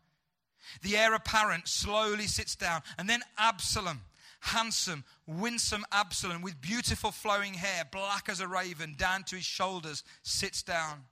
The 0.82 0.97
heir 0.97 1.13
apparent 1.13 1.67
slowly 1.67 2.27
sits 2.27 2.55
down. 2.55 2.82
And 2.97 3.10
then 3.10 3.21
Absalom, 3.38 4.01
handsome, 4.41 5.03
winsome 5.25 5.86
Absalom, 5.91 6.41
with 6.41 6.62
beautiful 6.62 7.12
flowing 7.12 7.55
hair, 7.55 7.84
black 7.91 8.29
as 8.29 8.39
a 8.39 8.47
raven, 8.47 8.95
down 8.97 9.23
to 9.25 9.36
his 9.36 9.45
shoulders, 9.45 10.03
sits 10.23 10.63
down. 10.63 11.05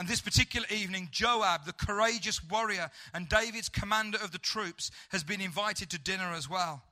And 0.00 0.08
this 0.08 0.22
particular 0.22 0.66
evening, 0.70 1.10
Joab, 1.12 1.66
the 1.66 1.74
courageous 1.74 2.42
warrior 2.42 2.90
and 3.12 3.28
David's 3.28 3.68
commander 3.68 4.16
of 4.24 4.32
the 4.32 4.38
troops, 4.38 4.90
has 5.10 5.22
been 5.22 5.42
invited 5.42 5.90
to 5.90 5.98
dinner 5.98 6.32
as 6.32 6.48
well. 6.48 6.82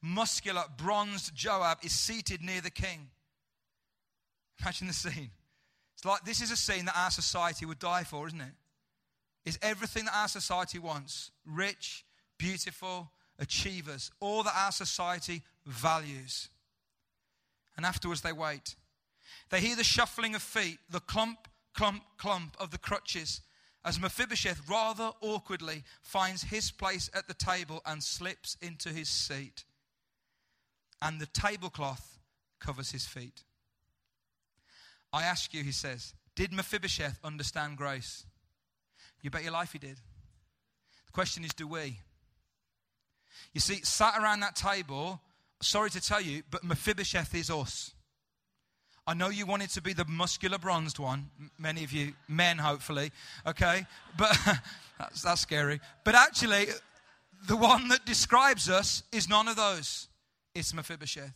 Muscular, 0.00 0.62
bronzed 0.76 1.34
Joab 1.34 1.78
is 1.82 1.90
seated 1.90 2.40
near 2.40 2.60
the 2.60 2.70
king. 2.70 3.08
Imagine 4.60 4.86
the 4.86 4.92
scene. 4.92 5.32
It's 5.94 6.04
like 6.04 6.24
this 6.24 6.40
is 6.40 6.52
a 6.52 6.56
scene 6.56 6.84
that 6.84 6.96
our 6.96 7.10
society 7.10 7.66
would 7.66 7.80
die 7.80 8.04
for, 8.04 8.28
isn't 8.28 8.40
it? 8.40 8.54
Is 9.44 9.58
everything 9.60 10.04
that 10.04 10.14
our 10.16 10.28
society 10.28 10.78
wants 10.78 11.32
rich, 11.44 12.04
beautiful, 12.38 13.10
achievers, 13.40 14.12
all 14.20 14.44
that 14.44 14.54
our 14.56 14.70
society 14.70 15.42
values. 15.66 16.48
And 17.76 17.84
afterwards, 17.84 18.20
they 18.20 18.32
wait. 18.32 18.76
They 19.50 19.58
hear 19.58 19.74
the 19.74 19.82
shuffling 19.82 20.36
of 20.36 20.42
feet, 20.42 20.78
the 20.88 21.00
clump 21.00 21.48
clump, 21.74 22.02
clump 22.18 22.56
of 22.58 22.70
the 22.70 22.78
crutches 22.78 23.40
as 23.84 24.00
Mephibosheth 24.00 24.68
rather 24.68 25.10
awkwardly 25.20 25.82
finds 26.02 26.44
his 26.44 26.70
place 26.70 27.10
at 27.14 27.26
the 27.26 27.34
table 27.34 27.82
and 27.84 28.02
slips 28.02 28.56
into 28.62 28.90
his 28.90 29.08
seat. 29.08 29.64
And 31.00 31.20
the 31.20 31.26
tablecloth 31.26 32.18
covers 32.60 32.92
his 32.92 33.06
feet. 33.06 33.42
I 35.12 35.24
ask 35.24 35.52
you, 35.52 35.64
he 35.64 35.72
says, 35.72 36.14
did 36.36 36.52
Mephibosheth 36.52 37.18
understand 37.24 37.76
grace? 37.76 38.24
You 39.20 39.30
bet 39.30 39.42
your 39.42 39.52
life 39.52 39.72
he 39.72 39.78
did. 39.78 39.96
The 41.06 41.12
question 41.12 41.44
is, 41.44 41.52
do 41.52 41.66
we? 41.66 41.98
You 43.52 43.60
see, 43.60 43.80
sat 43.82 44.16
around 44.16 44.40
that 44.40 44.56
table, 44.56 45.20
sorry 45.60 45.90
to 45.90 46.00
tell 46.00 46.20
you, 46.20 46.42
but 46.50 46.64
Mephibosheth 46.64 47.34
is 47.34 47.50
us. 47.50 47.92
I 49.06 49.14
know 49.14 49.30
you 49.30 49.46
wanted 49.46 49.70
to 49.70 49.82
be 49.82 49.92
the 49.92 50.04
muscular 50.04 50.58
bronzed 50.58 50.98
one, 50.98 51.30
many 51.58 51.82
of 51.82 51.92
you 51.92 52.12
men, 52.28 52.58
hopefully, 52.58 53.10
okay? 53.46 53.84
But 54.16 54.38
that's, 54.98 55.22
that's 55.22 55.40
scary. 55.40 55.80
But 56.04 56.14
actually, 56.14 56.66
the 57.48 57.56
one 57.56 57.88
that 57.88 58.06
describes 58.06 58.68
us 58.70 59.02
is 59.10 59.28
none 59.28 59.48
of 59.48 59.56
those. 59.56 60.08
It's 60.54 60.72
Mephibosheth, 60.72 61.34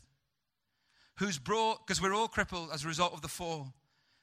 who's 1.19 1.39
brought, 1.39 1.85
because 1.87 2.01
we're 2.01 2.15
all 2.15 2.29
crippled 2.29 2.71
as 2.73 2.85
a 2.85 2.89
result 2.89 3.15
of 3.15 3.23
the 3.23 3.29
fall, 3.29 3.73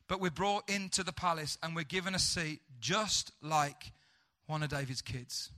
but 0.08 0.22
we're 0.22 0.32
brought 0.32 0.70
into 0.70 1.04
the 1.04 1.12
palace 1.12 1.58
and 1.62 1.76
we're 1.76 1.84
given 1.84 2.16
a 2.16 2.20
seat 2.20 2.62
just 2.80 3.32
like 3.42 3.92
one 4.46 4.64
of 4.64 4.70
David's 4.70 5.02
kids. 5.02 5.50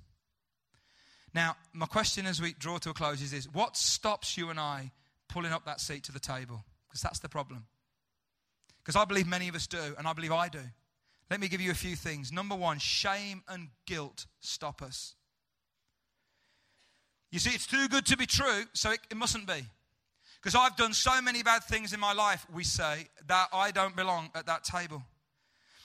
Now, 1.34 1.58
my 1.74 1.86
question 1.86 2.26
as 2.26 2.42
we 2.42 2.54
draw 2.54 2.78
to 2.80 2.92
a 2.92 2.94
close 2.94 3.22
is 3.22 3.32
this 3.32 3.46
what 3.52 3.76
stops 3.76 4.38
you 4.38 4.50
and 4.50 4.60
I 4.60 4.92
pulling 5.28 5.52
up 5.52 5.66
that 5.66 5.82
seat 5.82 6.04
to 6.06 6.14
the 6.14 6.20
table? 6.20 6.64
Because 6.88 7.02
that's 7.02 7.20
the 7.20 7.28
problem. 7.28 7.66
Because 8.86 8.96
I 8.96 9.06
believe 9.06 9.26
many 9.26 9.48
of 9.48 9.56
us 9.56 9.66
do, 9.66 9.96
and 9.98 10.08
I 10.08 10.14
believe 10.14 10.32
I 10.32 10.48
do. 10.48 10.60
Let 11.32 11.40
me 11.40 11.48
give 11.48 11.60
you 11.60 11.72
a 11.72 11.76
few 11.76 11.96
things. 11.96 12.32
Number 12.32 12.56
one, 12.56 12.78
shame 12.78 13.42
and 13.50 13.70
guilt 13.88 14.28
stop 14.42 14.84
us. 14.84 15.16
You 17.32 17.40
see, 17.40 17.50
it's 17.50 17.66
too 17.66 17.88
good 17.88 18.06
to 18.06 18.16
be 18.16 18.28
true, 18.28 18.66
so 18.74 18.92
it, 18.92 19.00
it 19.10 19.18
mustn't 19.18 19.48
be. 19.48 19.66
Because 20.40 20.54
I've 20.54 20.78
done 20.78 20.94
so 20.94 21.20
many 21.24 21.42
bad 21.42 21.64
things 21.64 21.94
in 21.94 22.00
my 22.00 22.14
life, 22.14 22.46
we 22.54 22.64
say, 22.64 23.08
that 23.26 23.48
I 23.52 23.72
don't 23.72 23.96
belong 23.96 24.30
at 24.36 24.46
that 24.46 24.64
table. 24.64 25.02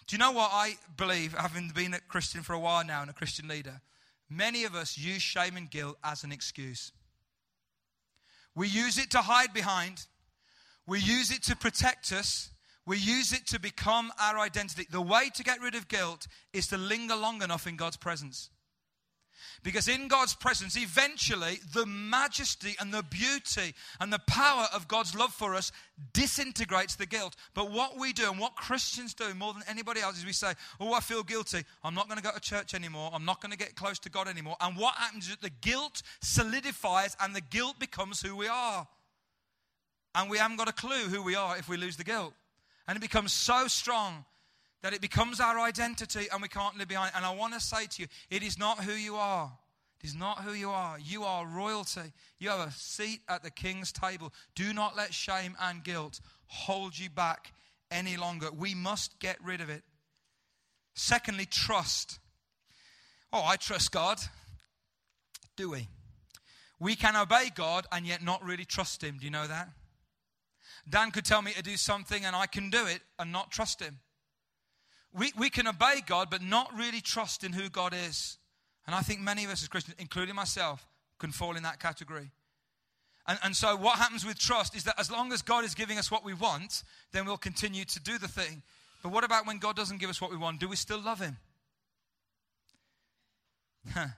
Do 0.07 0.15
you 0.15 0.19
know 0.19 0.33
what 0.33 0.51
I 0.53 0.77
believe, 0.99 1.33
having 1.33 1.71
been 1.75 1.95
a 1.95 2.01
Christian 2.01 2.43
for 2.43 2.53
a 2.53 2.59
while 2.59 2.85
now 2.85 3.01
and 3.01 3.09
a 3.09 3.15
Christian 3.15 3.49
leader? 3.49 3.81
Many 4.29 4.65
of 4.65 4.75
us 4.75 4.99
use 4.99 5.23
shame 5.23 5.57
and 5.57 5.71
guilt 5.71 5.97
as 6.05 6.23
an 6.23 6.33
excuse. 6.33 6.93
We 8.55 8.69
use 8.69 8.99
it 8.99 9.11
to 9.13 9.23
hide 9.23 9.55
behind, 9.55 10.05
we 10.87 11.01
use 11.01 11.31
it 11.31 11.43
to 11.45 11.57
protect 11.57 12.13
us, 12.13 12.51
we 12.87 12.97
use 12.97 13.33
it 13.33 13.47
to 13.49 13.61
become 13.61 14.13
our 14.21 14.39
identity. 14.39 14.87
The 14.91 15.01
way 15.01 15.31
to 15.35 15.45
get 15.45 15.61
rid 15.61 15.75
of 15.75 15.89
guilt 15.89 16.27
is 16.53 16.67
to 16.69 16.79
linger 16.79 17.15
long 17.15 17.43
enough 17.43 17.67
in 17.67 17.77
God's 17.77 17.97
presence. 17.97 18.51
Because 19.63 19.89
in 19.89 20.09
God's 20.09 20.35
presence, 20.35 20.77
eventually, 20.77 21.59
the 21.75 21.85
majesty 21.85 22.77
and 22.81 22.93
the 22.93 23.03
beauty 23.03 23.75
and 24.01 24.13
the 24.13 24.21
power 24.21 24.67
of 24.75 24.89
God's 24.89 25.15
love 25.15 25.33
for 25.33 25.55
us 25.55 25.71
disintegrates 26.15 26.97
the 26.97 27.05
guilt. 27.05 27.37
But 27.55 27.71
what 27.71 27.99
we 27.99 28.13
do 28.13 28.31
and 28.31 28.41
what 28.41 28.57
Christians 28.57 29.13
do 29.13 29.35
more 29.35 29.53
than 29.53 29.63
anybody 29.69 30.01
else 30.01 30.19
is 30.19 30.25
we 30.25 30.33
say, 30.33 30.53
Oh, 30.79 30.95
I 30.95 31.01
feel 31.01 31.23
guilty. 31.23 31.63
I'm 31.85 31.95
not 31.95 32.09
going 32.09 32.17
to 32.17 32.23
go 32.23 32.33
to 32.33 32.41
church 32.41 32.75
anymore. 32.75 33.11
I'm 33.13 33.27
not 33.27 33.43
going 33.43 33.53
to 33.53 33.59
get 33.59 33.75
close 33.77 33.99
to 34.01 34.11
God 34.11 34.29
anymore. 34.29 34.57
And 34.61 34.77
what 34.77 34.95
happens 34.95 35.29
is 35.29 35.37
the 35.37 35.51
guilt 35.51 36.03
solidifies 36.23 37.17
and 37.21 37.37
the 37.37 37.43
guilt 37.43 37.79
becomes 37.79 38.23
who 38.23 38.37
we 38.37 38.49
are. 38.49 38.89
And 40.15 40.31
we 40.31 40.39
haven't 40.39 40.57
got 40.57 40.69
a 40.69 40.73
clue 40.73 41.09
who 41.09 41.23
we 41.23 41.35
are 41.35 41.57
if 41.59 41.69
we 41.69 41.77
lose 41.77 41.97
the 41.97 42.05
guilt. 42.05 42.33
And 42.91 42.97
it 42.97 43.01
becomes 43.01 43.33
so 43.33 43.69
strong 43.69 44.25
that 44.83 44.93
it 44.93 45.01
becomes 45.01 45.39
our 45.39 45.61
identity 45.61 46.27
and 46.33 46.43
we 46.43 46.49
can't 46.49 46.77
live 46.77 46.89
behind 46.89 47.13
it. 47.15 47.17
And 47.19 47.25
I 47.25 47.33
want 47.33 47.55
to 47.55 47.61
say 47.61 47.87
to 47.87 48.03
you, 48.03 48.09
it 48.31 48.43
is 48.43 48.59
not 48.59 48.83
who 48.83 48.91
you 48.91 49.15
are. 49.15 49.53
It 50.03 50.09
is 50.09 50.17
not 50.17 50.41
who 50.41 50.53
you 50.55 50.71
are. 50.71 50.99
You 50.99 51.23
are 51.23 51.47
royalty. 51.47 52.13
You 52.41 52.49
have 52.49 52.67
a 52.67 52.73
seat 52.73 53.21
at 53.29 53.45
the 53.45 53.51
king's 53.53 53.93
table. 53.93 54.33
Do 54.57 54.73
not 54.73 54.97
let 54.97 55.15
shame 55.15 55.55
and 55.61 55.85
guilt 55.85 56.19
hold 56.49 56.99
you 56.99 57.09
back 57.09 57.53
any 57.93 58.17
longer. 58.17 58.51
We 58.51 58.75
must 58.75 59.21
get 59.21 59.37
rid 59.41 59.61
of 59.61 59.71
it. 59.71 59.85
Secondly, 60.95 61.47
trust. 61.47 62.19
Oh, 63.33 63.45
I 63.47 63.55
trust 63.55 63.93
God. 63.93 64.19
Do 65.55 65.71
we? 65.71 65.87
We 66.81 66.97
can 66.97 67.15
obey 67.15 67.53
God 67.55 67.87
and 67.93 68.05
yet 68.05 68.21
not 68.21 68.45
really 68.45 68.65
trust 68.65 69.05
Him. 69.05 69.19
Do 69.21 69.27
you 69.27 69.31
know 69.31 69.47
that? 69.47 69.69
Dan 70.91 71.11
could 71.11 71.25
tell 71.25 71.41
me 71.41 71.53
to 71.53 71.63
do 71.63 71.77
something 71.77 72.25
and 72.25 72.35
I 72.37 72.47
can 72.47 72.69
do 72.69 72.87
it 72.87 73.01
and 73.19 73.33
not 73.33 73.51
trust 73.51 73.81
Him. 73.81 74.01
We, 75.13 75.33
we 75.37 75.51
can 75.51 75.67
obey 75.67 76.03
God, 76.07 76.29
but 76.31 76.43
not 76.43 76.71
really 76.77 77.01
trust 77.01 77.43
in 77.43 77.53
who 77.53 77.69
God 77.69 77.95
is. 77.95 78.39
And 78.87 78.95
I 78.95 79.01
think 79.01 79.21
many 79.21 79.45
of 79.45 79.51
us 79.51 79.63
as 79.63 79.69
Christians, 79.69 79.97
including 79.99 80.35
myself, 80.35 80.87
can 81.19 81.33
fall 81.33 81.57
in 81.57 81.63
that 81.63 81.81
category. 81.81 82.31
And, 83.27 83.39
and 83.43 83.55
so, 83.57 83.77
what 83.77 83.99
happens 83.99 84.25
with 84.25 84.39
trust 84.39 84.75
is 84.75 84.85
that 84.85 84.99
as 84.99 85.11
long 85.11 85.33
as 85.33 85.43
God 85.43 85.65
is 85.65 85.75
giving 85.75 85.99
us 85.99 86.11
what 86.11 86.25
we 86.25 86.35
want, 86.35 86.83
then 87.13 87.27
we'll 87.27 87.37
continue 87.37 87.85
to 87.85 88.01
do 88.01 88.19
the 88.19 88.29
thing. 88.29 88.63
But 89.03 89.13
what 89.13 89.25
about 89.25 89.47
when 89.47 89.59
God 89.59 89.77
doesn't 89.77 89.99
give 89.99 90.11
us 90.11 90.21
what 90.21 90.31
we 90.31 90.37
want? 90.37 90.61
Do 90.61 90.69
we 90.69 90.77
still 90.77 91.01
love 91.01 91.21
Him? 91.21 91.37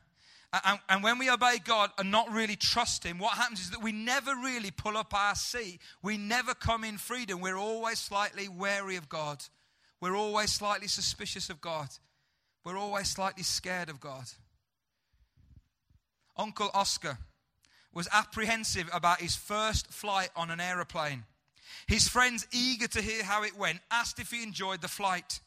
and, 0.53 0.78
and 0.88 1.03
when 1.03 1.18
we 1.18 1.30
obey 1.30 1.59
God 1.64 1.90
and 1.98 2.11
not 2.11 2.30
really 2.30 2.57
trust 2.57 3.05
Him, 3.05 3.18
what 3.18 3.36
happens 3.36 3.61
is 3.61 3.70
that 3.70 3.82
we 3.82 3.92
never 3.92 4.34
really 4.34 4.70
pull 4.70 4.96
up 4.96 5.14
our 5.14 5.34
seat. 5.34 5.80
We 6.03 6.18
never 6.18 6.55
come 6.55 6.84
in 6.84 6.98
freedom. 6.98 7.40
We're 7.40 7.57
always 7.57 7.98
slightly 7.98 8.48
wary 8.48 8.96
of 8.96 9.09
God. 9.09 9.42
We're 10.00 10.16
always 10.16 10.53
slightly 10.53 10.88
suspicious 10.88 11.48
of 11.48 11.61
God. 11.61 11.88
We're 12.64 12.76
always 12.76 13.09
slightly 13.09 13.42
scared 13.42 13.88
of 13.88 14.00
God. 14.00 14.24
Uncle 16.36 16.70
Oscar 16.74 17.18
was 17.94 18.09
apprehensive 18.12 18.88
about 18.92 19.20
his 19.20 19.36
first 19.36 19.88
flight 19.88 20.30
on 20.34 20.50
an 20.50 20.61
aeroplane. 20.61 21.24
His 21.86 22.09
friends, 22.09 22.46
eager 22.53 22.88
to 22.88 23.03
hear 23.03 23.22
how 23.22 23.42
it 23.42 23.57
went, 23.57 23.80
asked 23.90 24.18
if 24.18 24.30
he 24.30 24.42
enjoyed 24.42 24.80
the 24.80 24.88
flight. 24.88 25.40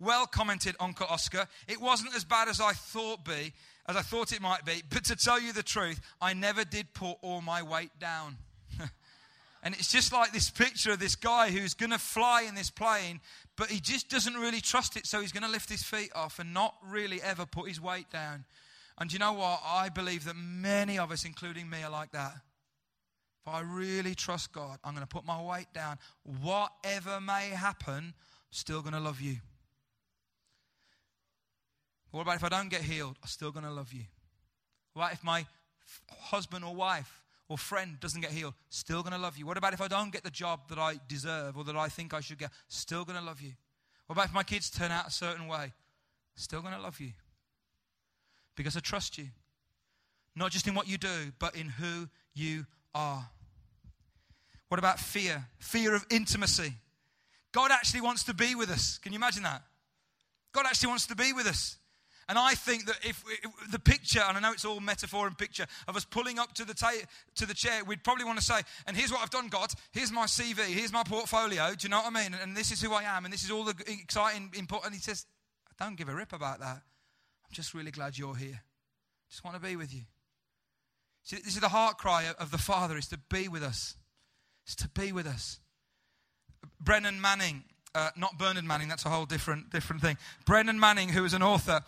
Well, 0.00 0.26
commented 0.26 0.74
Uncle 0.80 1.06
Oscar, 1.08 1.46
it 1.68 1.80
wasn't 1.80 2.14
as 2.16 2.24
bad 2.24 2.48
as 2.48 2.60
I 2.60 2.72
thought 2.72 3.24
be, 3.24 3.52
as 3.88 3.96
I 3.96 4.02
thought 4.02 4.32
it 4.32 4.40
might 4.40 4.64
be, 4.64 4.82
but 4.88 5.04
to 5.04 5.16
tell 5.16 5.40
you 5.40 5.52
the 5.52 5.62
truth, 5.62 6.00
I 6.20 6.34
never 6.34 6.64
did 6.64 6.94
put 6.94 7.16
all 7.20 7.40
my 7.40 7.62
weight 7.62 7.90
down. 7.98 8.38
and 9.62 9.74
it's 9.74 9.90
just 9.90 10.12
like 10.12 10.32
this 10.32 10.50
picture 10.50 10.92
of 10.92 11.00
this 11.00 11.16
guy 11.16 11.50
who's 11.50 11.74
going 11.74 11.90
to 11.90 11.98
fly 11.98 12.42
in 12.42 12.54
this 12.54 12.70
plane, 12.70 13.20
but 13.56 13.70
he 13.70 13.80
just 13.80 14.08
doesn't 14.08 14.34
really 14.34 14.60
trust 14.60 14.96
it, 14.96 15.06
so 15.06 15.20
he's 15.20 15.32
going 15.32 15.42
to 15.42 15.50
lift 15.50 15.68
his 15.68 15.82
feet 15.82 16.10
off 16.14 16.38
and 16.38 16.54
not 16.54 16.76
really 16.86 17.20
ever 17.22 17.44
put 17.44 17.68
his 17.68 17.80
weight 17.80 18.08
down. 18.10 18.44
And 18.98 19.12
you 19.12 19.18
know 19.18 19.32
what? 19.32 19.60
I 19.64 19.88
believe 19.88 20.24
that 20.26 20.36
many 20.36 20.98
of 20.98 21.10
us, 21.10 21.24
including 21.24 21.68
me, 21.68 21.82
are 21.82 21.90
like 21.90 22.12
that. 22.12 22.34
If 23.44 23.52
I 23.52 23.60
really 23.60 24.14
trust 24.14 24.52
God, 24.52 24.78
I'm 24.84 24.94
going 24.94 25.04
to 25.04 25.12
put 25.12 25.26
my 25.26 25.42
weight 25.42 25.72
down. 25.74 25.98
Whatever 26.22 27.20
may 27.20 27.48
happen, 27.48 28.14
still 28.50 28.80
going 28.80 28.92
to 28.92 29.00
love 29.00 29.20
you. 29.20 29.38
What 32.12 32.22
about 32.22 32.36
if 32.36 32.44
I 32.44 32.48
don't 32.48 32.68
get 32.68 32.82
healed? 32.82 33.16
I'm 33.22 33.28
still 33.28 33.50
going 33.50 33.64
to 33.64 33.70
love 33.70 33.92
you. 33.92 34.04
What 34.92 35.02
about 35.02 35.12
if 35.14 35.24
my 35.24 35.46
husband 36.08 36.64
or 36.64 36.74
wife 36.74 37.22
or 37.48 37.58
friend 37.58 37.98
doesn't 38.00 38.22
get 38.22 38.30
healed, 38.30 38.54
still 38.70 39.02
going 39.02 39.12
to 39.12 39.18
love 39.18 39.36
you. 39.36 39.44
What 39.44 39.58
about 39.58 39.74
if 39.74 39.80
I 39.82 39.88
don't 39.88 40.10
get 40.10 40.24
the 40.24 40.30
job 40.30 40.68
that 40.70 40.78
I 40.78 40.94
deserve 41.06 41.58
or 41.58 41.64
that 41.64 41.76
I 41.76 41.88
think 41.88 42.14
I 42.14 42.20
should 42.20 42.38
get? 42.38 42.50
Still 42.68 43.04
going 43.04 43.18
to 43.18 43.24
love 43.24 43.42
you. 43.42 43.52
What 44.06 44.14
about 44.14 44.26
if 44.26 44.32
my 44.32 44.42
kids 44.42 44.70
turn 44.70 44.90
out 44.90 45.06
a 45.06 45.10
certain 45.10 45.46
way? 45.46 45.72
Still 46.34 46.62
going 46.62 46.72
to 46.72 46.80
love 46.80 46.98
you. 46.98 47.12
Because 48.56 48.74
I 48.74 48.80
trust 48.80 49.18
you. 49.18 49.26
Not 50.34 50.50
just 50.50 50.66
in 50.66 50.74
what 50.74 50.88
you 50.88 50.96
do, 50.96 51.32
but 51.38 51.54
in 51.54 51.68
who 51.68 52.08
you 52.34 52.64
are. 52.94 53.28
What 54.68 54.78
about 54.78 54.98
fear? 54.98 55.44
Fear 55.58 55.94
of 55.94 56.06
intimacy. 56.10 56.72
God 57.52 57.70
actually 57.70 58.00
wants 58.00 58.24
to 58.24 58.34
be 58.34 58.54
with 58.54 58.70
us. 58.70 58.96
Can 58.96 59.12
you 59.12 59.18
imagine 59.18 59.42
that? 59.42 59.62
God 60.52 60.64
actually 60.64 60.88
wants 60.88 61.06
to 61.08 61.14
be 61.14 61.34
with 61.34 61.46
us. 61.46 61.76
And 62.28 62.38
I 62.38 62.54
think 62.54 62.86
that 62.86 62.98
if, 63.02 63.22
if, 63.26 63.70
the 63.70 63.78
picture, 63.78 64.20
and 64.20 64.36
I 64.36 64.40
know 64.40 64.52
it's 64.52 64.64
all 64.64 64.80
metaphor 64.80 65.26
and 65.26 65.36
picture, 65.36 65.66
of 65.88 65.96
us 65.96 66.04
pulling 66.04 66.38
up 66.38 66.54
to 66.54 66.64
the, 66.64 66.74
ta- 66.74 66.92
to 67.36 67.46
the 67.46 67.54
chair, 67.54 67.84
we'd 67.84 68.04
probably 68.04 68.24
want 68.24 68.38
to 68.38 68.44
say, 68.44 68.60
and 68.86 68.96
here's 68.96 69.10
what 69.10 69.22
I've 69.22 69.30
done, 69.30 69.48
God. 69.48 69.72
Here's 69.92 70.12
my 70.12 70.26
CV. 70.26 70.58
Here's 70.64 70.92
my 70.92 71.02
portfolio. 71.02 71.74
Do 71.76 71.84
you 71.84 71.88
know 71.88 71.98
what 71.98 72.06
I 72.06 72.10
mean? 72.10 72.32
And, 72.32 72.42
and 72.42 72.56
this 72.56 72.70
is 72.70 72.80
who 72.80 72.92
I 72.92 73.02
am. 73.02 73.24
And 73.24 73.32
this 73.32 73.44
is 73.44 73.50
all 73.50 73.64
the 73.64 73.74
exciting 73.86 74.50
input. 74.56 74.84
And 74.84 74.94
he 74.94 75.00
says, 75.00 75.26
I 75.68 75.84
don't 75.84 75.96
give 75.96 76.08
a 76.08 76.14
rip 76.14 76.32
about 76.32 76.60
that. 76.60 76.76
I'm 76.76 77.52
just 77.52 77.74
really 77.74 77.90
glad 77.90 78.16
you're 78.16 78.36
here. 78.36 78.62
Just 79.28 79.44
want 79.44 79.56
to 79.56 79.62
be 79.62 79.76
with 79.76 79.94
you. 79.94 80.02
See, 81.24 81.36
this 81.36 81.54
is 81.54 81.60
the 81.60 81.68
heart 81.68 81.98
cry 81.98 82.26
of 82.38 82.50
the 82.50 82.58
Father, 82.58 82.96
is 82.96 83.08
to 83.08 83.18
be 83.30 83.48
with 83.48 83.62
us. 83.62 83.96
It's 84.64 84.76
to 84.76 84.88
be 84.88 85.12
with 85.12 85.26
us. 85.26 85.60
Brennan 86.80 87.20
Manning, 87.20 87.64
uh, 87.94 88.10
not 88.16 88.38
Bernard 88.38 88.64
Manning, 88.64 88.88
that's 88.88 89.04
a 89.04 89.08
whole 89.08 89.24
different, 89.24 89.70
different 89.70 90.02
thing. 90.02 90.16
Brennan 90.46 90.78
Manning, 90.78 91.08
who 91.08 91.24
is 91.24 91.32
an 91.32 91.42
author, 91.42 91.80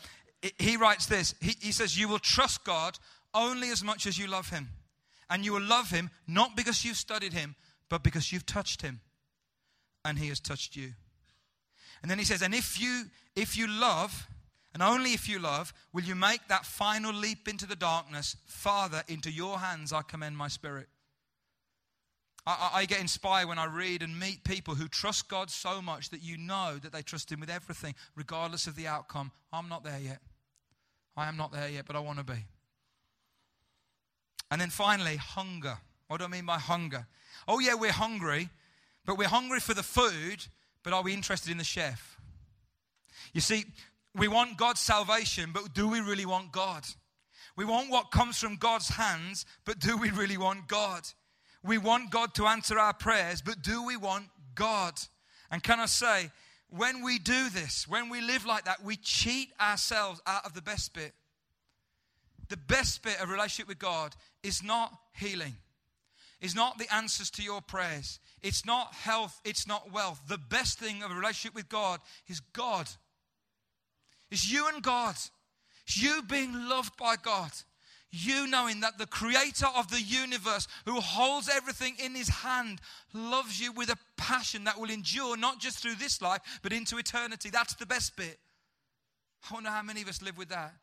he 0.58 0.76
writes 0.76 1.06
this 1.06 1.34
he, 1.40 1.54
he 1.60 1.72
says, 1.72 1.98
You 1.98 2.08
will 2.08 2.18
trust 2.18 2.64
God 2.64 2.98
only 3.32 3.70
as 3.70 3.82
much 3.82 4.06
as 4.06 4.18
you 4.18 4.26
love 4.26 4.50
Him. 4.50 4.68
And 5.30 5.44
you 5.44 5.52
will 5.52 5.62
love 5.62 5.90
Him 5.90 6.10
not 6.26 6.56
because 6.56 6.84
you've 6.84 6.96
studied 6.96 7.32
Him, 7.32 7.56
but 7.88 8.02
because 8.02 8.32
you've 8.32 8.46
touched 8.46 8.82
Him 8.82 9.00
and 10.04 10.18
He 10.18 10.28
has 10.28 10.40
touched 10.40 10.76
you. 10.76 10.92
And 12.02 12.10
then 12.10 12.18
he 12.18 12.24
says, 12.26 12.42
And 12.42 12.54
if 12.54 12.78
you, 12.78 13.04
if 13.34 13.56
you 13.56 13.66
love, 13.66 14.28
and 14.74 14.82
only 14.82 15.14
if 15.14 15.26
you 15.26 15.38
love, 15.38 15.72
will 15.92 16.02
you 16.02 16.14
make 16.14 16.46
that 16.48 16.66
final 16.66 17.14
leap 17.14 17.48
into 17.48 17.66
the 17.66 17.76
darkness. 17.76 18.36
Father, 18.44 19.02
into 19.08 19.30
your 19.30 19.58
hands 19.58 19.92
I 19.92 20.02
commend 20.02 20.36
my 20.36 20.48
spirit. 20.48 20.88
I, 22.46 22.72
I, 22.74 22.84
get 22.84 23.00
inspired 23.00 23.48
when 23.48 23.58
I 23.58 23.64
read 23.64 24.02
and 24.02 24.20
meet 24.20 24.44
people 24.44 24.74
who 24.74 24.86
trust 24.86 25.30
God 25.30 25.48
so 25.48 25.80
much 25.80 26.10
that 26.10 26.22
you 26.22 26.36
know 26.36 26.78
that 26.82 26.92
they 26.92 27.00
trust 27.00 27.32
Him 27.32 27.40
with 27.40 27.48
everything, 27.48 27.94
regardless 28.14 28.66
of 28.66 28.76
the 28.76 28.86
outcome. 28.86 29.32
I'm 29.50 29.70
not 29.70 29.82
there 29.82 29.98
yet. 29.98 30.18
I 31.16 31.28
am 31.28 31.36
not 31.36 31.52
there 31.52 31.68
yet, 31.68 31.84
but 31.86 31.96
I 31.96 32.00
want 32.00 32.18
to 32.18 32.24
be. 32.24 32.44
And 34.50 34.60
then 34.60 34.70
finally, 34.70 35.16
hunger. 35.16 35.78
What 36.08 36.18
do 36.18 36.24
I 36.24 36.28
mean 36.28 36.46
by 36.46 36.58
hunger? 36.58 37.06
Oh, 37.48 37.58
yeah, 37.58 37.74
we're 37.74 37.92
hungry, 37.92 38.50
but 39.04 39.18
we're 39.18 39.28
hungry 39.28 39.60
for 39.60 39.74
the 39.74 39.82
food, 39.82 40.46
but 40.82 40.92
are 40.92 41.02
we 41.02 41.12
interested 41.12 41.50
in 41.50 41.58
the 41.58 41.64
chef? 41.64 42.18
You 43.32 43.40
see, 43.40 43.64
we 44.14 44.28
want 44.28 44.56
God's 44.56 44.80
salvation, 44.80 45.50
but 45.52 45.74
do 45.74 45.88
we 45.88 46.00
really 46.00 46.26
want 46.26 46.52
God? 46.52 46.84
We 47.56 47.64
want 47.64 47.90
what 47.90 48.10
comes 48.10 48.38
from 48.38 48.56
God's 48.56 48.88
hands, 48.88 49.46
but 49.64 49.78
do 49.78 49.96
we 49.96 50.10
really 50.10 50.36
want 50.36 50.68
God? 50.68 51.02
We 51.62 51.78
want 51.78 52.10
God 52.10 52.34
to 52.34 52.46
answer 52.46 52.78
our 52.78 52.92
prayers, 52.92 53.40
but 53.42 53.62
do 53.62 53.84
we 53.84 53.96
want 53.96 54.26
God? 54.54 54.94
And 55.50 55.62
can 55.62 55.80
I 55.80 55.86
say, 55.86 56.30
when 56.70 57.02
we 57.02 57.18
do 57.18 57.48
this, 57.50 57.86
when 57.86 58.08
we 58.08 58.20
live 58.20 58.46
like 58.46 58.64
that, 58.64 58.82
we 58.82 58.96
cheat 58.96 59.50
ourselves 59.60 60.20
out 60.26 60.44
of 60.44 60.54
the 60.54 60.62
best 60.62 60.92
bit. 60.92 61.12
The 62.48 62.56
best 62.56 63.02
bit 63.02 63.20
of 63.20 63.30
relationship 63.30 63.68
with 63.68 63.78
God 63.78 64.14
is 64.42 64.62
not 64.62 64.92
healing. 65.14 65.54
It's 66.40 66.54
not 66.54 66.78
the 66.78 66.92
answers 66.92 67.30
to 67.32 67.42
your 67.42 67.62
prayers. 67.62 68.18
It's 68.42 68.66
not 68.66 68.92
health. 68.92 69.40
It's 69.44 69.66
not 69.66 69.92
wealth. 69.92 70.20
The 70.28 70.38
best 70.38 70.78
thing 70.78 71.02
of 71.02 71.10
a 71.10 71.14
relationship 71.14 71.54
with 71.54 71.68
God 71.68 72.00
is 72.28 72.40
God. 72.40 72.88
It's 74.30 74.50
you 74.50 74.68
and 74.68 74.82
God. 74.82 75.16
It's 75.86 76.02
you 76.02 76.22
being 76.22 76.68
loved 76.68 76.96
by 76.96 77.16
God 77.16 77.50
you 78.14 78.46
knowing 78.46 78.80
that 78.80 78.98
the 78.98 79.06
creator 79.06 79.66
of 79.76 79.90
the 79.90 80.00
universe, 80.00 80.68
who 80.84 81.00
holds 81.00 81.48
everything 81.48 81.96
in 81.98 82.14
his 82.14 82.28
hand, 82.28 82.80
loves 83.12 83.60
you 83.60 83.72
with 83.72 83.90
a 83.90 83.98
passion 84.16 84.64
that 84.64 84.78
will 84.78 84.90
endure 84.90 85.36
not 85.36 85.60
just 85.60 85.78
through 85.78 85.96
this 85.96 86.22
life, 86.22 86.40
but 86.62 86.72
into 86.72 86.98
eternity. 86.98 87.50
That's 87.50 87.74
the 87.74 87.86
best 87.86 88.16
bit. 88.16 88.38
I 89.50 89.54
wonder 89.54 89.70
how 89.70 89.82
many 89.82 90.02
of 90.02 90.08
us 90.08 90.22
live 90.22 90.38
with 90.38 90.48
that. 90.48 90.74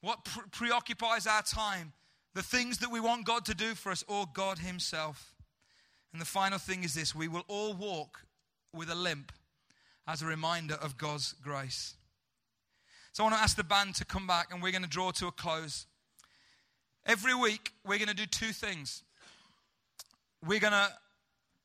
What 0.00 0.24
pre- 0.24 0.48
preoccupies 0.50 1.26
our 1.26 1.42
time? 1.42 1.92
The 2.34 2.42
things 2.42 2.78
that 2.78 2.90
we 2.90 3.00
want 3.00 3.26
God 3.26 3.44
to 3.46 3.54
do 3.54 3.74
for 3.74 3.92
us, 3.92 4.04
or 4.08 4.26
God 4.32 4.58
Himself. 4.58 5.34
And 6.12 6.20
the 6.20 6.26
final 6.26 6.58
thing 6.58 6.84
is 6.84 6.94
this 6.94 7.14
we 7.14 7.28
will 7.28 7.44
all 7.48 7.74
walk 7.74 8.22
with 8.72 8.90
a 8.90 8.94
limp 8.94 9.32
as 10.06 10.22
a 10.22 10.26
reminder 10.26 10.74
of 10.74 10.96
God's 10.96 11.34
grace. 11.42 11.94
So 13.12 13.22
I 13.22 13.26
want 13.26 13.36
to 13.36 13.42
ask 13.42 13.56
the 13.56 13.64
band 13.64 13.94
to 13.96 14.04
come 14.04 14.26
back 14.26 14.52
and 14.52 14.62
we're 14.62 14.72
going 14.72 14.82
to 14.82 14.88
draw 14.88 15.10
to 15.12 15.26
a 15.26 15.32
close. 15.32 15.86
Every 17.06 17.36
week, 17.36 17.72
we're 17.84 17.98
going 17.98 18.08
to 18.08 18.14
do 18.14 18.26
two 18.26 18.52
things. 18.52 19.04
We're 20.44 20.58
going 20.58 20.72
to 20.72 20.88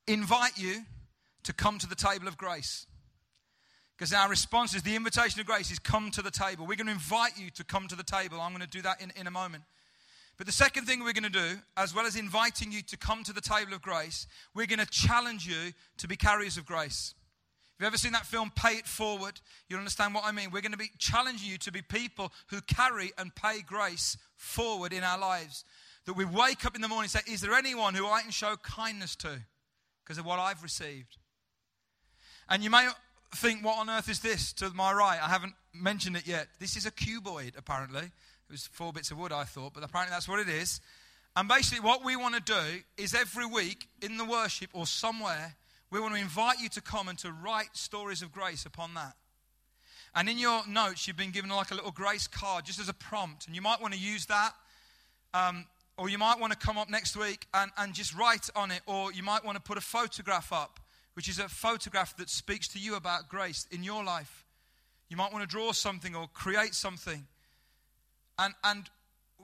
invite 0.06 0.56
you 0.56 0.84
to 1.44 1.54
come 1.54 1.80
to 1.80 1.88
the 1.88 1.96
table 1.96 2.28
of 2.28 2.38
grace. 2.38 2.86
Because 3.98 4.14
our 4.14 4.30
response 4.30 4.76
is 4.76 4.84
the 4.84 4.96
invitation 4.96 5.42
of 5.42 5.48
grace 5.48 5.72
is 5.72 5.80
come 5.80 6.12
to 6.12 6.22
the 6.22 6.30
table. 6.30 6.68
We're 6.68 6.76
going 6.76 6.86
to 6.88 6.94
invite 6.94 7.40
you 7.40 7.50
to 7.52 7.64
come 7.64 7.88
to 7.88 7.96
the 7.96 8.04
table. 8.04 8.40
I'm 8.40 8.52
going 8.52 8.62
to 8.62 8.68
do 8.68 8.84
that 8.84 9.02
in, 9.02 9.12
in 9.16 9.26
a 9.26 9.32
moment. 9.32 9.64
But 10.38 10.46
the 10.46 10.54
second 10.54 10.86
thing 10.86 11.00
we're 11.04 11.14
going 11.14 11.24
to 11.24 11.30
do, 11.30 11.60
as 11.76 11.94
well 11.94 12.06
as 12.06 12.16
inviting 12.16 12.72
you 12.72 12.84
to 12.84 12.98
come 12.98 13.24
to 13.24 13.34
the 13.34 13.42
table 13.42 13.74
of 13.74 13.82
grace, 13.82 14.28
we're 14.54 14.68
going 14.68 14.80
to 14.80 14.86
challenge 14.86 15.48
you 15.48 15.74
to 15.98 16.08
be 16.08 16.16
carriers 16.16 16.58
of 16.58 16.68
grace. 16.68 17.16
You've 17.82 17.88
ever 17.88 17.98
seen 17.98 18.12
that 18.12 18.28
film, 18.28 18.52
Pay 18.54 18.74
It 18.74 18.86
Forward, 18.86 19.42
you'll 19.68 19.80
understand 19.80 20.14
what 20.14 20.24
I 20.24 20.32
mean. 20.32 20.52
We're 20.52 20.62
going 20.62 20.72
to 20.72 20.78
be 20.78 20.92
challenging 21.00 21.50
you 21.50 21.58
to 21.58 21.72
be 21.72 21.82
people 21.82 22.32
who 22.52 22.62
carry 22.62 23.12
and 23.18 23.34
pay 23.34 23.62
grace 23.64 24.18
forward 24.36 24.94
in 24.94 25.04
our 25.04 25.18
lives. 25.18 25.66
That 26.06 26.14
we 26.14 26.24
wake 26.24 26.64
up 26.64 26.76
in 26.76 26.82
the 26.82 26.88
morning 26.88 27.06
and 27.06 27.26
say, 27.26 27.34
Is 27.34 27.42
there 27.42 27.56
anyone 27.56 27.96
who 27.96 28.06
I 28.06 28.22
can 28.22 28.30
show 28.30 28.56
kindness 28.62 29.16
to 29.16 29.30
because 30.04 30.20
of 30.20 30.28
what 30.28 30.38
I've 30.38 30.62
received? 30.62 31.18
And 32.48 32.64
you 32.64 32.70
may 32.70 32.88
think, 33.34 33.66
what 33.66 33.80
on 33.80 33.90
earth 33.90 34.10
is 34.10 34.20
this 34.20 34.54
to 34.54 34.70
my 34.76 34.94
right? 34.94 35.18
I 35.20 35.30
haven't 35.30 35.54
mentioned 35.74 36.16
it 36.18 36.28
yet. 36.28 36.50
This 36.60 36.78
is 36.78 36.86
a 36.86 36.92
cuboid, 36.92 37.58
apparently. 37.58 38.04
It 38.04 38.52
was 38.52 38.68
four 38.68 38.94
bits 38.94 39.10
of 39.10 39.18
wood, 39.18 39.32
I 39.32 39.46
thought, 39.46 39.74
but 39.74 39.84
apparently 39.84 40.14
that's 40.14 40.30
what 40.30 40.40
it 40.40 40.50
is. 40.50 40.82
And 41.36 41.48
basically, 41.48 41.80
what 41.80 42.06
we 42.06 42.16
want 42.16 42.36
to 42.36 42.42
do 42.42 42.84
is 42.96 43.16
every 43.16 43.48
week 43.48 43.88
in 44.04 44.18
the 44.18 44.26
worship 44.26 44.70
or 44.74 44.86
somewhere, 44.86 45.56
we 45.92 46.00
want 46.00 46.16
to 46.16 46.20
invite 46.20 46.60
you 46.60 46.70
to 46.70 46.82
come 46.82 47.08
and 47.08 47.18
to 47.20 47.32
write 47.32 47.76
stories 47.76 48.22
of 48.22 48.32
grace 48.32 48.66
upon 48.66 48.94
that. 48.96 49.14
And 50.16 50.28
in 50.28 50.38
your 50.38 50.66
notes, 50.68 51.08
you've 51.08 51.18
been 51.18 51.32
given 51.32 51.50
like 51.50 51.72
a 51.72 51.76
little 51.76 51.92
grace 51.92 52.28
card 52.28 52.66
just 52.66 52.80
as 52.80 52.90
a 52.90 52.94
prompt. 52.94 53.46
And 53.46 53.56
you 53.56 53.62
might 53.62 53.82
want 53.82 53.94
to 53.94 54.00
use 54.00 54.26
that. 54.26 54.54
Um, 55.34 55.66
or 55.98 56.10
you 56.10 56.18
might 56.18 56.40
want 56.40 56.52
to 56.52 56.58
come 56.58 56.78
up 56.78 56.90
next 56.90 57.16
week 57.16 57.48
and, 57.54 57.72
and 57.78 57.94
just 57.94 58.16
write 58.16 58.50
on 58.56 58.72
it. 58.72 58.82
Or 58.88 59.14
you 59.14 59.24
might 59.24 59.46
want 59.46 59.56
to 59.58 59.62
put 59.62 59.78
a 59.78 59.82
photograph 59.82 60.52
up 60.52 60.80
which 61.14 61.28
is 61.28 61.40
a 61.40 61.50
photograph 61.50 62.16
that 62.18 62.30
speaks 62.30 62.68
to 62.70 62.80
you 62.80 62.96
about 62.96 63.28
grace 63.28 63.68
in 63.72 63.84
your 63.84 64.04
life. 64.04 64.46
You 65.10 65.18
might 65.18 65.34
want 65.34 65.48
to 65.48 65.48
draw 65.48 65.72
something 65.74 66.16
or 66.16 66.28
create 66.34 66.74
something. 66.74 67.28
And, 68.40 68.54
and 68.64 68.90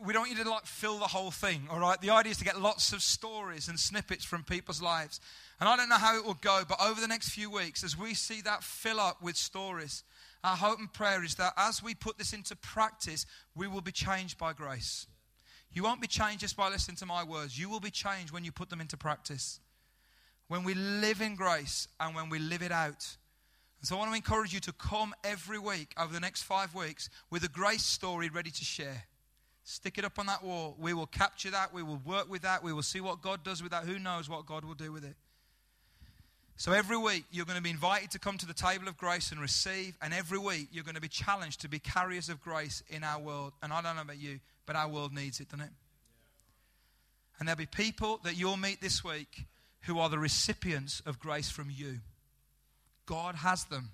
we 0.05 0.13
don't 0.13 0.29
need 0.29 0.37
to 0.37 0.49
like 0.49 0.65
fill 0.65 0.99
the 0.99 1.07
whole 1.07 1.31
thing, 1.31 1.67
all 1.69 1.79
right? 1.79 1.99
The 1.99 2.09
idea 2.09 2.31
is 2.31 2.37
to 2.37 2.45
get 2.45 2.59
lots 2.59 2.93
of 2.93 3.01
stories 3.01 3.67
and 3.67 3.79
snippets 3.79 4.25
from 4.25 4.43
people's 4.43 4.81
lives. 4.81 5.19
And 5.59 5.67
I 5.67 5.75
don't 5.75 5.89
know 5.89 5.95
how 5.95 6.17
it 6.17 6.25
will 6.25 6.35
go, 6.35 6.63
but 6.67 6.79
over 6.81 6.99
the 7.01 7.07
next 7.07 7.29
few 7.29 7.49
weeks, 7.49 7.83
as 7.83 7.97
we 7.97 8.13
see 8.13 8.41
that 8.41 8.63
fill 8.63 8.99
up 8.99 9.21
with 9.21 9.35
stories, 9.35 10.03
our 10.43 10.55
hope 10.55 10.79
and 10.79 10.91
prayer 10.91 11.23
is 11.23 11.35
that 11.35 11.53
as 11.57 11.81
we 11.81 11.95
put 11.95 12.17
this 12.17 12.33
into 12.33 12.55
practice, 12.55 13.25
we 13.55 13.67
will 13.67 13.81
be 13.81 13.91
changed 13.91 14.37
by 14.37 14.53
grace. 14.53 15.07
You 15.71 15.83
won't 15.83 16.01
be 16.01 16.07
changed 16.07 16.41
just 16.41 16.55
by 16.55 16.69
listening 16.69 16.97
to 16.97 17.05
my 17.05 17.23
words. 17.23 17.59
You 17.59 17.69
will 17.69 17.79
be 17.79 17.91
changed 17.91 18.31
when 18.31 18.43
you 18.43 18.51
put 18.51 18.69
them 18.69 18.81
into 18.81 18.97
practice 18.97 19.59
when 20.47 20.63
we 20.63 20.73
live 20.73 21.21
in 21.21 21.35
grace 21.35 21.87
and 21.99 22.15
when 22.15 22.29
we 22.29 22.39
live 22.39 22.61
it 22.61 22.71
out. 22.71 23.17
And 23.79 23.87
so 23.87 23.95
I 23.95 23.99
want 23.99 24.11
to 24.11 24.15
encourage 24.15 24.53
you 24.53 24.59
to 24.61 24.71
come 24.73 25.13
every 25.23 25.59
week 25.59 25.93
over 25.97 26.13
the 26.13 26.19
next 26.19 26.43
five 26.43 26.73
weeks 26.73 27.09
with 27.29 27.43
a 27.43 27.49
grace 27.49 27.83
story 27.83 28.29
ready 28.29 28.49
to 28.49 28.63
share. 28.63 29.03
Stick 29.69 29.97
it 29.97 30.05
up 30.05 30.17
on 30.17 30.27
that 30.27 30.45
wall. 30.45 30.77
We 30.79 30.93
will 30.93 31.07
capture 31.07 31.51
that. 31.51 31.73
We 31.73 31.83
will 31.83 31.99
work 32.05 32.31
with 32.31 32.43
that. 32.43 32.63
We 32.63 32.71
will 32.71 32.81
see 32.81 33.01
what 33.01 33.21
God 33.21 33.43
does 33.43 33.61
with 33.61 33.73
that. 33.73 33.83
Who 33.83 33.99
knows 33.99 34.29
what 34.29 34.45
God 34.45 34.63
will 34.63 34.75
do 34.75 34.93
with 34.93 35.03
it? 35.03 35.17
So 36.55 36.71
every 36.71 36.95
week 36.95 37.25
you're 37.31 37.45
going 37.45 37.57
to 37.57 37.61
be 37.61 37.69
invited 37.69 38.11
to 38.11 38.19
come 38.19 38.37
to 38.37 38.45
the 38.45 38.53
table 38.53 38.87
of 38.87 38.95
grace 38.95 39.33
and 39.33 39.41
receive. 39.41 39.97
And 40.01 40.13
every 40.13 40.37
week 40.37 40.69
you're 40.71 40.85
going 40.85 40.95
to 40.95 41.01
be 41.01 41.09
challenged 41.09 41.59
to 41.61 41.67
be 41.67 41.79
carriers 41.79 42.29
of 42.29 42.41
grace 42.41 42.81
in 42.87 43.03
our 43.03 43.19
world. 43.19 43.51
And 43.61 43.73
I 43.73 43.81
don't 43.81 43.97
know 43.97 44.03
about 44.03 44.21
you, 44.21 44.39
but 44.65 44.77
our 44.77 44.87
world 44.87 45.13
needs 45.13 45.41
it, 45.41 45.49
doesn't 45.49 45.65
it? 45.65 45.71
And 47.37 47.45
there'll 47.45 47.57
be 47.57 47.65
people 47.65 48.21
that 48.23 48.37
you'll 48.37 48.55
meet 48.55 48.79
this 48.79 49.03
week 49.03 49.47
who 49.81 49.99
are 49.99 50.07
the 50.07 50.17
recipients 50.17 51.01
of 51.05 51.19
grace 51.19 51.49
from 51.49 51.67
you. 51.69 51.99
God 53.05 53.35
has 53.35 53.65
them. 53.65 53.89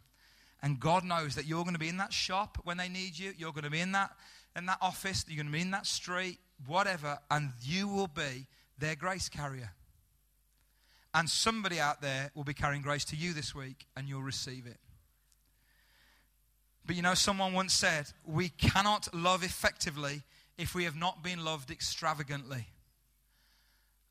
And 0.62 0.80
God 0.80 1.04
knows 1.04 1.34
that 1.34 1.48
you're 1.48 1.64
going 1.64 1.74
to 1.74 1.80
be 1.80 1.90
in 1.90 1.98
that 1.98 2.14
shop 2.14 2.60
when 2.64 2.78
they 2.78 2.90
need 2.90 3.18
you. 3.18 3.34
You're 3.36 3.54
going 3.54 3.64
to 3.64 3.72
be 3.72 3.82
in 3.82 3.94
that, 3.94 4.12
in 4.56 4.66
that 4.68 4.78
office. 4.82 5.26
You're 5.28 5.38
going 5.38 5.48
to 5.48 5.54
be 5.54 5.62
in 5.62 5.72
that 5.72 5.86
street, 5.86 6.40
whatever. 6.66 7.20
And 7.30 7.52
you 7.62 7.88
will 7.88 8.08
be 8.08 8.48
their 8.78 8.96
grace 8.96 9.30
carrier. 9.30 9.72
And 11.14 11.30
somebody 11.30 11.80
out 11.80 12.02
there 12.02 12.32
will 12.34 12.44
be 12.44 12.54
carrying 12.54 12.82
grace 12.82 13.06
to 13.06 13.16
you 13.16 13.34
this 13.34 13.54
week, 13.54 13.86
and 13.96 14.10
you'll 14.10 14.24
receive 14.24 14.66
it. 14.66 14.78
But 16.86 16.96
you 16.96 17.02
know, 17.02 17.14
someone 17.14 17.54
once 17.54 17.74
said, 17.74 18.08
We 18.26 18.50
cannot 18.50 19.14
love 19.14 19.44
effectively 19.44 20.24
if 20.58 20.76
we 20.76 20.86
have 20.86 20.96
not 20.96 21.24
been 21.24 21.44
loved 21.44 21.72
extravagantly. 21.72 22.68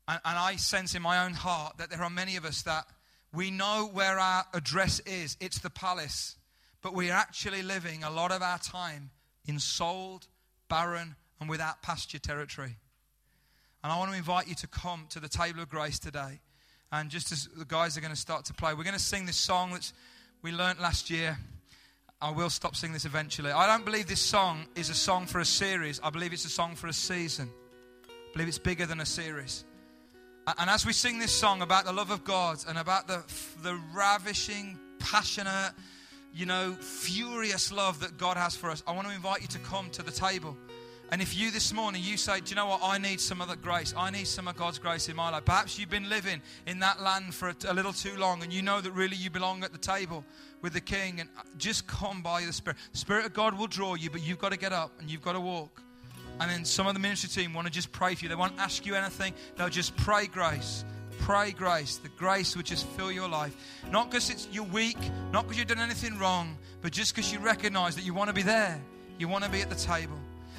And, 0.07 0.19
and 0.25 0.37
I 0.37 0.55
sense 0.55 0.95
in 0.95 1.01
my 1.01 1.25
own 1.25 1.33
heart 1.33 1.77
that 1.77 1.89
there 1.89 2.01
are 2.01 2.09
many 2.09 2.35
of 2.35 2.45
us 2.45 2.61
that 2.63 2.85
we 3.33 3.51
know 3.51 3.89
where 3.91 4.19
our 4.19 4.45
address 4.53 4.99
is 5.01 5.37
it's 5.39 5.59
the 5.59 5.69
palace, 5.69 6.35
but 6.81 6.93
we're 6.93 7.13
actually 7.13 7.63
living 7.63 8.03
a 8.03 8.11
lot 8.11 8.31
of 8.31 8.41
our 8.41 8.59
time 8.59 9.11
in 9.45 9.59
sold, 9.59 10.27
barren, 10.73 11.15
and 11.39 11.47
without 11.47 11.83
pasture 11.83 12.17
territory. 12.17 12.75
And 13.83 13.93
I 13.93 13.99
want 13.99 14.09
to 14.09 14.17
invite 14.17 14.47
you 14.47 14.55
to 14.55 14.65
come 14.65 15.05
to 15.09 15.19
the 15.19 15.29
table 15.29 15.61
of 15.61 15.69
grace 15.69 15.99
today. 15.99 16.39
And 16.91 17.11
just 17.11 17.31
as 17.31 17.47
the 17.55 17.63
guys 17.63 17.95
are 17.95 18.01
going 18.01 18.13
to 18.13 18.19
start 18.19 18.45
to 18.45 18.55
play, 18.55 18.73
we're 18.73 18.83
going 18.83 18.95
to 18.95 18.99
sing 18.99 19.27
this 19.27 19.37
song 19.37 19.69
that 19.73 19.91
we 20.41 20.51
learnt 20.51 20.81
last 20.81 21.11
year. 21.11 21.37
I 22.19 22.31
will 22.31 22.49
stop 22.49 22.75
singing 22.75 22.93
this 22.93 23.05
eventually. 23.05 23.51
I 23.51 23.67
don't 23.67 23.85
believe 23.85 24.07
this 24.07 24.19
song 24.19 24.65
is 24.73 24.89
a 24.89 24.95
song 24.95 25.27
for 25.27 25.39
a 25.39 25.45
series. 25.45 25.99
I 26.03 26.09
believe 26.09 26.33
it's 26.33 26.45
a 26.45 26.49
song 26.49 26.73
for 26.73 26.87
a 26.87 26.93
season. 26.93 27.51
I 28.07 28.33
believe 28.33 28.47
it's 28.47 28.57
bigger 28.57 28.87
than 28.87 28.99
a 28.99 29.05
series. 29.05 29.65
And 30.57 30.71
as 30.71 30.87
we 30.87 30.93
sing 30.93 31.19
this 31.19 31.31
song 31.31 31.61
about 31.61 31.85
the 31.85 31.93
love 31.93 32.09
of 32.09 32.23
God 32.23 32.57
and 32.67 32.79
about 32.79 33.07
the, 33.07 33.21
the 33.61 33.79
ravishing, 33.93 34.79
passionate, 34.97 35.73
you 36.33 36.45
know, 36.45 36.73
furious 36.73 37.71
love 37.71 37.99
that 37.99 38.17
God 38.17 38.37
has 38.37 38.55
for 38.55 38.69
us, 38.69 38.83
I 38.87 38.91
want 38.91 39.07
to 39.07 39.13
invite 39.13 39.41
you 39.41 39.47
to 39.49 39.59
come 39.59 39.89
to 39.91 40.03
the 40.03 40.11
table. 40.11 40.57
And 41.11 41.21
if 41.21 41.37
you 41.37 41.51
this 41.51 41.71
morning, 41.71 42.01
you 42.03 42.17
say, 42.17 42.39
Do 42.39 42.49
you 42.49 42.55
know 42.55 42.65
what? 42.65 42.79
I 42.81 42.97
need 42.97 43.21
some 43.21 43.39
of 43.39 43.47
that 43.49 43.61
grace. 43.61 43.93
I 43.95 44.09
need 44.09 44.25
some 44.25 44.47
of 44.47 44.55
God's 44.55 44.79
grace 44.79 45.09
in 45.09 45.15
my 45.15 45.29
life. 45.29 45.45
Perhaps 45.45 45.77
you've 45.77 45.89
been 45.89 46.09
living 46.09 46.41
in 46.65 46.79
that 46.79 47.01
land 47.01 47.35
for 47.35 47.49
a, 47.49 47.55
a 47.67 47.73
little 47.73 47.93
too 47.93 48.17
long 48.17 48.41
and 48.41 48.51
you 48.51 48.63
know 48.63 48.81
that 48.81 48.91
really 48.93 49.15
you 49.15 49.29
belong 49.29 49.63
at 49.63 49.71
the 49.71 49.77
table 49.77 50.25
with 50.63 50.73
the 50.73 50.81
King. 50.81 51.19
And 51.19 51.29
uh, 51.37 51.43
just 51.59 51.85
come 51.85 52.23
by 52.23 52.43
the 52.43 52.51
Spirit. 52.51 52.77
The 52.93 52.97
Spirit 52.97 53.25
of 53.25 53.33
God 53.33 53.55
will 53.55 53.67
draw 53.67 53.93
you, 53.93 54.09
but 54.09 54.23
you've 54.23 54.39
got 54.39 54.53
to 54.53 54.57
get 54.57 54.73
up 54.73 54.91
and 54.99 55.07
you've 55.07 55.21
got 55.21 55.33
to 55.33 55.39
walk. 55.39 55.83
And 56.39 56.49
then 56.49 56.65
some 56.65 56.87
of 56.87 56.95
the 56.95 56.99
ministry 56.99 57.29
team 57.29 57.53
want 57.53 57.67
to 57.67 57.73
just 57.73 57.91
pray 57.91 58.15
for 58.15 58.25
you. 58.25 58.29
They 58.29 58.35
won't 58.35 58.57
ask 58.57 58.83
you 58.83 58.95
anything, 58.95 59.33
they'll 59.55 59.69
just 59.69 59.95
pray 59.97 60.25
grace. 60.25 60.83
Pray 61.19 61.51
grace. 61.51 61.97
The 61.97 62.09
grace 62.09 62.55
would 62.55 62.65
just 62.65 62.85
fill 62.87 63.11
your 63.11 63.27
life. 63.27 63.55
Not 63.91 64.09
because 64.09 64.29
it's 64.29 64.47
you're 64.51 64.63
weak, 64.63 64.97
not 65.31 65.43
because 65.43 65.57
you've 65.57 65.67
done 65.67 65.79
anything 65.79 66.17
wrong, 66.19 66.57
but 66.81 66.91
just 66.91 67.15
because 67.15 67.31
you 67.31 67.39
recognize 67.39 67.95
that 67.95 68.03
you 68.03 68.13
want 68.13 68.29
to 68.29 68.33
be 68.33 68.41
there. 68.41 68.81
You 69.17 69.27
want 69.27 69.43
to 69.43 69.49
be 69.49 69.61
at 69.61 69.69
the 69.69 69.75
table. 69.75 70.17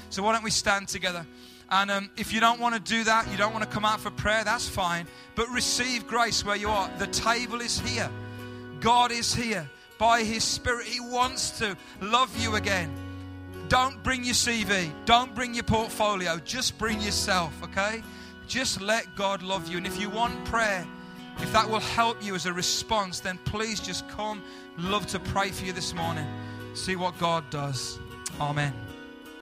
So 0.09 0.23
why 0.23 0.33
don't 0.33 0.43
we 0.43 0.51
stand 0.51 0.87
together? 0.87 1.25
And 1.69 1.89
um, 1.89 2.09
if 2.15 2.31
you 2.31 2.39
don't 2.39 2.59
want 2.59 2.75
to 2.75 2.81
do 2.81 3.03
that, 3.05 3.29
you 3.31 3.37
don't 3.37 3.51
want 3.51 3.63
to 3.63 3.69
come 3.69 3.85
out 3.85 3.99
for 3.99 4.11
prayer, 4.11 4.43
that's 4.43 4.67
fine. 4.67 5.07
But 5.35 5.49
receive 5.49 6.07
grace 6.07 6.45
where 6.45 6.55
you 6.55 6.69
are. 6.69 6.89
The 6.99 7.07
table 7.07 7.61
is 7.61 7.79
here. 7.79 8.09
God 8.79 9.11
is 9.11 9.33
here. 9.33 9.69
By 9.97 10.23
His 10.23 10.43
Spirit, 10.43 10.85
He 10.85 10.99
wants 10.99 11.57
to 11.59 11.75
love 12.01 12.35
you 12.37 12.55
again. 12.55 12.93
Don't 13.67 14.01
bring 14.03 14.23
your 14.23 14.35
CV. 14.35 14.91
Don't 15.05 15.33
bring 15.33 15.53
your 15.53 15.63
portfolio. 15.63 16.37
Just 16.39 16.77
bring 16.77 17.01
yourself, 17.01 17.51
okay? 17.63 18.03
Just 18.47 18.81
let 18.81 19.13
God 19.15 19.41
love 19.41 19.67
you. 19.67 19.77
And 19.77 19.85
if 19.85 19.99
you 19.99 20.09
want 20.09 20.45
prayer, 20.45 20.85
if 21.39 21.51
that 21.51 21.69
will 21.69 21.79
help 21.79 22.23
you 22.23 22.35
as 22.35 22.45
a 22.45 22.53
response, 22.53 23.19
then 23.19 23.37
please 23.45 23.79
just 23.79 24.07
come. 24.07 24.41
Love 24.77 25.05
to 25.07 25.19
pray 25.19 25.51
for 25.51 25.65
you 25.65 25.73
this 25.73 25.93
morning. 25.93 26.25
See 26.73 26.95
what 26.95 27.17
God 27.17 27.49
does. 27.49 27.99
Amen. 28.39 28.73